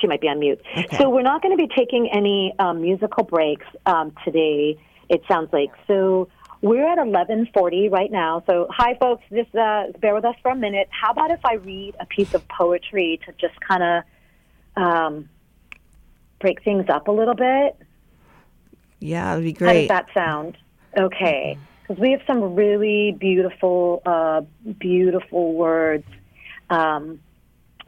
She 0.00 0.06
might 0.06 0.20
be 0.20 0.28
on 0.28 0.38
mute. 0.38 0.60
Okay. 0.76 0.96
So 0.96 1.10
we're 1.10 1.22
not 1.22 1.42
going 1.42 1.56
to 1.56 1.62
be 1.62 1.72
taking 1.74 2.08
any 2.12 2.54
um, 2.58 2.82
musical 2.82 3.24
breaks 3.24 3.66
um, 3.84 4.12
today. 4.24 4.78
It 5.08 5.22
sounds 5.28 5.52
like 5.52 5.70
so. 5.86 6.28
We're 6.62 6.90
at 6.90 6.98
11:40 6.98 7.90
right 7.92 8.10
now. 8.10 8.42
So 8.46 8.66
hi, 8.70 8.96
folks. 8.98 9.22
Just 9.30 9.54
uh, 9.54 9.84
bear 10.00 10.14
with 10.14 10.24
us 10.24 10.34
for 10.42 10.50
a 10.50 10.56
minute. 10.56 10.88
How 10.90 11.12
about 11.12 11.30
if 11.30 11.44
I 11.44 11.54
read 11.54 11.94
a 12.00 12.06
piece 12.06 12.34
of 12.34 12.46
poetry 12.48 13.20
to 13.26 13.32
just 13.32 13.60
kind 13.60 13.82
of 13.82 14.82
um, 14.82 15.28
break 16.40 16.62
things 16.64 16.86
up 16.88 17.08
a 17.08 17.12
little 17.12 17.34
bit? 17.34 17.76
Yeah, 19.00 19.30
that'd 19.30 19.44
be 19.44 19.52
great. 19.52 19.88
How 19.88 19.98
does 19.98 20.06
that 20.06 20.14
sound? 20.14 20.56
Okay, 20.96 21.58
because 21.82 22.00
we 22.00 22.12
have 22.12 22.22
some 22.26 22.54
really 22.54 23.12
beautiful, 23.12 24.02
uh, 24.06 24.40
beautiful 24.78 25.52
words. 25.52 26.06
Um, 26.70 27.20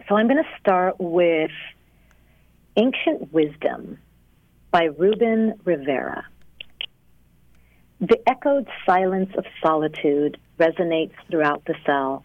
so 0.08 0.16
I'm 0.16 0.28
going 0.28 0.42
to 0.42 0.58
start 0.60 0.96
with 0.98 1.50
Ancient 2.76 3.32
Wisdom 3.32 3.98
by 4.70 4.84
Ruben 4.84 5.54
Rivera. 5.64 6.24
The 8.00 8.18
echoed 8.28 8.68
silence 8.86 9.30
of 9.36 9.44
solitude 9.60 10.38
resonates 10.58 11.14
throughout 11.30 11.64
the 11.64 11.74
cell. 11.84 12.24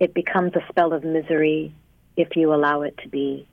It 0.00 0.14
becomes 0.14 0.54
a 0.54 0.66
spell 0.70 0.92
of 0.92 1.04
misery 1.04 1.74
if 2.16 2.36
you 2.36 2.54
allow 2.54 2.82
it 2.82 2.96
to 3.02 3.08
be. 3.08 3.46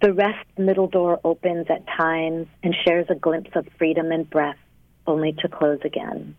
The 0.00 0.12
rest 0.12 0.46
middle 0.56 0.86
door 0.86 1.20
opens 1.24 1.66
at 1.68 1.86
times 1.86 2.46
and 2.62 2.74
shares 2.84 3.06
a 3.10 3.16
glimpse 3.16 3.50
of 3.56 3.66
freedom 3.78 4.12
and 4.12 4.28
breath, 4.30 4.58
only 5.06 5.32
to 5.40 5.48
close 5.48 5.80
again. 5.84 6.36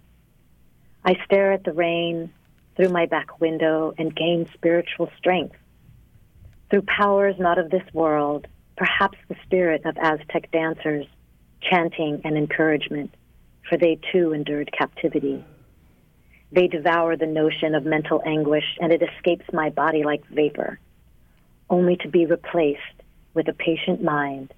I 1.03 1.15
stare 1.25 1.51
at 1.51 1.65
the 1.65 1.73
rain 1.73 2.31
through 2.75 2.89
my 2.89 3.05
back 3.05 3.39
window 3.39 3.93
and 3.97 4.15
gain 4.15 4.49
spiritual 4.53 5.09
strength. 5.17 5.55
Through 6.69 6.83
powers 6.83 7.35
not 7.37 7.59
of 7.59 7.69
this 7.69 7.83
world, 7.93 8.47
perhaps 8.77 9.17
the 9.27 9.35
spirit 9.43 9.85
of 9.85 9.97
Aztec 9.97 10.51
dancers, 10.51 11.05
chanting 11.61 12.21
and 12.23 12.37
encouragement, 12.37 13.13
for 13.69 13.77
they 13.77 13.99
too 14.11 14.33
endured 14.33 14.71
captivity. 14.77 15.43
They 16.51 16.67
devour 16.67 17.15
the 17.15 17.25
notion 17.25 17.75
of 17.75 17.85
mental 17.85 18.21
anguish, 18.25 18.77
and 18.79 18.91
it 18.91 19.01
escapes 19.01 19.45
my 19.53 19.69
body 19.69 20.03
like 20.03 20.25
vapor, 20.27 20.79
only 21.69 21.95
to 21.97 22.07
be 22.07 22.25
replaced 22.25 22.79
with 23.33 23.47
a 23.47 23.53
patient 23.53 24.03
mind, 24.03 24.53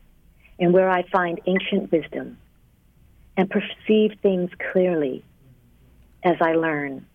and 0.59 0.74
where 0.74 0.89
I 0.89 1.03
find 1.09 1.39
ancient 1.45 1.91
wisdom 1.91 2.38
and 3.38 3.49
perceive 3.49 4.18
things 4.22 4.49
clearly 4.72 5.24
as 6.24 6.38
I 6.41 6.53
learn 6.53 7.05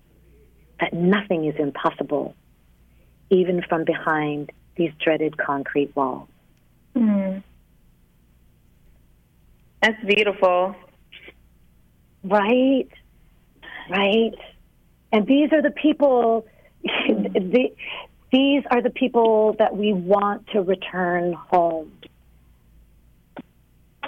that 0.80 0.92
nothing 0.92 1.44
is 1.44 1.54
impossible, 1.58 2.34
even 3.30 3.62
from 3.68 3.84
behind 3.84 4.50
these 4.76 4.92
dreaded 5.02 5.36
concrete 5.36 5.94
walls. 5.94 6.28
Mm. 6.96 7.42
That's 9.82 10.04
beautiful. 10.04 10.74
Right, 12.22 12.88
right. 13.88 14.34
And 15.12 15.26
these 15.26 15.52
are 15.52 15.62
the 15.62 15.70
people, 15.70 16.46
the, 16.82 17.72
these 18.32 18.62
are 18.70 18.82
the 18.82 18.90
people 18.90 19.54
that 19.58 19.76
we 19.76 19.92
want 19.92 20.46
to 20.48 20.62
return 20.62 21.32
home. 21.32 21.92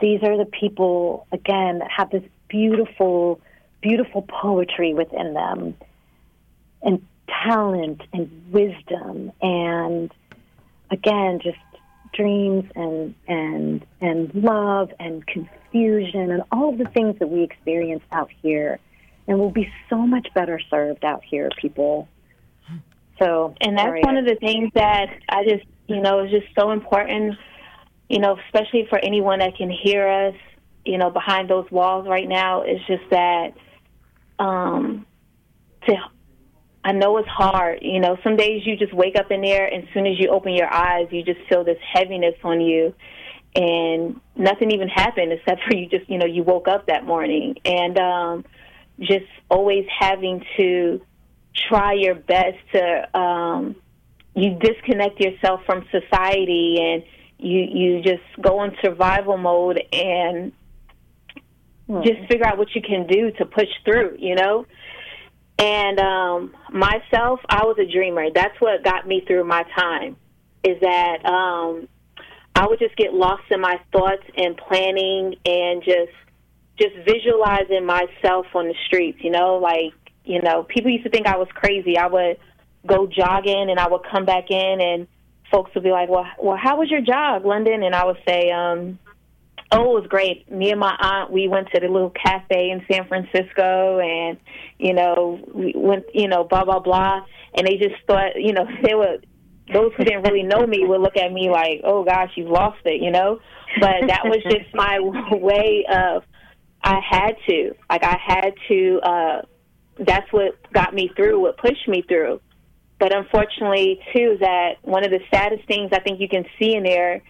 These 0.01 0.23
are 0.23 0.37
the 0.37 0.47
people, 0.47 1.27
again, 1.33 1.79
that 1.79 1.91
have 1.97 2.11
this 2.11 2.25
beautiful, 2.49 3.41
beautiful 3.81 4.23
poetry 4.23 4.95
within 4.95 5.33
them, 5.33 5.75
and 6.83 7.07
talent, 7.45 8.01
and 8.13 8.31
wisdom, 8.53 9.33
and 9.41 10.13
again, 10.91 11.41
just 11.43 11.59
dreams 12.13 12.65
and 12.75 13.15
and 13.27 13.87
and 14.01 14.35
love 14.35 14.91
and 14.99 15.27
confusion 15.27 16.31
and 16.31 16.43
all 16.53 16.69
of 16.71 16.79
the 16.79 16.85
things 16.93 17.19
that 17.19 17.29
we 17.29 17.43
experience 17.43 18.03
out 18.13 18.31
here 18.43 18.79
and 19.27 19.39
we'll 19.39 19.51
be 19.51 19.71
so 19.89 19.97
much 19.97 20.29
better 20.35 20.61
served 20.71 21.05
out 21.05 21.23
here 21.25 21.49
people. 21.61 22.09
So 23.19 23.55
and 23.61 23.79
that's 23.79 24.05
one 24.05 24.17
of 24.17 24.25
the 24.25 24.35
things 24.37 24.71
that 24.75 25.07
i 25.29 25.45
just 25.45 25.65
you 25.87 26.01
know 26.01 26.25
is 26.25 26.31
just 26.31 26.47
so 26.59 26.73
important 26.73 27.37
you 28.09 28.19
know 28.19 28.37
especially 28.47 28.87
for 28.89 28.99
anyone 28.99 29.39
that 29.39 29.57
can 29.57 29.71
hear 29.71 30.09
us 30.09 30.35
you 30.85 30.99
know 30.99 31.11
behind 31.11 31.49
those 31.49 31.71
walls 31.71 32.09
right 32.09 32.29
now 32.29 32.63
is 32.63 32.81
just 32.87 33.09
that 33.11 33.53
um 34.39 35.07
to 35.87 35.95
I 36.85 36.93
know 36.93 37.17
it's 37.19 37.29
hard. 37.29 37.79
You 37.83 38.01
know, 38.01 38.17
some 38.25 38.37
days 38.37 38.63
you 38.67 38.77
just 38.77 38.93
wake 38.93 39.17
up 39.17 39.31
in 39.31 39.41
there, 39.41 39.67
and 39.67 39.85
as 39.85 39.89
soon 39.95 40.07
as 40.07 40.19
you 40.19 40.31
open 40.31 40.53
your 40.53 40.73
eyes, 40.73 41.09
you 41.11 41.23
just 41.23 41.41
feel 41.49 41.65
this 41.65 41.79
heaviness 41.93 42.35
on 42.43 42.61
you, 42.61 42.93
and 43.55 44.21
nothing 44.35 44.73
even 44.73 44.89
happened 44.89 45.33
except 45.33 45.63
for 45.65 45.77
you 45.77 45.89
just, 45.89 46.09
you 46.11 46.19
know, 46.19 46.27
you 46.27 46.43
woke 46.43 46.67
up 46.67 46.87
that 46.87 47.05
morning, 47.07 47.57
and 47.65 47.99
um, 47.99 48.45
just 48.99 49.27
always 49.49 49.87
having 49.99 50.45
to 50.57 51.01
try 51.55 51.93
your 51.93 52.15
best 52.15 52.59
to 52.73 53.19
um, 53.19 53.77
you 54.35 54.59
disconnect 54.59 55.21
yourself 55.21 55.61
from 55.65 55.87
society, 55.93 56.79
and 56.81 57.05
you 57.39 57.61
you 57.61 58.03
just 58.03 58.23
go 58.41 58.65
in 58.65 58.73
survival 58.83 59.37
mode 59.37 59.81
and 59.93 60.53
hmm. 61.87 62.03
just 62.03 62.29
figure 62.29 62.47
out 62.47 62.59
what 62.59 62.75
you 62.75 62.83
can 62.83 63.07
do 63.07 63.31
to 63.39 63.47
push 63.47 63.69
through. 63.85 64.17
You 64.19 64.35
know 64.35 64.67
and 65.59 65.99
um, 66.01 66.55
myself, 66.73 67.41
I 67.49 67.65
was 67.65 67.77
a 67.79 67.91
dreamer. 67.91 68.27
That's 68.35 68.59
what 68.61 68.83
got 68.83 69.07
me 69.07 69.23
through 69.27 69.45
my 69.45 69.65
time. 69.77 70.17
Is 70.65 70.81
that 70.81 71.25
um, 71.27 71.89
I 72.55 72.67
would 72.67 72.79
just 72.79 72.97
get 72.97 73.13
lost 73.13 73.45
in 73.51 73.61
my 73.61 73.81
thoughts 73.93 74.23
and 74.37 74.57
planning 74.57 75.37
and 75.45 75.83
just 75.83 76.13
just 76.79 76.95
visualizing 77.07 77.85
myself 77.85 78.47
on 78.55 78.69
the 78.69 78.75
streets. 78.87 79.19
You 79.23 79.31
know, 79.31 79.57
like 79.57 79.93
you 80.25 80.41
know, 80.41 80.63
people 80.63 80.91
used 80.91 81.05
to 81.05 81.11
think 81.11 81.27
I 81.27 81.37
was 81.37 81.49
crazy. 81.55 81.99
I 81.99 82.07
would 82.07 82.39
go 82.87 83.07
jogging 83.07 83.71
and 83.71 83.79
I 83.79 83.89
would 83.89 84.03
come 84.11 84.25
back 84.25 84.51
in 84.51 84.81
and 84.81 85.07
folks 85.51 85.73
would 85.75 85.85
be 85.85 85.91
like, 85.91 86.09
"Well, 86.09 86.27
well, 86.41 86.57
how 86.57 86.79
was 86.79 86.91
your 86.91 87.01
jog, 87.03 87.45
London?" 87.45 87.83
And 87.83 87.95
I 87.95 88.05
would 88.05 88.19
say, 88.27 88.51
um, 88.51 88.99
Oh, 89.75 89.97
it 89.97 90.03
was 90.03 90.07
great. 90.09 90.51
Me 90.51 90.71
and 90.71 90.79
my 90.79 90.95
aunt, 91.01 91.33
we 91.33 91.49
went 91.49 91.69
to 91.75 91.81
the 91.81 91.89
little 91.89 92.11
cafe 92.11 92.71
in 92.71 92.85
San 92.91 93.09
Francisco, 93.09 94.01
and 94.01 94.37
you 94.79 94.93
know, 94.93 95.41
we 95.55 95.73
went, 95.75 96.05
you 96.13 96.29
know, 96.29 96.45
blah 96.45 96.65
blah 96.65 96.79
blah, 96.79 97.21
and 97.55 97.67
they 97.67 97.77
just 97.77 97.95
thought, 98.07 98.37
you 98.37 98.53
know, 98.53 98.67
they 98.83 98.95
were 98.95 99.17
those 99.73 99.93
who 99.97 100.05
didn't 100.05 100.23
really 100.23 100.43
know 100.43 100.67
me 100.67 100.85
would 100.85 101.01
look 101.01 101.17
at 101.17 101.33
me 101.33 101.49
like, 101.51 101.81
"Oh 101.85 102.05
gosh, 102.05 102.31
you've 102.37 102.51
lost 102.51 102.81
it," 102.85 103.01
you 103.03 103.11
know. 103.11 103.41
But 103.81 104.09
that 104.09 104.23
was 104.25 104.43
just 104.45 104.69
my 104.75 104.99
way 105.01 105.87
of. 105.91 106.25
I 106.85 106.99
had 107.09 107.37
to, 107.49 107.77
like, 107.89 108.03
I 108.03 108.19
had 108.27 108.55
to. 108.69 109.01
uh 109.03 109.43
That's 109.99 110.31
what 110.33 110.59
got 110.73 110.93
me 110.93 111.11
through. 111.17 111.41
What 111.41 111.57
pushed 111.57 111.89
me 111.89 112.03
through. 112.03 112.41
But 112.99 113.15
unfortunately, 113.17 114.01
too, 114.13 114.37
that 114.41 114.75
one 114.83 115.05
of 115.05 115.11
the 115.11 115.21
saddest 115.33 115.67
things 115.67 115.91
I 115.93 116.01
think 116.01 116.21
you 116.21 116.29
can 116.29 116.45
see 116.59 116.75
in 116.75 116.83
there 116.83 117.23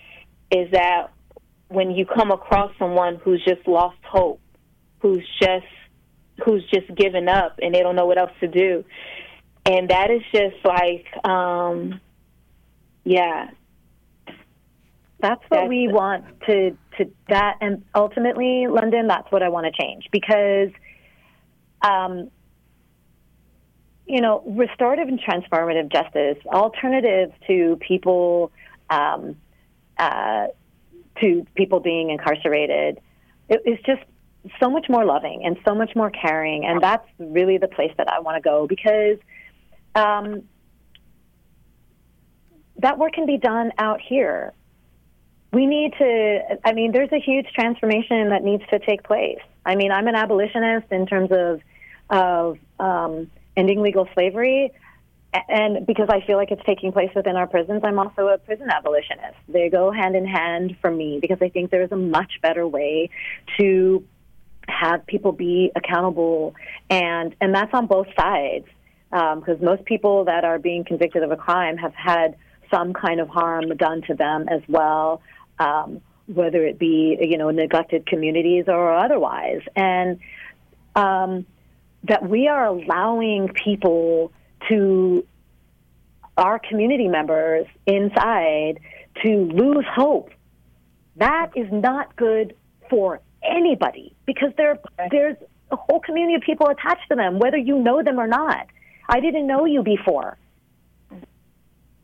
is 0.50 0.70
that 0.72 1.08
when 1.72 1.90
you 1.90 2.06
come 2.06 2.30
across 2.30 2.70
someone 2.78 3.16
who's 3.16 3.44
just 3.44 3.66
lost 3.66 3.98
hope, 4.04 4.40
who's 5.00 5.26
just 5.40 5.66
who's 6.44 6.64
just 6.72 6.92
given 6.94 7.28
up 7.28 7.58
and 7.60 7.74
they 7.74 7.80
don't 7.80 7.96
know 7.96 8.06
what 8.06 8.18
else 8.18 8.32
to 8.40 8.48
do. 8.48 8.84
And 9.64 9.90
that 9.90 10.10
is 10.10 10.22
just 10.32 10.56
like 10.64 11.06
um 11.24 12.00
yeah. 13.04 13.50
That's 15.20 15.42
what 15.48 15.60
that's 15.60 15.68
we 15.68 15.88
want 15.88 16.24
to 16.46 16.76
to 16.98 17.10
that 17.28 17.58
and 17.60 17.84
ultimately 17.94 18.66
London 18.68 19.06
that's 19.06 19.30
what 19.30 19.42
I 19.42 19.48
want 19.48 19.66
to 19.66 19.82
change 19.82 20.08
because 20.10 20.70
um 21.82 22.30
you 24.06 24.20
know, 24.20 24.42
restorative 24.46 25.08
and 25.08 25.20
transformative 25.20 25.90
justice, 25.90 26.36
alternatives 26.46 27.32
to 27.46 27.78
people 27.86 28.50
um, 28.90 29.36
uh, 29.96 30.48
to 31.20 31.46
people 31.54 31.80
being 31.80 32.10
incarcerated 32.10 33.00
it's 33.48 33.82
just 33.84 34.02
so 34.60 34.70
much 34.70 34.86
more 34.88 35.04
loving 35.04 35.44
and 35.44 35.56
so 35.64 35.74
much 35.74 35.94
more 35.94 36.10
caring. 36.10 36.64
And 36.64 36.82
that's 36.82 37.06
really 37.18 37.58
the 37.58 37.68
place 37.68 37.92
that 37.96 38.08
I 38.08 38.20
want 38.20 38.36
to 38.36 38.40
go 38.40 38.66
because 38.66 39.18
um, 39.94 40.42
that 42.78 42.98
work 42.98 43.12
can 43.12 43.26
be 43.26 43.38
done 43.38 43.72
out 43.78 44.00
here. 44.00 44.52
We 45.52 45.66
need 45.66 45.92
to, 45.98 46.58
I 46.64 46.72
mean, 46.72 46.92
there's 46.92 47.12
a 47.12 47.20
huge 47.20 47.46
transformation 47.54 48.30
that 48.30 48.42
needs 48.42 48.62
to 48.70 48.78
take 48.78 49.04
place. 49.04 49.40
I 49.66 49.76
mean, 49.76 49.92
I'm 49.92 50.08
an 50.08 50.14
abolitionist 50.14 50.86
in 50.90 51.06
terms 51.06 51.30
of, 51.30 51.60
of 52.08 52.58
um, 52.80 53.30
ending 53.56 53.82
legal 53.82 54.08
slavery. 54.14 54.72
And 55.48 55.86
because 55.86 56.08
I 56.10 56.20
feel 56.26 56.36
like 56.36 56.50
it's 56.50 56.62
taking 56.66 56.92
place 56.92 57.10
within 57.14 57.36
our 57.36 57.46
prisons, 57.46 57.80
I'm 57.84 57.98
also 57.98 58.28
a 58.28 58.38
prison 58.38 58.70
abolitionist. 58.70 59.36
They 59.48 59.70
go 59.70 59.90
hand 59.90 60.14
in 60.14 60.26
hand 60.26 60.76
for 60.80 60.90
me 60.90 61.18
because 61.20 61.38
I 61.40 61.48
think 61.48 61.70
there 61.70 61.82
is 61.82 61.92
a 61.92 61.96
much 61.96 62.40
better 62.42 62.66
way 62.66 63.10
to 63.58 64.04
have 64.68 65.06
people 65.06 65.32
be 65.32 65.72
accountable, 65.74 66.54
and 66.90 67.34
and 67.40 67.54
that's 67.54 67.72
on 67.72 67.86
both 67.86 68.08
sides. 68.18 68.66
Because 69.10 69.58
um, 69.58 69.64
most 69.64 69.84
people 69.84 70.24
that 70.24 70.44
are 70.44 70.58
being 70.58 70.84
convicted 70.84 71.22
of 71.22 71.30
a 71.30 71.36
crime 71.36 71.76
have 71.76 71.94
had 71.94 72.36
some 72.70 72.94
kind 72.94 73.20
of 73.20 73.28
harm 73.28 73.68
done 73.76 74.00
to 74.02 74.14
them 74.14 74.48
as 74.48 74.62
well, 74.68 75.20
um, 75.58 76.00
whether 76.26 76.64
it 76.64 76.78
be 76.78 77.18
you 77.20 77.38
know 77.38 77.50
neglected 77.50 78.06
communities 78.06 78.64
or 78.68 78.94
otherwise, 78.94 79.62
and 79.76 80.18
um, 80.94 81.46
that 82.04 82.28
we 82.28 82.48
are 82.48 82.66
allowing 82.66 83.48
people 83.48 84.32
to 84.68 85.26
our 86.36 86.58
community 86.58 87.08
members 87.08 87.66
inside 87.86 88.80
to 89.22 89.28
lose 89.28 89.84
hope. 89.94 90.30
That 91.16 91.50
is 91.54 91.66
not 91.70 92.16
good 92.16 92.56
for 92.88 93.20
anybody 93.42 94.14
because 94.24 94.50
there, 94.56 94.78
there's 95.10 95.36
a 95.70 95.76
whole 95.76 96.00
community 96.00 96.34
of 96.36 96.42
people 96.42 96.68
attached 96.68 97.08
to 97.10 97.16
them, 97.16 97.38
whether 97.38 97.58
you 97.58 97.78
know 97.78 98.02
them 98.02 98.18
or 98.18 98.26
not. 98.26 98.66
I 99.08 99.20
didn't 99.20 99.46
know 99.46 99.66
you 99.66 99.82
before. 99.82 100.38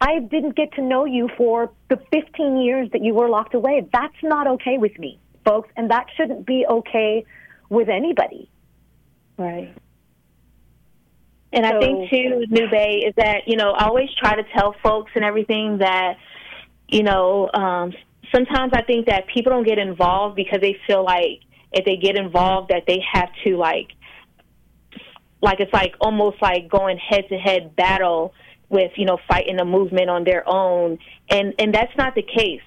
I 0.01 0.21
didn't 0.21 0.55
get 0.57 0.73
to 0.75 0.83
know 0.83 1.05
you 1.05 1.29
for 1.37 1.73
the 1.89 1.97
15 2.13 2.59
years 2.59 2.89
that 2.93 3.03
you 3.03 3.15
were 3.15 3.29
locked 3.29 3.55
away. 3.55 3.87
That's 3.93 4.15
not 4.23 4.47
okay 4.47 4.79
with 4.79 4.97
me, 4.99 5.19
folks, 5.45 5.71
and 5.77 5.91
that 5.91 6.07
shouldn't 6.17 6.47
be 6.47 6.65
okay 6.69 7.25
with 7.69 7.89
anybody. 7.89 8.49
Right. 9.37 9.75
And 11.53 11.65
so, 11.65 11.77
I 11.77 11.81
think 11.81 12.11
too, 12.11 12.45
Nube, 12.51 13.07
is 13.07 13.15
that 13.17 13.43
you 13.47 13.57
know 13.57 13.71
I 13.73 13.87
always 13.87 14.09
try 14.19 14.37
to 14.37 14.43
tell 14.55 14.75
folks 14.83 15.13
and 15.15 15.25
everything 15.25 15.79
that 15.79 16.17
you 16.89 17.03
know 17.03 17.51
um, 17.55 17.93
sometimes 18.35 18.73
I 18.75 18.83
think 18.83 19.07
that 19.07 19.27
people 19.33 19.53
don't 19.53 19.67
get 19.67 19.79
involved 19.79 20.37
because 20.37 20.61
they 20.61 20.77
feel 20.87 21.05
like 21.05 21.41
if 21.73 21.85
they 21.85 21.97
get 21.97 22.17
involved 22.17 22.71
that 22.71 22.85
they 22.87 23.01
have 23.13 23.29
to 23.45 23.57
like 23.57 23.89
like 25.41 25.61
it's 25.61 25.73
like 25.73 25.95
almost 26.01 26.41
like 26.43 26.69
going 26.69 26.99
head 26.99 27.25
to 27.29 27.37
head 27.37 27.77
battle 27.77 28.35
with 28.69 28.93
you 28.97 29.07
know 29.07 29.19
fighting 29.29 29.61
a 29.61 29.65
movement 29.65 30.11
on 30.11 30.25
their 30.25 30.49
own. 30.49 30.99
And 31.31 31.55
and 31.59 31.75
that's 31.75 31.97
not 31.97 32.15
the 32.15 32.23
case. 32.23 32.63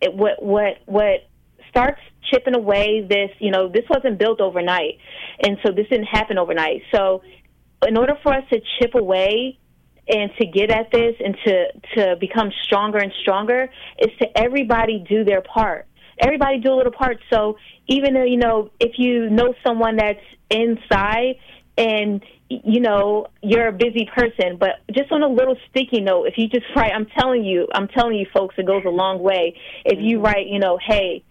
It, 0.00 0.14
what 0.14 0.42
what 0.42 0.78
what 0.86 1.28
starts 1.70 2.00
chipping 2.30 2.54
away 2.54 3.06
this 3.08 3.30
you 3.38 3.50
know 3.50 3.68
this 3.68 3.84
wasn't 3.88 4.18
built 4.18 4.40
overnight. 4.40 4.98
And 5.42 5.58
so 5.64 5.72
this 5.72 5.86
didn't 5.88 6.06
happen 6.06 6.38
overnight. 6.38 6.82
So 6.94 7.22
in 7.86 7.96
order 7.96 8.14
for 8.22 8.32
us 8.32 8.44
to 8.50 8.60
chip 8.78 8.94
away 8.94 9.58
and 10.08 10.30
to 10.38 10.46
get 10.46 10.70
at 10.70 10.90
this 10.90 11.14
and 11.24 11.36
to 11.44 11.66
to 11.94 12.16
become 12.20 12.50
stronger 12.62 12.98
and 12.98 13.12
stronger 13.22 13.68
is 13.98 14.10
to 14.20 14.38
everybody 14.38 15.04
do 15.08 15.24
their 15.24 15.42
part 15.42 15.86
everybody 16.20 16.58
do 16.58 16.72
a 16.72 16.76
little 16.76 16.92
part 16.92 17.18
so 17.30 17.56
even 17.88 18.14
though 18.14 18.24
you 18.24 18.36
know 18.36 18.70
if 18.78 18.92
you 18.98 19.28
know 19.30 19.52
someone 19.66 19.96
that's 19.96 20.20
inside 20.50 21.36
and 21.76 22.24
you 22.48 22.80
know 22.80 23.26
you're 23.42 23.66
a 23.66 23.72
busy 23.72 24.08
person 24.14 24.56
but 24.56 24.76
just 24.92 25.10
on 25.10 25.22
a 25.22 25.28
little 25.28 25.56
sticky 25.68 26.00
note 26.00 26.24
if 26.26 26.34
you 26.38 26.48
just 26.48 26.66
write 26.76 26.92
i'm 26.94 27.06
telling 27.18 27.44
you 27.44 27.66
i'm 27.74 27.88
telling 27.88 28.16
you 28.16 28.26
folks 28.32 28.54
it 28.58 28.66
goes 28.66 28.84
a 28.86 28.90
long 28.90 29.20
way 29.20 29.58
if 29.84 29.98
you 30.00 30.16
mm-hmm. 30.16 30.26
write 30.26 30.46
you 30.46 30.60
know 30.60 30.78
hey 30.80 31.24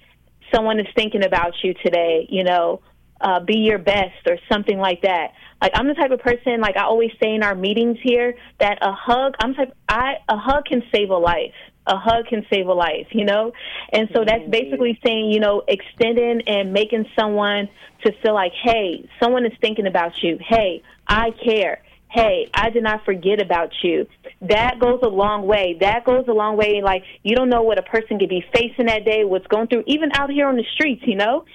someone 0.53 0.79
is 0.79 0.87
thinking 0.95 1.23
about 1.23 1.53
you 1.63 1.73
today 1.81 2.27
you 2.29 2.43
know 2.43 2.81
uh, 3.21 3.39
be 3.39 3.57
your 3.57 3.79
best 3.79 4.27
or 4.27 4.37
something 4.51 4.77
like 4.77 5.01
that. 5.01 5.29
Like 5.61 5.71
I'm 5.75 5.87
the 5.87 5.93
type 5.93 6.11
of 6.11 6.19
person, 6.19 6.59
like 6.61 6.77
I 6.77 6.83
always 6.83 7.11
say 7.21 7.33
in 7.33 7.43
our 7.43 7.55
meetings 7.55 7.97
here, 8.03 8.35
that 8.59 8.77
a 8.81 8.91
hug, 8.91 9.35
I'm 9.39 9.53
type, 9.53 9.75
I 9.87 10.15
a 10.29 10.37
hug 10.37 10.65
can 10.65 10.83
save 10.93 11.09
a 11.09 11.17
life. 11.17 11.53
A 11.87 11.97
hug 11.97 12.25
can 12.27 12.43
save 12.51 12.65
a 12.65 12.73
life, 12.73 13.05
you 13.11 13.25
know, 13.25 13.53
and 13.93 14.09
so 14.11 14.25
that's 14.25 14.49
basically 14.49 14.99
saying, 15.05 15.31
you 15.31 15.39
know, 15.39 15.61
extending 15.67 16.41
and 16.47 16.73
making 16.73 17.05
someone 17.15 17.69
to 18.03 18.11
feel 18.23 18.33
like, 18.33 18.53
hey, 18.53 19.07
someone 19.21 19.45
is 19.45 19.51
thinking 19.61 19.85
about 19.85 20.13
you. 20.23 20.39
Hey, 20.41 20.81
I 21.07 21.29
care. 21.29 21.83
Hey, 22.09 22.49
I 22.55 22.71
did 22.71 22.81
not 22.81 23.05
forget 23.05 23.39
about 23.39 23.71
you. 23.83 24.07
That 24.41 24.79
goes 24.79 25.01
a 25.03 25.07
long 25.07 25.45
way. 25.45 25.77
That 25.79 26.05
goes 26.05 26.25
a 26.27 26.33
long 26.33 26.57
way. 26.57 26.81
Like 26.81 27.03
you 27.21 27.35
don't 27.35 27.49
know 27.49 27.61
what 27.61 27.77
a 27.77 27.83
person 27.83 28.17
could 28.17 28.29
be 28.29 28.43
facing 28.51 28.87
that 28.87 29.05
day, 29.05 29.23
what's 29.23 29.45
going 29.47 29.67
through, 29.67 29.83
even 29.85 30.09
out 30.15 30.31
here 30.31 30.47
on 30.47 30.55
the 30.55 30.65
streets, 30.73 31.03
you 31.05 31.15
know. 31.15 31.45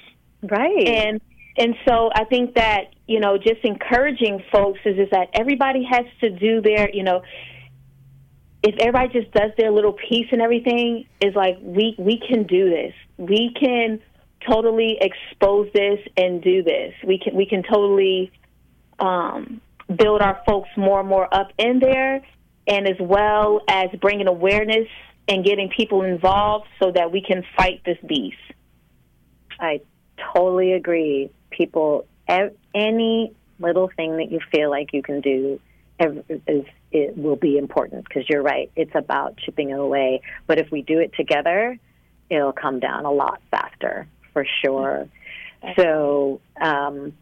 Right. 0.42 0.86
And 0.86 1.20
and 1.56 1.74
so 1.88 2.10
I 2.14 2.24
think 2.24 2.54
that 2.54 2.94
you 3.10 3.20
know 3.20 3.36
just 3.36 3.60
encouraging 3.64 4.42
folks 4.52 4.80
is 4.84 4.96
is 4.98 5.10
that 5.10 5.28
everybody 5.34 5.82
has 5.84 6.06
to 6.20 6.30
do 6.30 6.60
their 6.60 6.88
you 6.94 7.02
know 7.02 7.22
if 8.62 8.74
everybody 8.78 9.20
just 9.20 9.32
does 9.32 9.50
their 9.56 9.70
little 9.70 9.94
piece 9.94 10.26
and 10.32 10.42
everything 10.42 11.06
is 11.20 11.34
like 11.34 11.58
we 11.62 11.94
we 11.98 12.18
can 12.18 12.44
do 12.44 12.68
this. 12.68 12.92
We 13.16 13.54
can 13.58 14.00
totally 14.46 14.98
expose 15.00 15.70
this 15.72 15.98
and 16.16 16.42
do 16.42 16.62
this. 16.62 16.94
We 17.06 17.18
can 17.18 17.34
we 17.34 17.46
can 17.46 17.62
totally 17.62 18.30
um, 18.98 19.60
build 19.96 20.20
our 20.20 20.42
folks 20.46 20.68
more 20.76 21.00
and 21.00 21.08
more 21.08 21.32
up 21.34 21.52
in 21.58 21.78
there 21.80 22.22
and 22.66 22.86
as 22.86 22.96
well 23.00 23.62
as 23.66 23.88
bringing 24.00 24.28
awareness 24.28 24.88
and 25.26 25.44
getting 25.44 25.70
people 25.70 26.02
involved 26.02 26.66
so 26.78 26.92
that 26.92 27.10
we 27.10 27.22
can 27.22 27.44
fight 27.56 27.80
this 27.86 27.98
beast. 28.06 28.36
I 29.58 29.80
totally 30.34 30.72
agree. 30.72 31.30
People 31.50 32.06
any 32.74 33.34
little 33.58 33.90
thing 33.96 34.16
that 34.16 34.30
you 34.30 34.40
feel 34.52 34.70
like 34.70 34.92
you 34.92 35.02
can 35.02 35.20
do 35.20 35.60
is 36.00 36.64
it 36.92 37.16
will 37.16 37.36
be 37.36 37.58
important 37.58 38.04
because 38.08 38.28
you're 38.28 38.42
right. 38.42 38.70
It's 38.74 38.94
about 38.94 39.36
chipping 39.36 39.70
it 39.70 39.78
away. 39.78 40.22
But 40.46 40.58
if 40.58 40.70
we 40.70 40.82
do 40.82 40.98
it 40.98 41.12
together, 41.14 41.78
it'll 42.30 42.52
come 42.52 42.80
down 42.80 43.04
a 43.04 43.12
lot 43.12 43.40
faster 43.50 44.06
for 44.32 44.46
sure. 44.62 45.08
So, 45.76 46.40
um, 46.60 47.12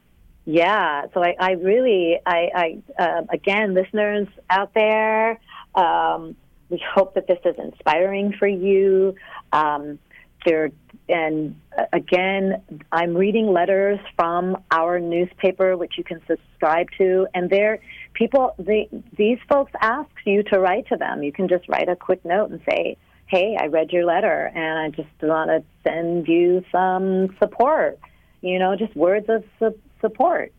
yeah. 0.44 1.06
So 1.12 1.22
I, 1.22 1.34
I 1.38 1.50
really, 1.52 2.20
I, 2.24 2.80
I 2.98 3.02
uh, 3.02 3.22
again, 3.30 3.74
listeners 3.74 4.28
out 4.48 4.72
there, 4.74 5.40
um, 5.74 6.36
we 6.70 6.82
hope 6.94 7.14
that 7.14 7.26
this 7.26 7.38
is 7.44 7.56
inspiring 7.58 8.32
for 8.38 8.46
you. 8.46 9.14
Um, 9.52 9.98
there 10.44 10.70
and 11.08 11.58
uh, 11.76 11.84
again, 11.92 12.62
I'm 12.92 13.16
reading 13.16 13.52
letters 13.52 13.98
from 14.16 14.62
our 14.70 15.00
newspaper, 15.00 15.76
which 15.76 15.94
you 15.96 16.04
can 16.04 16.20
subscribe 16.26 16.88
to, 16.98 17.26
and 17.34 17.48
there, 17.48 17.80
people, 18.12 18.54
they, 18.58 18.88
these 19.16 19.38
folks 19.48 19.72
ask 19.80 20.10
you 20.26 20.42
to 20.44 20.58
write 20.58 20.86
to 20.88 20.96
them. 20.96 21.22
You 21.22 21.32
can 21.32 21.48
just 21.48 21.68
write 21.68 21.88
a 21.88 21.96
quick 21.96 22.24
note 22.24 22.50
and 22.50 22.60
say, 22.68 22.96
"Hey, 23.26 23.56
I 23.58 23.66
read 23.66 23.90
your 23.90 24.04
letter, 24.04 24.50
and 24.54 24.78
I 24.78 24.90
just 24.90 25.08
want 25.22 25.50
to 25.50 25.64
send 25.88 26.28
you 26.28 26.62
some 26.70 27.34
support." 27.38 27.98
You 28.40 28.58
know, 28.58 28.76
just 28.76 28.94
words 28.94 29.26
of 29.28 29.44
su- 29.58 29.78
support. 30.00 30.52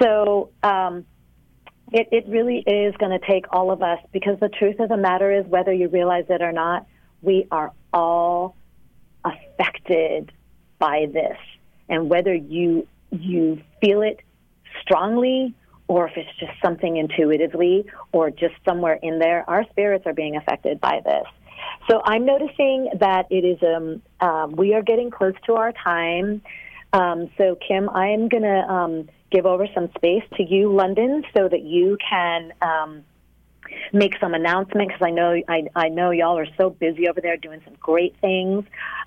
So. 0.00 0.50
Um, 0.62 1.06
it, 1.92 2.06
it 2.12 2.28
really 2.28 2.58
is 2.58 2.94
going 2.98 3.18
to 3.18 3.26
take 3.26 3.46
all 3.52 3.72
of 3.72 3.82
us 3.82 3.98
because 4.12 4.38
the 4.38 4.48
truth 4.48 4.78
of 4.78 4.88
the 4.88 4.96
matter 4.96 5.36
is, 5.36 5.44
whether 5.46 5.72
you 5.72 5.88
realize 5.88 6.24
it 6.28 6.40
or 6.40 6.52
not, 6.52 6.86
we 7.20 7.48
are 7.50 7.72
all 7.92 8.54
affected 9.24 10.32
by 10.78 11.06
this 11.12 11.36
and 11.88 12.08
whether 12.08 12.34
you 12.34 12.86
you 13.10 13.60
feel 13.80 14.02
it 14.02 14.20
strongly 14.80 15.54
or 15.88 16.06
if 16.08 16.16
it's 16.16 16.30
just 16.38 16.52
something 16.62 16.96
intuitively 16.96 17.84
or 18.12 18.30
just 18.30 18.54
somewhere 18.64 18.98
in 19.02 19.18
there 19.18 19.48
our 19.48 19.64
spirits 19.70 20.06
are 20.06 20.14
being 20.14 20.36
affected 20.36 20.80
by 20.80 21.00
this. 21.04 21.26
So 21.88 22.00
i'm 22.04 22.24
noticing 22.24 22.90
that 22.98 23.26
it 23.30 23.44
is 23.44 23.58
um, 23.62 24.02
um 24.20 24.52
we 24.56 24.74
are 24.74 24.82
getting 24.82 25.10
close 25.10 25.34
to 25.46 25.54
our 25.54 25.72
time. 25.72 26.42
Um, 26.92 27.30
so 27.36 27.56
kim 27.66 27.88
i'm 27.90 28.28
going 28.28 28.42
to 28.42 28.60
um, 28.72 29.08
give 29.30 29.46
over 29.46 29.66
some 29.74 29.90
space 29.96 30.24
to 30.36 30.42
you 30.42 30.72
london 30.72 31.24
so 31.36 31.48
that 31.48 31.62
you 31.62 31.96
can 32.08 32.52
um, 32.62 33.04
make 33.92 34.14
some 34.20 34.34
announcement 34.34 34.88
because 34.88 35.02
I 35.02 35.10
know 35.10 35.40
I, 35.48 35.64
I 35.74 35.88
know 35.88 36.10
y'all 36.10 36.38
are 36.38 36.46
so 36.56 36.70
busy 36.70 37.08
over 37.08 37.20
there 37.20 37.36
doing 37.36 37.60
some 37.64 37.74
great 37.80 38.16
things, 38.20 38.64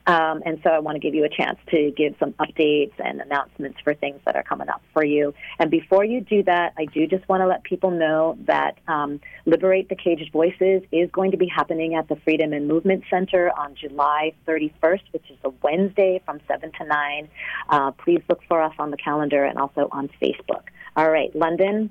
um, 0.07 0.41
and 0.45 0.59
so 0.63 0.69
I 0.69 0.79
want 0.79 0.95
to 0.95 0.99
give 0.99 1.13
you 1.13 1.23
a 1.23 1.29
chance 1.29 1.57
to 1.69 1.91
give 1.95 2.15
some 2.19 2.33
updates 2.33 2.93
and 2.99 3.21
announcements 3.21 3.79
for 3.83 3.93
things 3.93 4.19
that 4.25 4.35
are 4.35 4.43
coming 4.43 4.69
up 4.69 4.81
for 4.93 5.03
you. 5.03 5.33
And 5.59 5.71
before 5.71 6.03
you 6.03 6.21
do 6.21 6.43
that, 6.43 6.73
I 6.77 6.85
do 6.85 7.07
just 7.07 7.27
want 7.29 7.41
to 7.41 7.47
let 7.47 7.63
people 7.63 7.91
know 7.91 8.37
that 8.45 8.77
um, 8.87 9.21
Liberate 9.45 9.89
the 9.89 9.95
Caged 9.95 10.31
Voices 10.31 10.83
is 10.91 11.09
going 11.11 11.31
to 11.31 11.37
be 11.37 11.47
happening 11.47 11.95
at 11.95 12.07
the 12.09 12.15
Freedom 12.17 12.53
and 12.53 12.67
Movement 12.67 13.03
Center 13.09 13.51
on 13.57 13.75
July 13.75 14.33
31st, 14.47 15.01
which 15.11 15.29
is 15.29 15.37
a 15.43 15.49
Wednesday 15.61 16.21
from 16.25 16.39
7 16.47 16.71
to 16.79 16.85
9. 16.85 17.29
Uh, 17.69 17.91
please 17.91 18.21
look 18.29 18.41
for 18.47 18.61
us 18.61 18.73
on 18.79 18.91
the 18.91 18.97
calendar 18.97 19.43
and 19.43 19.57
also 19.57 19.87
on 19.91 20.09
Facebook. 20.21 20.63
All 20.95 21.09
right, 21.09 21.35
London, 21.35 21.89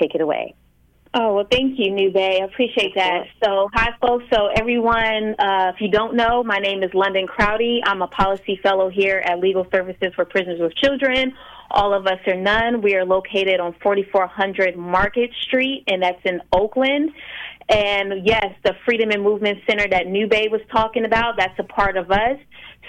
take 0.00 0.14
it 0.14 0.20
away. 0.20 0.54
Oh, 1.18 1.32
well, 1.32 1.46
thank 1.50 1.78
you, 1.78 1.92
Nube. 1.92 2.14
I 2.14 2.44
appreciate 2.44 2.94
that. 2.94 3.28
So, 3.42 3.70
hi, 3.72 3.88
folks. 4.02 4.26
So, 4.30 4.48
everyone, 4.54 5.34
uh, 5.38 5.72
if 5.74 5.80
you 5.80 5.88
don't 5.88 6.14
know, 6.14 6.44
my 6.44 6.58
name 6.58 6.82
is 6.82 6.92
London 6.92 7.26
Croudy. 7.26 7.80
I'm 7.82 8.02
a 8.02 8.06
policy 8.06 8.60
fellow 8.62 8.90
here 8.90 9.22
at 9.24 9.40
Legal 9.40 9.66
Services 9.72 10.12
for 10.14 10.26
Prisoners 10.26 10.60
with 10.60 10.74
Children. 10.74 11.32
All 11.70 11.94
of 11.94 12.06
Us 12.06 12.18
or 12.26 12.36
None. 12.36 12.82
We 12.82 12.96
are 12.96 13.06
located 13.06 13.60
on 13.60 13.74
4400 13.82 14.76
Market 14.76 15.30
Street, 15.40 15.84
and 15.86 16.02
that's 16.02 16.20
in 16.26 16.42
Oakland. 16.52 17.12
And 17.70 18.26
yes, 18.26 18.54
the 18.62 18.74
Freedom 18.84 19.10
and 19.10 19.22
Movement 19.22 19.60
Center 19.66 19.88
that 19.88 20.08
Nube 20.08 20.50
was 20.50 20.60
talking 20.70 21.06
about, 21.06 21.38
that's 21.38 21.58
a 21.58 21.64
part 21.64 21.96
of 21.96 22.10
us. 22.10 22.38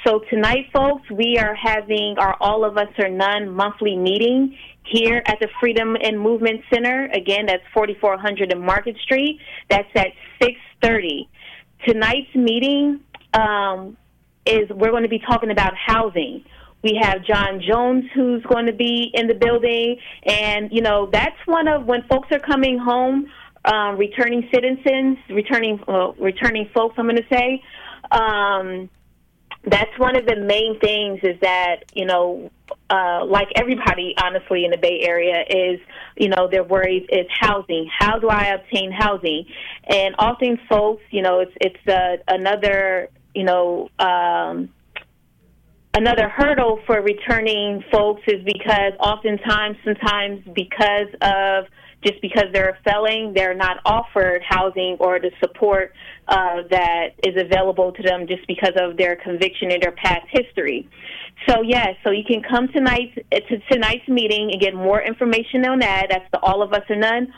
So 0.05 0.19
tonight, 0.29 0.65
folks, 0.73 1.09
we 1.09 1.37
are 1.39 1.55
having 1.55 2.15
our 2.19 2.35
All 2.41 2.65
of 2.65 2.77
Us 2.77 2.89
or 2.99 3.07
None 3.09 3.49
monthly 3.49 3.95
meeting 3.95 4.57
here 4.89 5.21
at 5.25 5.39
the 5.39 5.47
Freedom 5.59 5.95
and 6.01 6.19
Movement 6.19 6.61
Center. 6.73 7.09
Again, 7.13 7.45
that's 7.45 7.63
4400 7.73 8.51
in 8.51 8.63
Market 8.63 8.97
Street. 9.03 9.39
That's 9.69 9.89
at 9.95 10.07
6:30. 10.41 11.27
Tonight's 11.85 12.33
meeting 12.35 13.01
um, 13.33 13.97
is 14.45 14.69
we're 14.69 14.91
going 14.91 15.03
to 15.03 15.09
be 15.09 15.19
talking 15.19 15.51
about 15.51 15.73
housing. 15.75 16.43
We 16.83 16.99
have 17.01 17.23
John 17.25 17.61
Jones 17.61 18.05
who's 18.13 18.43
going 18.43 18.67
to 18.67 18.73
be 18.73 19.11
in 19.13 19.27
the 19.27 19.33
building, 19.33 19.97
and 20.25 20.71
you 20.71 20.81
know 20.81 21.09
that's 21.11 21.37
one 21.45 21.67
of 21.67 21.85
when 21.85 22.03
folks 22.03 22.29
are 22.31 22.39
coming 22.39 22.77
home, 22.77 23.27
um, 23.65 23.97
returning 23.97 24.47
citizens, 24.53 25.17
returning 25.29 25.79
returning 26.19 26.69
folks. 26.73 26.95
I'm 26.97 27.05
going 27.05 27.17
to 27.17 27.35
say. 27.35 27.63
Um, 28.11 28.89
that's 29.65 29.91
one 29.97 30.15
of 30.15 30.25
the 30.25 30.37
main 30.37 30.79
things 30.79 31.19
is 31.23 31.39
that 31.41 31.83
you 31.93 32.05
know 32.05 32.49
uh, 32.89 33.25
like 33.25 33.47
everybody 33.55 34.13
honestly 34.21 34.65
in 34.65 34.71
the 34.71 34.77
bay 34.77 35.01
area 35.01 35.43
is 35.49 35.79
you 36.15 36.29
know 36.29 36.47
their 36.49 36.63
worries 36.63 37.05
is 37.09 37.25
housing 37.29 37.89
how 37.97 38.17
do 38.19 38.29
i 38.29 38.47
obtain 38.47 38.91
housing 38.91 39.45
and 39.89 40.15
often 40.19 40.59
folks 40.69 41.03
you 41.11 41.21
know 41.21 41.39
it's 41.39 41.51
it's 41.61 41.87
uh, 41.87 42.17
another 42.27 43.09
you 43.33 43.43
know 43.43 43.89
um, 43.99 44.69
another 45.93 46.29
hurdle 46.29 46.79
for 46.85 47.01
returning 47.01 47.83
folks 47.91 48.21
is 48.27 48.43
because 48.43 48.93
oftentimes 48.99 49.77
sometimes 49.83 50.43
because 50.53 51.07
of 51.21 51.65
just 52.03 52.21
because 52.21 52.45
they're 52.53 52.77
felon, 52.83 53.33
they're 53.33 53.55
not 53.55 53.77
offered 53.85 54.41
housing 54.47 54.97
or 54.99 55.19
the 55.19 55.31
support 55.39 55.93
uh, 56.27 56.61
that 56.69 57.09
is 57.23 57.35
available 57.35 57.91
to 57.91 58.03
them 58.03 58.27
just 58.27 58.45
because 58.47 58.73
of 58.79 58.97
their 58.97 59.15
conviction 59.15 59.71
and 59.71 59.81
their 59.81 59.93
past 59.93 60.25
history. 60.29 60.87
So 61.45 61.61
yes, 61.61 61.95
so 62.03 62.11
you 62.11 62.23
can 62.25 62.41
come 62.41 62.67
tonight 62.69 63.13
to 63.31 63.59
tonight's 63.71 64.07
meeting 64.07 64.49
and 64.51 64.59
get 64.59 64.73
more 64.73 65.01
information 65.01 65.65
on 65.65 65.79
that. 65.79 66.07
That's 66.09 66.29
the 66.31 66.39
All 66.39 66.61
of 66.61 66.73
Us 66.73 66.83
or 66.89 66.95
None. 66.95 67.31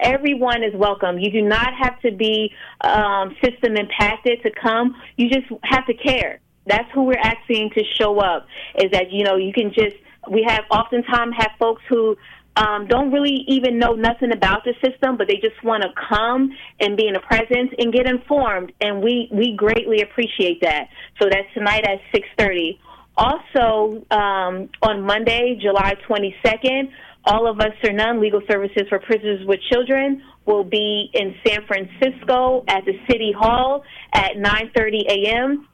Everyone 0.00 0.62
is 0.62 0.74
welcome. 0.74 1.18
You 1.18 1.30
do 1.30 1.42
not 1.42 1.70
have 1.78 2.00
to 2.02 2.12
be 2.12 2.52
um, 2.82 3.34
system 3.42 3.76
impacted 3.76 4.42
to 4.42 4.50
come. 4.50 4.94
You 5.16 5.28
just 5.28 5.46
have 5.64 5.86
to 5.86 5.94
care. 5.94 6.40
That's 6.66 6.88
who 6.94 7.04
we're 7.04 7.18
asking 7.18 7.70
to 7.74 7.82
show 7.98 8.18
up. 8.20 8.46
Is 8.76 8.90
that 8.92 9.10
you 9.10 9.24
know 9.24 9.36
you 9.36 9.52
can 9.52 9.72
just 9.72 9.96
we 10.30 10.44
have 10.46 10.64
oftentimes 10.70 11.34
have 11.38 11.52
folks 11.58 11.82
who 11.88 12.16
um, 12.56 12.86
don't 12.86 13.12
really 13.12 13.44
even 13.48 13.78
know 13.78 13.92
nothing 13.92 14.32
about 14.32 14.64
the 14.64 14.74
system, 14.84 15.16
but 15.16 15.28
they 15.28 15.36
just 15.36 15.62
want 15.62 15.82
to 15.82 15.88
come 16.08 16.50
and 16.80 16.96
be 16.96 17.06
in 17.06 17.16
a 17.16 17.20
presence 17.20 17.70
and 17.78 17.92
get 17.92 18.06
informed. 18.06 18.72
And 18.80 19.02
we, 19.02 19.28
we 19.32 19.54
greatly 19.56 20.02
appreciate 20.02 20.60
that. 20.62 20.88
So 21.20 21.28
that's 21.30 21.46
tonight 21.54 21.84
at 21.84 22.00
6.30. 22.12 22.78
Also, 23.16 24.04
um, 24.10 24.68
on 24.82 25.02
Monday, 25.02 25.58
July 25.60 25.94
22nd, 26.08 26.90
all 27.24 27.46
of 27.46 27.60
us 27.60 27.72
or 27.84 27.92
none 27.92 28.20
legal 28.20 28.40
services 28.50 28.84
for 28.88 28.98
prisoners 28.98 29.46
with 29.46 29.60
children 29.70 30.22
will 30.46 30.64
be 30.64 31.10
in 31.12 31.34
San 31.46 31.66
Francisco 31.66 32.64
at 32.66 32.84
the 32.86 32.98
City 33.10 33.32
Hall 33.36 33.84
at 34.12 34.36
9:30 34.36 35.06
a.m. 35.08 35.68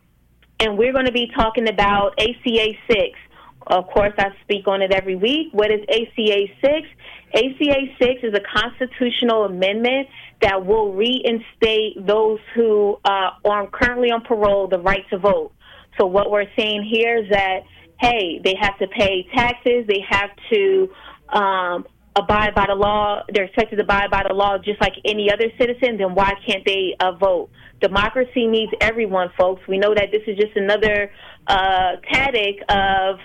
And 0.59 0.77
we're 0.77 0.93
going 0.93 1.07
to 1.07 1.13
be 1.13 1.31
talking 1.37 1.69
about 1.69 2.19
ACA 2.19 2.73
6, 2.91 3.19
of 3.67 3.89
course, 3.89 4.13
I 4.17 4.29
speak 4.43 4.69
on 4.69 4.81
it 4.81 4.93
every 4.93 5.17
week. 5.17 5.49
What 5.53 5.71
is 5.73 5.81
ACA 5.89 6.47
6? 6.65 6.89
ACA 7.35 7.81
6 7.99 8.23
is 8.23 8.35
a 8.35 8.61
constitutional 8.61 9.45
amendment 9.45 10.09
that 10.41 10.65
will 10.65 10.93
reinstate 10.93 12.07
those 12.07 12.39
who 12.55 12.99
uh, 13.05 13.31
are 13.45 13.67
currently 13.69 14.11
on 14.13 14.23
parole 14.23 14.69
the 14.69 14.79
right 14.79 15.05
to 15.11 15.19
vote. 15.19 15.53
So, 15.99 16.07
what 16.07 16.31
we're 16.31 16.51
saying 16.57 16.89
here 16.91 17.19
is 17.19 17.31
that, 17.31 17.61
hey, 18.01 18.41
they 18.43 18.55
have 18.61 18.79
to 18.79 18.87
pay 18.89 19.27
taxes, 19.35 19.87
they 19.87 20.05
have 20.09 20.31
to 20.53 20.91
um, 21.29 21.87
abide 22.17 22.55
by 22.55 22.65
the 22.67 22.75
law, 22.75 23.23
they're 23.33 23.45
expected 23.45 23.77
to 23.77 23.83
abide 23.83 24.11
by 24.11 24.25
the 24.27 24.35
law 24.35 24.57
just 24.59 24.81
like 24.81 24.95
any 25.05 25.31
other 25.31 25.51
citizen, 25.59 25.99
then 25.99 26.15
why 26.15 26.33
can't 26.47 26.65
they 26.65 26.95
uh, 27.01 27.13
vote? 27.13 27.51
Democracy 27.81 28.47
needs 28.47 28.73
everyone, 28.81 29.29
folks. 29.39 29.61
We 29.69 29.79
know 29.79 29.95
that 29.95 30.09
this 30.11 30.23
is 30.27 30.37
just 30.37 30.57
another 30.57 31.11
uh, 31.47 31.97
tactic 32.11 32.57
of 32.71 33.17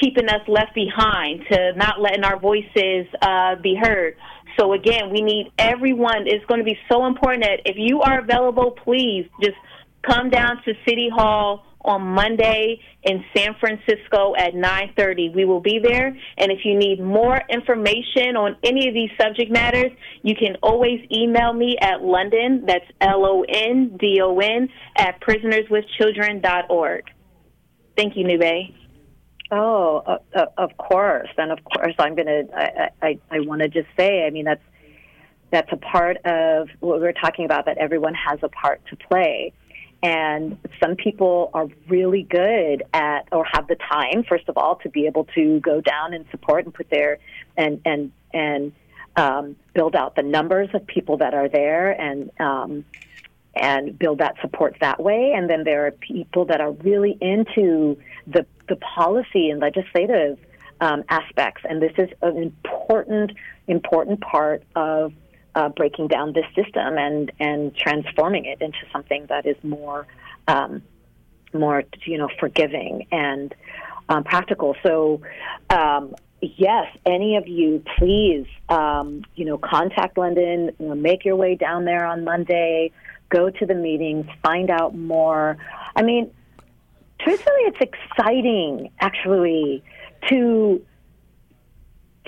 keeping 0.00 0.28
us 0.28 0.40
left 0.48 0.74
behind, 0.74 1.42
to 1.50 1.72
not 1.76 2.00
letting 2.00 2.24
our 2.24 2.38
voices 2.38 3.06
uh, 3.22 3.56
be 3.56 3.76
heard. 3.80 4.16
So 4.58 4.72
again, 4.72 5.10
we 5.10 5.20
need 5.22 5.52
everyone. 5.58 6.26
It's 6.26 6.44
going 6.46 6.58
to 6.58 6.64
be 6.64 6.78
so 6.90 7.06
important 7.06 7.44
that 7.44 7.60
if 7.64 7.76
you 7.78 8.00
are 8.00 8.20
available, 8.20 8.72
please 8.84 9.28
just 9.40 9.56
come 10.02 10.30
down 10.30 10.60
to 10.64 10.72
City 10.86 11.08
Hall 11.12 11.64
on 11.82 12.02
Monday 12.02 12.80
in 13.02 13.24
San 13.34 13.54
Francisco 13.58 14.34
at 14.36 14.54
9:30. 14.54 15.30
We 15.34 15.44
will 15.44 15.60
be 15.60 15.78
there, 15.78 16.16
and 16.38 16.52
if 16.52 16.64
you 16.64 16.76
need 16.76 17.00
more 17.00 17.40
information 17.48 18.36
on 18.36 18.56
any 18.62 18.88
of 18.88 18.94
these 18.94 19.10
subject 19.20 19.50
matters, 19.50 19.92
you 20.22 20.34
can 20.34 20.56
always 20.62 21.00
email 21.10 21.52
me 21.52 21.76
at 21.80 22.02
London. 22.02 22.64
That's 22.66 22.84
L 23.00 23.24
O 23.24 23.44
N 23.48 23.96
D 23.98 24.20
O 24.22 24.38
N 24.38 24.68
at 24.96 25.20
prisonerswithchildren.org. 25.20 27.04
Thank 27.96 28.16
you, 28.16 28.24
Nube. 28.24 28.74
Oh, 29.52 30.02
uh, 30.06 30.18
uh, 30.34 30.46
of 30.58 30.76
course, 30.76 31.28
and 31.36 31.50
of 31.50 31.58
course, 31.64 31.94
I'm 31.98 32.14
gonna. 32.14 32.42
I 32.54 32.88
I, 33.02 33.18
I 33.30 33.40
want 33.40 33.62
to 33.62 33.68
just 33.68 33.88
say. 33.96 34.24
I 34.24 34.30
mean, 34.30 34.44
that's 34.44 34.62
that's 35.50 35.72
a 35.72 35.76
part 35.76 36.18
of 36.24 36.68
what 36.78 37.00
we're 37.00 37.12
talking 37.12 37.44
about. 37.46 37.66
That 37.66 37.78
everyone 37.78 38.14
has 38.14 38.38
a 38.42 38.48
part 38.48 38.80
to 38.90 38.96
play, 38.96 39.52
and 40.02 40.58
some 40.82 40.96
people 40.96 41.50
are 41.52 41.68
really 41.88 42.22
good 42.22 42.84
at 42.94 43.28
or 43.32 43.44
have 43.44 43.66
the 43.68 43.76
time, 43.76 44.24
first 44.28 44.48
of 44.48 44.56
all, 44.56 44.76
to 44.76 44.88
be 44.88 45.06
able 45.06 45.24
to 45.34 45.60
go 45.60 45.80
down 45.80 46.14
and 46.14 46.24
support 46.30 46.64
and 46.64 46.74
put 46.74 46.88
their 46.90 47.18
and 47.56 47.80
and 47.84 48.12
and 48.32 48.72
um, 49.16 49.56
build 49.74 49.94
out 49.94 50.16
the 50.16 50.22
numbers 50.22 50.68
of 50.72 50.86
people 50.86 51.18
that 51.18 51.34
are 51.34 51.48
there 51.48 51.90
and. 51.90 52.30
Um, 52.40 52.84
and 53.52 53.98
build 53.98 54.18
that 54.18 54.36
support 54.40 54.76
that 54.80 55.02
way. 55.02 55.32
And 55.34 55.50
then 55.50 55.64
there 55.64 55.84
are 55.86 55.90
people 55.90 56.44
that 56.44 56.60
are 56.60 56.70
really 56.70 57.18
into 57.20 57.98
the 58.28 58.46
the 58.68 58.76
policy 58.76 59.50
and 59.50 59.60
legislative 59.60 60.38
um, 60.80 61.02
aspects, 61.08 61.62
and 61.68 61.82
this 61.82 61.92
is 61.98 62.08
an 62.22 62.36
important 62.36 63.32
important 63.66 64.20
part 64.20 64.62
of 64.76 65.12
uh, 65.54 65.68
breaking 65.70 66.08
down 66.08 66.32
this 66.32 66.46
system 66.54 66.98
and 66.98 67.32
and 67.40 67.76
transforming 67.76 68.44
it 68.44 68.60
into 68.60 68.78
something 68.92 69.26
that 69.28 69.46
is 69.46 69.56
more 69.62 70.06
um, 70.48 70.82
more 71.52 71.84
you 72.04 72.18
know 72.18 72.28
forgiving 72.38 73.06
and 73.12 73.54
um, 74.08 74.24
practical. 74.24 74.76
So. 74.82 75.20
Um, 75.68 76.14
yes, 76.40 76.86
any 77.06 77.36
of 77.36 77.46
you, 77.46 77.84
please, 77.98 78.46
um, 78.68 79.24
you 79.34 79.44
know, 79.44 79.58
contact 79.58 80.18
London. 80.18 80.70
You 80.78 80.88
know, 80.88 80.94
make 80.94 81.24
your 81.24 81.36
way 81.36 81.54
down 81.54 81.84
there 81.84 82.06
on 82.06 82.24
Monday. 82.24 82.92
Go 83.28 83.50
to 83.50 83.66
the 83.66 83.74
meetings. 83.74 84.26
Find 84.42 84.70
out 84.70 84.96
more. 84.96 85.58
I 85.94 86.02
mean, 86.02 86.30
truthfully, 87.20 87.62
it's 87.66 87.80
exciting 87.80 88.90
actually 89.00 89.84
to 90.28 90.84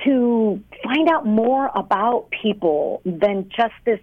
to 0.05 0.63
find 0.83 1.09
out 1.09 1.27
more 1.27 1.71
about 1.75 2.29
people 2.31 3.03
than 3.05 3.49
just 3.55 3.75
this 3.85 4.01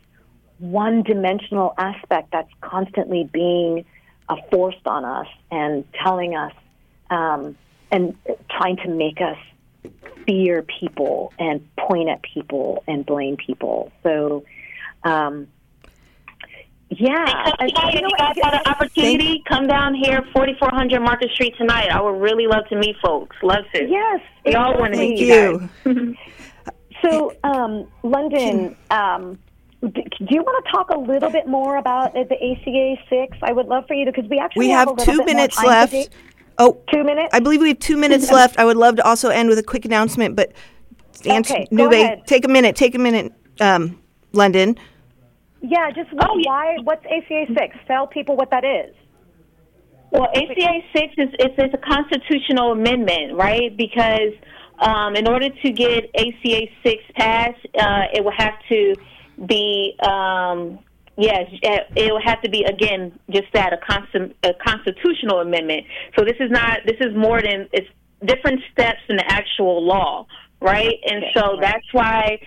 one 0.60 1.04
dimensional 1.04 1.74
aspect 1.78 2.32
that's 2.32 2.52
constantly 2.62 3.30
being 3.32 3.86
uh, 4.28 4.36
forced 4.52 4.86
on 4.86 5.06
us 5.06 5.28
and 5.52 5.84
telling 6.04 6.36
us 6.36 6.54
um, 7.10 7.58
and 7.92 8.16
trying 8.50 8.78
to 8.78 8.90
make 8.90 9.20
us 9.22 9.38
fear 10.28 10.62
people 10.62 11.34
and 11.40 11.68
point 11.76 12.10
at 12.10 12.22
people 12.22 12.84
and 12.88 13.06
blame 13.06 13.38
people. 13.38 13.92
So, 14.04 14.44
um, 15.04 15.48
yeah. 16.90 17.52
If 17.60 17.94
you, 17.94 18.02
know, 18.02 18.10
guys 18.18 18.36
got 18.42 18.54
an 18.54 18.62
opportunity, 18.66 19.44
come 19.48 19.68
down 19.68 19.94
here, 19.94 20.24
4400 20.34 21.00
Market 21.00 21.32
Street 21.32 21.56
tonight. 21.58 21.90
I 21.90 22.02
would 22.02 22.20
really 22.20 22.48
love 22.48 22.68
to 22.70 22.76
meet 22.76 22.96
folks. 23.02 23.36
Love 23.44 23.64
to. 23.76 23.88
Yes. 23.88 24.22
We 24.46 24.56
all 24.56 24.78
want 24.78 24.94
to 24.94 25.00
meet 25.00 25.20
you. 25.20 25.70
you 25.86 26.16
so, 27.02 27.34
um, 27.44 27.88
London, 28.02 28.76
um, 28.90 29.38
do 29.82 29.92
you 30.30 30.42
want 30.42 30.66
to 30.66 30.72
talk 30.72 30.90
a 30.90 30.98
little 30.98 31.30
bit 31.30 31.48
more 31.48 31.78
about 31.78 32.14
the 32.14 32.36
ACA 32.36 32.96
6? 33.08 33.38
I 33.44 33.52
would 33.52 33.68
love 33.68 33.86
for 33.88 33.94
you 33.94 34.06
to, 34.06 34.12
because 34.12 34.30
we 34.30 34.40
actually 34.40 34.66
we 34.66 34.72
have, 34.72 34.88
have 34.90 34.98
two 34.98 35.24
minutes 35.26 35.62
left. 35.64 36.10
Oh, 36.58 36.82
two 36.92 37.04
minutes? 37.04 37.30
I 37.34 37.40
believe 37.40 37.62
we 37.62 37.70
have 37.70 37.80
two 37.80 37.98
minutes 37.98 38.32
left. 38.32 38.58
I 38.58 38.66
would 38.66 38.78
love 38.78 38.96
to 38.98 39.08
also 39.08 39.30
end 39.30 39.48
with 39.48 39.60
a 39.60 39.64
quick 39.64 39.86
announcement, 39.86 40.36
but 40.36 40.52
okay, 41.26 41.68
Nube, 41.72 42.26
take 42.26 42.46
a 42.46 42.50
minute. 42.50 42.76
Take 42.76 42.96
a 42.96 43.00
minute. 43.00 43.32
Um, 43.62 44.02
London. 44.34 44.78
Yeah, 45.62 45.92
just 45.92 46.10
oh, 46.20 46.40
why? 46.44 46.78
What's 46.84 47.06
ACA 47.06 47.46
six? 47.48 47.76
Tell 47.88 48.08
people 48.08 48.36
what 48.36 48.50
that 48.52 48.64
is. 48.64 48.96
Well, 50.12 50.28
ACA 50.34 50.80
six 50.96 51.14
is 51.18 51.30
it's, 51.38 51.74
a 51.74 51.78
constitutional 51.78 52.72
amendment, 52.72 53.36
right? 53.36 53.76
Because 53.76 54.34
um, 54.80 55.16
in 55.16 55.28
order 55.28 55.50
to 55.50 55.72
get 55.72 56.10
ACA 56.16 56.62
six 56.84 57.04
passed, 57.16 57.60
uh, 57.78 58.06
it 58.14 58.24
will 58.24 58.34
have 58.36 58.56
to 58.70 58.96
be 59.46 59.96
um, 60.02 60.80
yes, 61.18 61.50
it 61.62 62.12
will 62.12 62.22
have 62.24 62.42
to 62.42 62.50
be 62.50 62.64
again 62.64 63.20
just 63.30 63.48
that 63.54 63.74
a, 63.74 63.78
constant, 63.78 64.36
a 64.44 64.54
constitutional 64.66 65.42
amendment. 65.42 65.86
So 66.18 66.24
this 66.26 66.38
is 66.40 66.50
not 66.50 66.80
this 66.86 66.98
is 67.02 67.16
more 67.16 67.42
than 67.42 67.68
it's 67.74 67.88
different 68.26 68.62
steps 68.72 69.02
in 69.10 69.18
the 69.18 69.26
actual 69.32 69.86
law, 69.86 70.26
right? 70.62 70.96
And 71.06 71.26
so 71.36 71.58
that's 71.62 71.86
why 71.92 72.40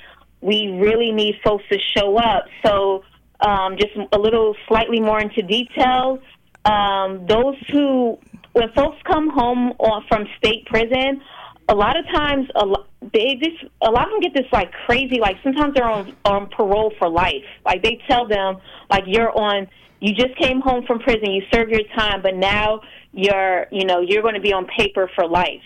we 0.42 0.76
really 0.78 1.12
need 1.12 1.36
folks 1.44 1.64
to 1.70 1.78
show 1.96 2.18
up. 2.18 2.44
So 2.64 3.04
um, 3.40 3.76
just 3.78 3.92
a 4.12 4.18
little 4.18 4.54
slightly 4.68 5.00
more 5.00 5.20
into 5.20 5.42
detail. 5.42 6.18
Um, 6.64 7.26
those 7.26 7.56
who, 7.70 8.18
when 8.52 8.70
folks 8.72 8.98
come 9.04 9.30
home 9.30 9.72
on, 9.78 10.04
from 10.08 10.26
state 10.38 10.66
prison, 10.66 11.22
a 11.68 11.74
lot 11.74 11.96
of 11.96 12.04
times 12.06 12.48
a 12.56 12.66
lot, 12.66 12.88
they 13.12 13.38
this 13.40 13.70
a 13.80 13.90
lot 13.90 14.06
of 14.06 14.12
them 14.12 14.20
get 14.20 14.34
this 14.34 14.50
like 14.52 14.70
crazy 14.86 15.18
like 15.20 15.36
sometimes 15.42 15.74
they're 15.74 15.88
on 15.88 16.14
on 16.24 16.48
parole 16.48 16.92
for 16.98 17.08
life. 17.08 17.44
Like 17.64 17.82
they 17.82 18.00
tell 18.08 18.26
them 18.26 18.56
like 18.90 19.04
you're 19.06 19.36
on 19.36 19.68
you 20.00 20.12
just 20.12 20.36
came 20.36 20.60
home 20.60 20.84
from 20.86 20.98
prison, 20.98 21.30
you 21.30 21.42
served 21.52 21.70
your 21.70 21.84
time, 21.96 22.20
but 22.22 22.34
now 22.34 22.80
you're 23.12 23.66
you 23.70 23.84
know 23.84 24.00
you're 24.00 24.22
going 24.22 24.34
to 24.34 24.40
be 24.40 24.52
on 24.52 24.66
paper 24.66 25.10
for 25.14 25.26
life. 25.26 25.62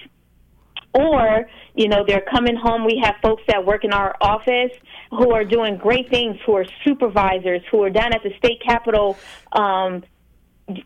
Or 0.99 1.49
you 1.75 1.89
know 1.89 2.05
they're 2.07 2.25
coming 2.31 2.57
home. 2.57 2.85
We 2.85 3.01
have 3.05 3.17
folks 3.23 3.43
that 3.49 3.65
work 3.65 3.85
in 3.85 3.93
our 3.93 4.17
office 4.21 4.73
who 5.11 5.33
are 5.33 5.45
doing 5.45 5.77
great 5.77 6.09
things, 6.09 6.39
who 6.47 6.57
are 6.57 6.65
supervisors, 6.85 7.63
who 7.71 7.83
are 7.83 7.91
down 7.91 8.15
at 8.15 8.23
the 8.23 8.33
state 8.39 8.63
capitol 8.63 9.19
um, 9.53 10.03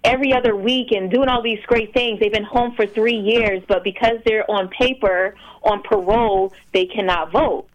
every 0.04 0.32
other 0.32 0.54
week 0.56 0.92
and 0.92 1.11
doing 1.11 1.28
all 1.28 1.42
these 1.42 1.61
great 1.66 1.92
things. 1.94 2.20
They've 2.20 2.32
been 2.32 2.44
home 2.44 2.74
for 2.74 2.86
three 2.86 3.16
years, 3.16 3.62
but 3.66 3.82
because 3.84 4.18
they're 4.24 4.50
on 4.50 4.68
paper, 4.68 5.34
on 5.62 5.82
parole, 5.82 6.52
they 6.72 6.86
cannot 6.86 7.32
vote. 7.32 7.66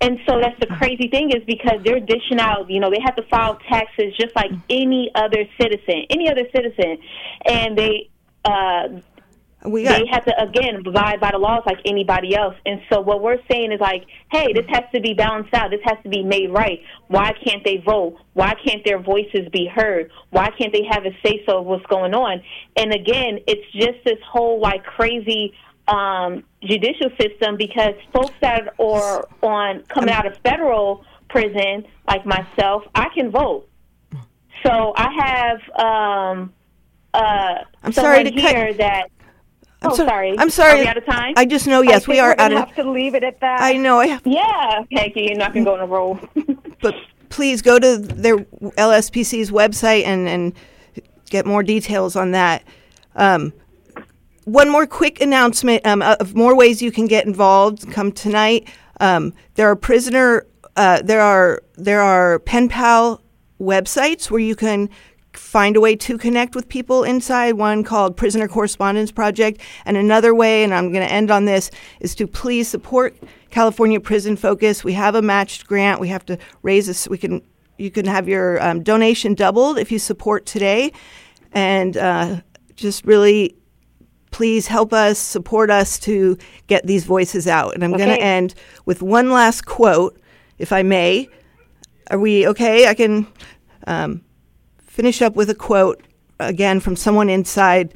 And 0.00 0.18
so 0.28 0.40
that's 0.40 0.58
the 0.60 0.66
crazy 0.66 1.08
thing 1.08 1.30
is 1.30 1.42
because 1.46 1.82
they're 1.82 2.00
dishing 2.00 2.38
out, 2.38 2.68
you 2.68 2.80
know, 2.80 2.90
they 2.90 3.00
have 3.02 3.16
to 3.16 3.22
file 3.22 3.58
taxes 3.68 4.14
just 4.20 4.36
like 4.36 4.50
any 4.68 5.10
other 5.14 5.46
citizen, 5.58 6.04
any 6.10 6.28
other 6.28 6.46
citizen. 6.54 6.98
And 7.46 7.78
they, 7.78 8.10
uh, 8.44 8.88
we 9.64 9.84
got- 9.84 9.98
they 9.98 10.06
have 10.06 10.24
to 10.26 10.42
again 10.42 10.76
abide 10.76 11.20
by 11.20 11.30
the 11.30 11.38
laws 11.38 11.62
like 11.66 11.78
anybody 11.86 12.36
else. 12.36 12.54
And 12.66 12.80
so 12.90 13.00
what 13.00 13.22
we're 13.22 13.40
saying 13.50 13.72
is 13.72 13.80
like, 13.80 14.04
hey, 14.30 14.52
this 14.52 14.66
has 14.68 14.84
to 14.94 15.00
be 15.00 15.14
balanced 15.14 15.54
out. 15.54 15.70
This 15.70 15.80
has 15.84 15.96
to 16.02 16.08
be 16.08 16.22
made 16.22 16.50
right. 16.50 16.82
Why 17.08 17.32
can't 17.32 17.64
they 17.64 17.78
vote? 17.78 18.18
Why 18.34 18.54
can't 18.64 18.84
their 18.84 18.98
voices 18.98 19.48
be 19.50 19.66
heard? 19.66 20.10
Why 20.30 20.50
can't 20.50 20.72
they 20.72 20.84
have 20.90 21.06
a 21.06 21.12
say 21.24 21.42
so 21.46 21.58
of 21.58 21.66
what's 21.66 21.86
going 21.86 22.14
on? 22.14 22.42
And 22.76 22.92
again, 22.92 23.40
it's 23.46 23.70
just 23.72 24.04
this 24.04 24.18
whole 24.26 24.60
like 24.60 24.84
crazy 24.84 25.54
um, 25.88 26.44
judicial 26.62 27.10
system 27.20 27.56
because 27.56 27.94
folks 28.12 28.34
that 28.40 28.74
are 28.78 29.28
on 29.42 29.82
coming 29.84 30.10
out 30.10 30.26
of 30.26 30.36
federal 30.38 31.04
prison, 31.28 31.84
like 32.06 32.24
myself, 32.26 32.84
I 32.94 33.08
can 33.14 33.30
vote. 33.30 33.68
So 34.64 34.94
I 34.96 35.12
have 35.12 35.78
um, 35.78 36.52
uh, 37.12 37.64
I'm 37.82 37.92
sorry 37.92 38.24
to 38.24 38.30
here 38.30 38.68
cut, 38.68 38.78
that 38.78 39.10
I'm 39.84 39.92
oh, 39.92 39.96
so, 39.96 40.06
sorry. 40.06 40.38
I'm 40.38 40.50
sorry. 40.50 40.80
Are 40.80 40.82
we 40.82 40.86
out 40.86 40.96
of 40.96 41.04
time? 41.04 41.34
I 41.36 41.44
just 41.44 41.66
know. 41.66 41.82
Yes, 41.82 42.08
we 42.08 42.18
are 42.18 42.34
out 42.38 42.52
of. 42.52 42.58
Have 42.58 42.74
to 42.76 42.90
leave 42.90 43.14
it 43.14 43.22
at 43.22 43.38
that. 43.40 43.60
I 43.60 43.74
know. 43.74 43.98
I 43.98 44.06
have. 44.06 44.22
Yeah, 44.24 44.82
Peggy, 44.90 45.24
you're 45.28 45.36
not 45.36 45.52
gonna 45.52 45.64
go 45.64 45.74
on 45.74 45.80
a 45.80 45.86
roll. 45.86 46.18
but 46.80 46.94
please 47.28 47.60
go 47.60 47.78
to 47.78 47.98
their 47.98 48.38
LSPC's 48.38 49.50
website 49.50 50.04
and 50.04 50.26
and 50.26 50.54
get 51.28 51.44
more 51.44 51.62
details 51.62 52.16
on 52.16 52.30
that. 52.30 52.64
Um, 53.14 53.52
one 54.44 54.70
more 54.70 54.86
quick 54.86 55.20
announcement 55.20 55.84
um, 55.86 56.00
of 56.00 56.34
more 56.34 56.56
ways 56.56 56.80
you 56.80 56.90
can 56.90 57.06
get 57.06 57.26
involved. 57.26 57.90
Come 57.92 58.10
tonight. 58.10 58.68
Um, 59.00 59.34
there 59.54 59.68
are 59.70 59.76
prisoner. 59.76 60.46
Uh, 60.76 61.02
there 61.02 61.20
are 61.20 61.62
there 61.76 62.00
are 62.00 62.38
pen 62.38 62.70
pal 62.70 63.20
websites 63.60 64.30
where 64.30 64.40
you 64.40 64.56
can 64.56 64.88
find 65.36 65.76
a 65.76 65.80
way 65.80 65.96
to 65.96 66.18
connect 66.18 66.54
with 66.54 66.68
people 66.68 67.04
inside, 67.04 67.54
one 67.54 67.84
called 67.84 68.16
Prisoner 68.16 68.48
Correspondence 68.48 69.12
Project, 69.12 69.60
and 69.84 69.96
another 69.96 70.34
way, 70.34 70.64
and 70.64 70.74
I'm 70.74 70.92
going 70.92 71.06
to 71.06 71.12
end 71.12 71.30
on 71.30 71.44
this, 71.44 71.70
is 72.00 72.14
to 72.16 72.26
please 72.26 72.68
support 72.68 73.16
California 73.50 74.00
Prison 74.00 74.36
Focus. 74.36 74.84
We 74.84 74.94
have 74.94 75.14
a 75.14 75.22
matched 75.22 75.66
grant. 75.66 76.00
We 76.00 76.08
have 76.08 76.24
to 76.26 76.38
raise 76.62 76.86
this. 76.86 77.08
We 77.08 77.18
can 77.18 77.42
you 77.76 77.90
can 77.90 78.06
have 78.06 78.28
your 78.28 78.62
um, 78.62 78.82
donation 78.82 79.34
doubled 79.34 79.78
if 79.78 79.90
you 79.90 79.98
support 79.98 80.46
today, 80.46 80.92
and 81.52 81.96
uh, 81.96 82.40
just 82.76 83.04
really 83.04 83.56
please 84.30 84.66
help 84.66 84.92
us 84.92 85.16
support 85.16 85.70
us 85.70 85.96
to 86.00 86.36
get 86.66 86.84
these 86.84 87.04
voices 87.04 87.46
out. 87.46 87.74
And 87.74 87.84
I'm 87.84 87.94
okay. 87.94 88.04
going 88.04 88.18
to 88.18 88.24
end 88.24 88.54
with 88.84 89.00
one 89.00 89.30
last 89.30 89.64
quote, 89.64 90.20
if 90.58 90.72
I 90.72 90.82
may. 90.82 91.28
Are 92.10 92.18
we 92.18 92.46
okay? 92.48 92.88
I 92.88 92.94
can. 92.94 93.28
Um, 93.86 94.22
finish 94.94 95.20
up 95.20 95.34
with 95.34 95.50
a 95.50 95.54
quote 95.56 96.00
again 96.38 96.78
from 96.78 96.94
someone 96.94 97.28
inside 97.28 97.92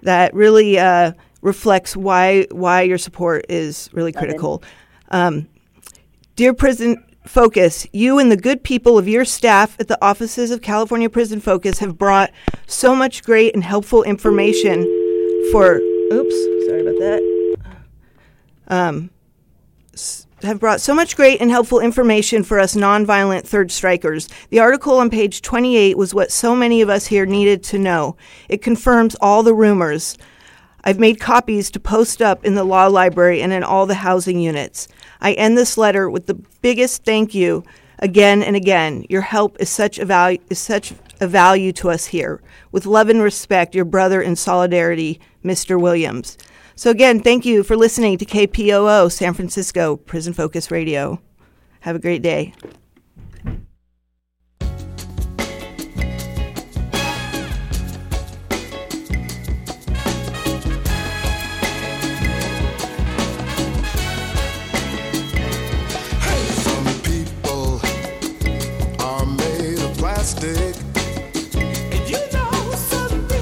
that 0.00 0.32
really 0.32 0.78
uh, 0.78 1.12
reflects 1.42 1.94
why 1.94 2.46
why 2.50 2.80
your 2.80 2.96
support 2.96 3.44
is 3.50 3.90
really 3.92 4.12
critical. 4.12 4.62
Um, 5.10 5.46
Dear 6.36 6.54
Prison 6.54 7.04
Focus, 7.26 7.86
you 7.92 8.18
and 8.18 8.32
the 8.32 8.36
good 8.36 8.64
people 8.64 8.96
of 8.96 9.06
your 9.06 9.26
staff 9.26 9.76
at 9.78 9.88
the 9.88 10.02
offices 10.02 10.50
of 10.50 10.62
California 10.62 11.10
Prison 11.10 11.38
Focus 11.38 11.80
have 11.80 11.98
brought 11.98 12.30
so 12.66 12.96
much 12.96 13.22
great 13.22 13.54
and 13.54 13.62
helpful 13.62 14.02
information 14.02 14.84
for. 15.52 15.80
Oops, 16.10 16.34
sorry 16.66 16.80
about 16.80 16.98
that. 17.00 17.56
Um, 18.68 19.10
have 20.42 20.60
brought 20.60 20.80
so 20.80 20.94
much 20.94 21.16
great 21.16 21.40
and 21.40 21.50
helpful 21.50 21.80
information 21.80 22.44
for 22.44 22.60
us 22.60 22.74
nonviolent 22.74 23.44
third 23.44 23.70
strikers. 23.70 24.28
The 24.50 24.60
article 24.60 24.98
on 24.98 25.10
page 25.10 25.42
28 25.42 25.96
was 25.96 26.14
what 26.14 26.30
so 26.30 26.54
many 26.54 26.80
of 26.80 26.88
us 26.88 27.06
here 27.06 27.26
needed 27.26 27.62
to 27.64 27.78
know. 27.78 28.16
It 28.48 28.62
confirms 28.62 29.16
all 29.20 29.42
the 29.42 29.54
rumors. 29.54 30.16
I've 30.84 31.00
made 31.00 31.20
copies 31.20 31.70
to 31.72 31.80
post 31.80 32.22
up 32.22 32.44
in 32.44 32.54
the 32.54 32.64
law 32.64 32.86
library 32.86 33.42
and 33.42 33.52
in 33.52 33.64
all 33.64 33.86
the 33.86 33.94
housing 33.94 34.38
units. 34.40 34.86
I 35.20 35.32
end 35.32 35.58
this 35.58 35.76
letter 35.76 36.08
with 36.08 36.26
the 36.26 36.40
biggest 36.62 37.04
thank 37.04 37.34
you 37.34 37.64
again 37.98 38.42
and 38.42 38.54
again. 38.54 39.04
Your 39.08 39.22
help 39.22 39.56
is 39.60 39.68
such 39.68 39.98
a 39.98 40.04
value 40.04 40.38
is 40.48 40.58
such 40.58 40.94
a 41.20 41.26
value 41.26 41.72
to 41.72 41.90
us 41.90 42.06
here. 42.06 42.40
With 42.70 42.86
love 42.86 43.08
and 43.08 43.20
respect, 43.20 43.74
your 43.74 43.84
brother 43.84 44.22
in 44.22 44.36
solidarity, 44.36 45.20
Mr. 45.44 45.80
Williams. 45.80 46.38
So, 46.78 46.90
again, 46.90 47.18
thank 47.18 47.44
you 47.44 47.64
for 47.64 47.76
listening 47.76 48.18
to 48.18 48.24
KPOO 48.24 49.10
San 49.10 49.34
Francisco 49.34 49.96
Prison 49.96 50.32
Focus 50.32 50.70
Radio. 50.70 51.20
Have 51.80 51.96
a 51.96 51.98
great 51.98 52.22
day. 52.22 52.54